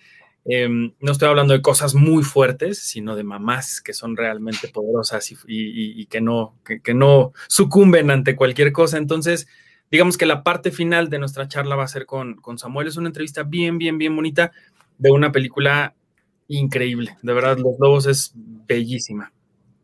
Em, 0.45 0.93
no 0.99 1.13
estoy 1.13 1.29
hablando 1.29 1.55
de 1.55 1.63
cosas 1.63 1.95
muy 1.95 2.25
fuertes, 2.25 2.79
sino 2.79 3.15
de 3.15 3.23
mamás 3.23 3.81
que 3.81 3.93
son 3.93 4.17
realmente 4.17 4.69
poderosas 4.69 5.33
y, 5.47 6.07
que, 6.07 6.21
no, 6.21 6.57
que, 6.65 6.95
no 6.95 7.33
sucumben 7.49 8.11
ante 8.11 8.35
cualquier 8.35 8.73
cosa. 8.73 8.99
Entonces, 8.99 9.47
digamos 9.91 10.19
que 10.19 10.27
la 10.27 10.43
parte 10.43 10.71
final 10.71 11.11
de 11.11 11.19
nuestra 11.19 11.47
charla 11.47 11.77
va 11.77 11.85
a 11.85 11.89
ser 11.89 12.07
con, 12.07 12.35
con 12.37 12.59
Samuel. 12.59 12.89
Es 12.89 12.97
una 12.97 13.09
entrevista 13.09 13.45
bien, 13.45 13.79
bien, 13.79 13.99
bien 13.99 14.17
bonita 14.17 14.51
de 14.99 15.11
una 15.11 15.31
película 15.31 15.95
increíble. 16.49 17.17
De 17.23 17.33
verdad, 17.33 17.57
Los 17.59 17.79
Lobos 17.79 18.07
es 18.07 18.33
bellísima. 18.35 19.33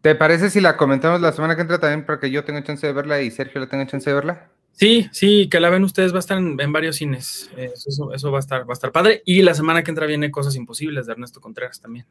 ¿Te 0.00 0.14
parece 0.14 0.50
si 0.50 0.60
la 0.60 0.76
comentamos 0.76 1.20
la 1.20 1.32
semana 1.32 1.56
que 1.56 1.62
entra 1.62 1.78
también 1.78 2.04
para 2.06 2.20
que 2.20 2.30
yo 2.30 2.44
tenga 2.44 2.62
chance 2.62 2.86
de 2.86 2.92
verla 2.92 3.20
y 3.20 3.30
Sergio 3.30 3.60
la 3.60 3.68
tenga 3.68 3.86
chance 3.86 4.08
de 4.08 4.14
verla? 4.14 4.50
Sí, 4.78 5.08
sí, 5.10 5.48
que 5.48 5.58
la 5.58 5.70
ven 5.70 5.82
ustedes, 5.82 6.12
va 6.12 6.18
a 6.18 6.20
estar 6.20 6.38
en, 6.38 6.72
varios 6.72 6.94
cines. 6.96 7.50
Eso, 7.56 8.12
eso, 8.14 8.30
va 8.30 8.38
a 8.38 8.40
estar, 8.40 8.60
va 8.60 8.70
a 8.70 8.74
estar 8.74 8.92
padre. 8.92 9.22
Y 9.24 9.42
la 9.42 9.52
semana 9.52 9.82
que 9.82 9.90
entra 9.90 10.06
viene 10.06 10.30
Cosas 10.30 10.54
Imposibles 10.54 11.06
de 11.06 11.12
Ernesto 11.14 11.40
Contreras 11.40 11.80
también. 11.80 12.06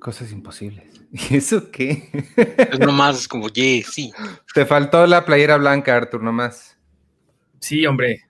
Cosas 0.00 0.32
imposibles. 0.32 0.86
¿Y 1.30 1.36
eso 1.36 1.70
qué? 1.70 2.10
Es 2.36 2.80
nomás 2.80 3.28
como, 3.28 3.48
yeah, 3.48 3.84
sí. 3.88 4.12
Te 4.52 4.66
faltó 4.66 5.06
la 5.06 5.24
playera 5.24 5.56
blanca, 5.56 5.96
Artur, 5.96 6.20
nomás. 6.20 6.76
Sí, 7.60 7.86
hombre. 7.86 8.24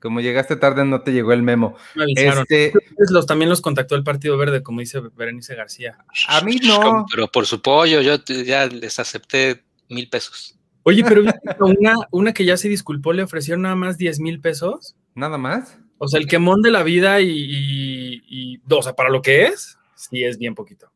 Como 0.00 0.22
llegaste 0.22 0.56
tarde, 0.56 0.86
no 0.86 1.02
te 1.02 1.12
llegó 1.12 1.34
el 1.34 1.42
memo. 1.42 1.76
Este... 2.16 2.72
Los, 3.10 3.26
también 3.26 3.50
los 3.50 3.60
contactó 3.60 3.94
el 3.94 4.04
Partido 4.04 4.38
Verde, 4.38 4.62
como 4.62 4.80
dice 4.80 5.02
Berenice 5.14 5.54
García. 5.54 5.98
A 6.28 6.40
mí 6.40 6.56
no. 6.62 7.04
Pero 7.10 7.28
por 7.28 7.44
su 7.44 7.60
pollo, 7.60 8.00
yo 8.00 8.16
ya 8.24 8.64
les 8.66 8.98
acepté 8.98 9.64
mil 9.90 10.08
pesos. 10.08 10.55
Oye, 10.88 11.02
pero 11.02 11.22
una, 11.58 11.96
una 12.12 12.32
que 12.32 12.44
ya 12.44 12.56
se 12.56 12.68
disculpó, 12.68 13.12
le 13.12 13.24
ofrecieron 13.24 13.62
nada 13.62 13.74
más 13.74 13.98
10 13.98 14.20
mil 14.20 14.40
pesos. 14.40 14.94
¿Nada 15.16 15.36
más? 15.36 15.76
O 15.98 16.06
sea, 16.06 16.20
el 16.20 16.28
quemón 16.28 16.62
de 16.62 16.70
la 16.70 16.84
vida 16.84 17.20
y, 17.20 18.22
y, 18.28 18.60
o 18.70 18.82
sea, 18.82 18.92
para 18.92 19.10
lo 19.10 19.20
que 19.20 19.46
es, 19.46 19.76
sí 19.96 20.22
es 20.22 20.38
bien 20.38 20.54
poquito. 20.54 20.88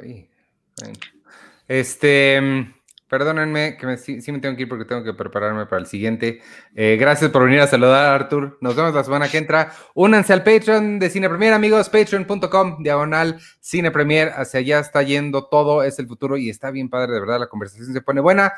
Ay, 0.00 0.26
Este, 1.68 2.40
perdónenme 3.08 3.76
que 3.76 3.86
me, 3.86 3.98
sí, 3.98 4.20
me 4.32 4.40
tengo 4.40 4.56
que 4.56 4.62
ir 4.62 4.68
porque 4.68 4.84
tengo 4.84 5.04
que 5.04 5.14
prepararme 5.14 5.66
para 5.66 5.80
el 5.80 5.86
siguiente. 5.86 6.40
Eh, 6.74 6.96
gracias 6.98 7.30
por 7.30 7.44
venir 7.44 7.60
a 7.60 7.68
saludar, 7.68 8.12
Artur. 8.12 8.58
Nos 8.60 8.74
vemos 8.74 8.94
la 8.94 9.04
semana 9.04 9.28
que 9.28 9.38
entra. 9.38 9.74
Únanse 9.94 10.32
al 10.32 10.42
Patreon 10.42 10.98
de 10.98 11.08
Cine 11.08 11.28
Premier, 11.28 11.52
amigos. 11.52 11.88
Patreon.com, 11.88 12.82
diagonal 12.82 13.38
Cine 13.60 13.92
Premier. 13.92 14.32
Hacia 14.34 14.58
allá 14.58 14.80
está 14.80 15.04
yendo 15.04 15.46
todo, 15.46 15.84
es 15.84 16.00
el 16.00 16.08
futuro 16.08 16.36
y 16.36 16.50
está 16.50 16.72
bien 16.72 16.88
padre, 16.90 17.12
de 17.12 17.20
verdad. 17.20 17.38
La 17.38 17.46
conversación 17.46 17.92
se 17.92 18.00
pone 18.00 18.20
buena. 18.20 18.54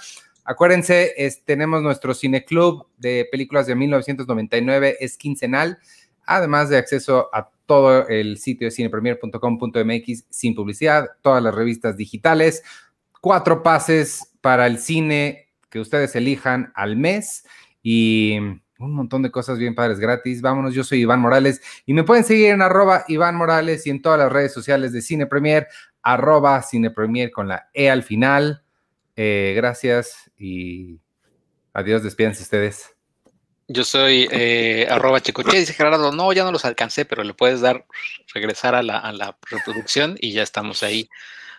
Acuérdense, 0.50 1.14
tenemos 1.44 1.80
nuestro 1.80 2.12
cine 2.12 2.44
club 2.44 2.88
de 2.98 3.28
películas 3.30 3.68
de 3.68 3.76
1999, 3.76 4.96
es 4.98 5.16
quincenal, 5.16 5.78
además 6.26 6.68
de 6.68 6.76
acceso 6.76 7.30
a 7.32 7.52
todo 7.66 8.08
el 8.08 8.36
sitio 8.36 8.66
de 8.66 8.72
cinepremier.com.mx 8.72 10.24
sin 10.28 10.56
publicidad, 10.56 11.10
todas 11.22 11.40
las 11.40 11.54
revistas 11.54 11.96
digitales, 11.96 12.64
cuatro 13.20 13.62
pases 13.62 14.32
para 14.40 14.66
el 14.66 14.80
cine 14.80 15.46
que 15.70 15.78
ustedes 15.78 16.16
elijan 16.16 16.72
al 16.74 16.96
mes 16.96 17.46
y 17.80 18.36
un 18.80 18.92
montón 18.92 19.22
de 19.22 19.30
cosas 19.30 19.56
bien 19.56 19.76
padres 19.76 20.00
gratis. 20.00 20.42
Vámonos, 20.42 20.74
yo 20.74 20.82
soy 20.82 21.02
Iván 21.02 21.20
Morales 21.20 21.62
y 21.86 21.92
me 21.92 22.02
pueden 22.02 22.24
seguir 22.24 22.46
en 22.46 22.62
arroba 22.62 23.04
Iván 23.06 23.36
Morales 23.36 23.86
y 23.86 23.90
en 23.90 24.02
todas 24.02 24.18
las 24.18 24.32
redes 24.32 24.52
sociales 24.52 24.92
de 24.92 25.00
Cine 25.00 25.26
Premier, 25.26 25.68
arroba 26.02 26.60
Cine 26.62 26.90
Premier 26.90 27.30
con 27.30 27.46
la 27.46 27.68
E 27.72 27.88
al 27.88 28.02
final. 28.02 28.64
Eh, 29.22 29.52
gracias 29.54 30.30
y 30.38 30.98
adiós, 31.74 32.02
despídense 32.02 32.42
ustedes. 32.42 32.94
Yo 33.68 33.84
soy 33.84 34.26
eh, 34.30 34.86
arroba 34.88 35.20
chicoche, 35.20 35.58
dice 35.58 35.74
Gerardo, 35.74 36.10
no, 36.10 36.32
ya 36.32 36.42
no 36.42 36.52
los 36.52 36.64
alcancé, 36.64 37.04
pero 37.04 37.22
le 37.22 37.34
puedes 37.34 37.60
dar, 37.60 37.84
regresar 38.32 38.74
a 38.74 38.82
la, 38.82 39.36
reproducción 39.50 40.16
y 40.18 40.32
ya 40.32 40.42
estamos 40.42 40.82
ahí, 40.82 41.10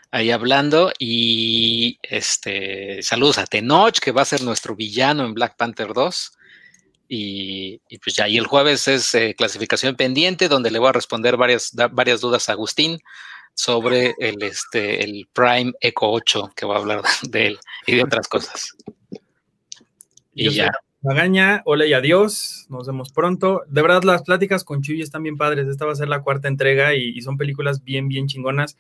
ahí 0.10 0.32
hablando. 0.32 0.92
Y 0.98 2.00
este, 2.02 3.04
saludos 3.04 3.38
a 3.38 3.46
Tenoch, 3.46 4.00
que 4.00 4.12
va 4.12 4.24
a 4.24 4.26
ser 4.26 4.42
nuestro 4.42 4.76
villano 4.76 5.24
en 5.24 5.36
Black 5.36 5.56
Panther 5.56 5.94
2. 5.94 6.32
Y, 7.10 7.80
pues 8.04 8.16
ya, 8.16 8.28
y 8.28 8.40
el 8.40 8.48
jueves 8.48 8.88
es 8.88 9.14
eh, 9.14 9.36
clasificación 9.38 9.96
pendiente, 9.96 10.48
donde 10.48 10.72
le 10.72 10.80
voy 10.80 10.90
a 10.90 10.94
responder 10.94 11.38
varias, 11.38 11.74
varias 11.92 12.22
dudas 12.22 12.50
a 12.50 12.54
Agustín 12.54 13.04
sobre 13.54 14.16
el, 14.20 14.42
este, 14.44 15.04
el 15.04 15.28
Prime 15.34 15.74
Eco 15.80 16.12
8, 16.12 16.52
que 16.56 16.66
va 16.66 16.76
a 16.76 16.80
hablar 16.80 17.02
de 17.30 17.48
él 17.48 17.60
y 17.86 17.96
de 17.96 18.04
otras 18.04 18.28
cosas. 18.28 18.76
Y 20.34 20.50
ya. 20.50 20.72
Magaña, 21.04 21.64
hola 21.66 21.88
y 21.88 21.94
adiós, 21.94 22.68
nos 22.70 22.86
vemos 22.86 23.12
pronto. 23.12 23.64
De 23.68 23.82
verdad, 23.82 24.04
las 24.04 24.22
pláticas 24.22 24.64
con 24.64 24.84
Chuy 24.84 25.02
están 25.02 25.24
bien 25.24 25.36
padres. 25.36 25.68
Esta 25.68 25.86
va 25.86 25.94
a 25.94 25.96
ser 25.96 26.08
la 26.08 26.22
cuarta 26.22 26.48
entrega 26.48 26.94
y, 26.94 27.20
son 27.22 27.38
películas 27.38 27.84
bien, 27.84 28.08
bien 28.08 28.28
chingonas. 28.28 28.78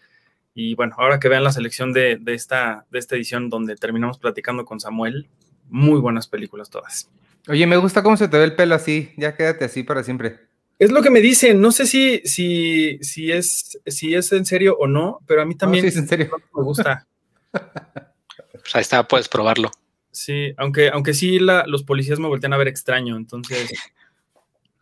Y 0.53 0.75
bueno, 0.75 0.93
ahora 0.99 1.19
que 1.19 1.29
vean 1.29 1.43
la 1.43 1.51
selección 1.51 1.93
de, 1.93 2.17
de, 2.17 2.35
esta, 2.35 2.85
de 2.91 2.99
esta 2.99 3.15
edición 3.15 3.49
donde 3.49 3.75
terminamos 3.75 4.19
platicando 4.19 4.65
con 4.65 4.79
Samuel, 4.79 5.29
muy 5.67 5.99
buenas 5.99 6.27
películas 6.27 6.69
todas. 6.69 7.09
Oye, 7.47 7.65
me 7.65 7.77
gusta 7.77 8.03
cómo 8.03 8.17
se 8.17 8.27
te 8.27 8.37
ve 8.37 8.43
el 8.43 8.55
pelo 8.55 8.75
así. 8.75 9.13
Ya 9.17 9.35
quédate 9.35 9.65
así 9.65 9.81
para 9.81 10.03
siempre. 10.03 10.50
Es 10.81 10.91
lo 10.91 11.03
que 11.03 11.11
me 11.11 11.21
dicen, 11.21 11.61
no 11.61 11.71
sé 11.71 11.85
si, 11.85 12.23
si, 12.25 12.97
si, 13.03 13.31
es, 13.31 13.79
si 13.85 14.15
es 14.15 14.31
en 14.31 14.47
serio 14.47 14.75
o 14.79 14.87
no, 14.87 15.19
pero 15.27 15.43
a 15.43 15.45
mí 15.45 15.53
también 15.53 15.85
es 15.85 15.95
en 15.95 16.07
serio. 16.07 16.31
me 16.55 16.63
gusta. 16.63 17.07
pues 17.51 18.75
ahí 18.75 18.81
está, 18.81 19.07
puedes 19.07 19.29
probarlo. 19.29 19.69
Sí, 20.09 20.55
aunque, 20.57 20.89
aunque 20.89 21.13
sí 21.13 21.37
los 21.37 21.83
policías 21.83 22.17
me 22.17 22.27
voltean 22.27 22.53
a 22.53 22.57
ver 22.57 22.67
extraño, 22.67 23.15
entonces. 23.15 23.71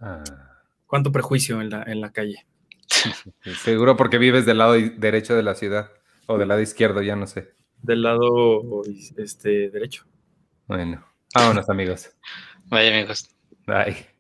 Ah. 0.02 0.24
¿Cuánto 0.88 1.12
prejuicio 1.12 1.60
en 1.60 1.70
la, 1.70 1.84
en 1.84 2.00
la 2.00 2.14
calle? 2.14 2.46
Seguro 3.62 3.98
porque 3.98 4.18
vives 4.18 4.46
del 4.46 4.60
lado 4.60 4.76
derecho 4.76 5.36
de 5.36 5.44
la 5.44 5.56
ciudad 5.56 5.92
o 6.26 6.38
del 6.38 6.48
lado 6.48 6.62
izquierdo, 6.62 7.02
ya 7.02 7.18
no 7.18 7.28
sé. 7.28 7.54
Del 7.82 8.04
lado 8.04 8.82
este, 9.18 9.70
derecho. 9.70 10.06
Bueno, 10.68 11.06
vámonos 11.36 11.70
amigos. 11.70 12.12
Vaya 12.70 12.96
amigos. 12.96 13.30
Bye. 13.68 14.19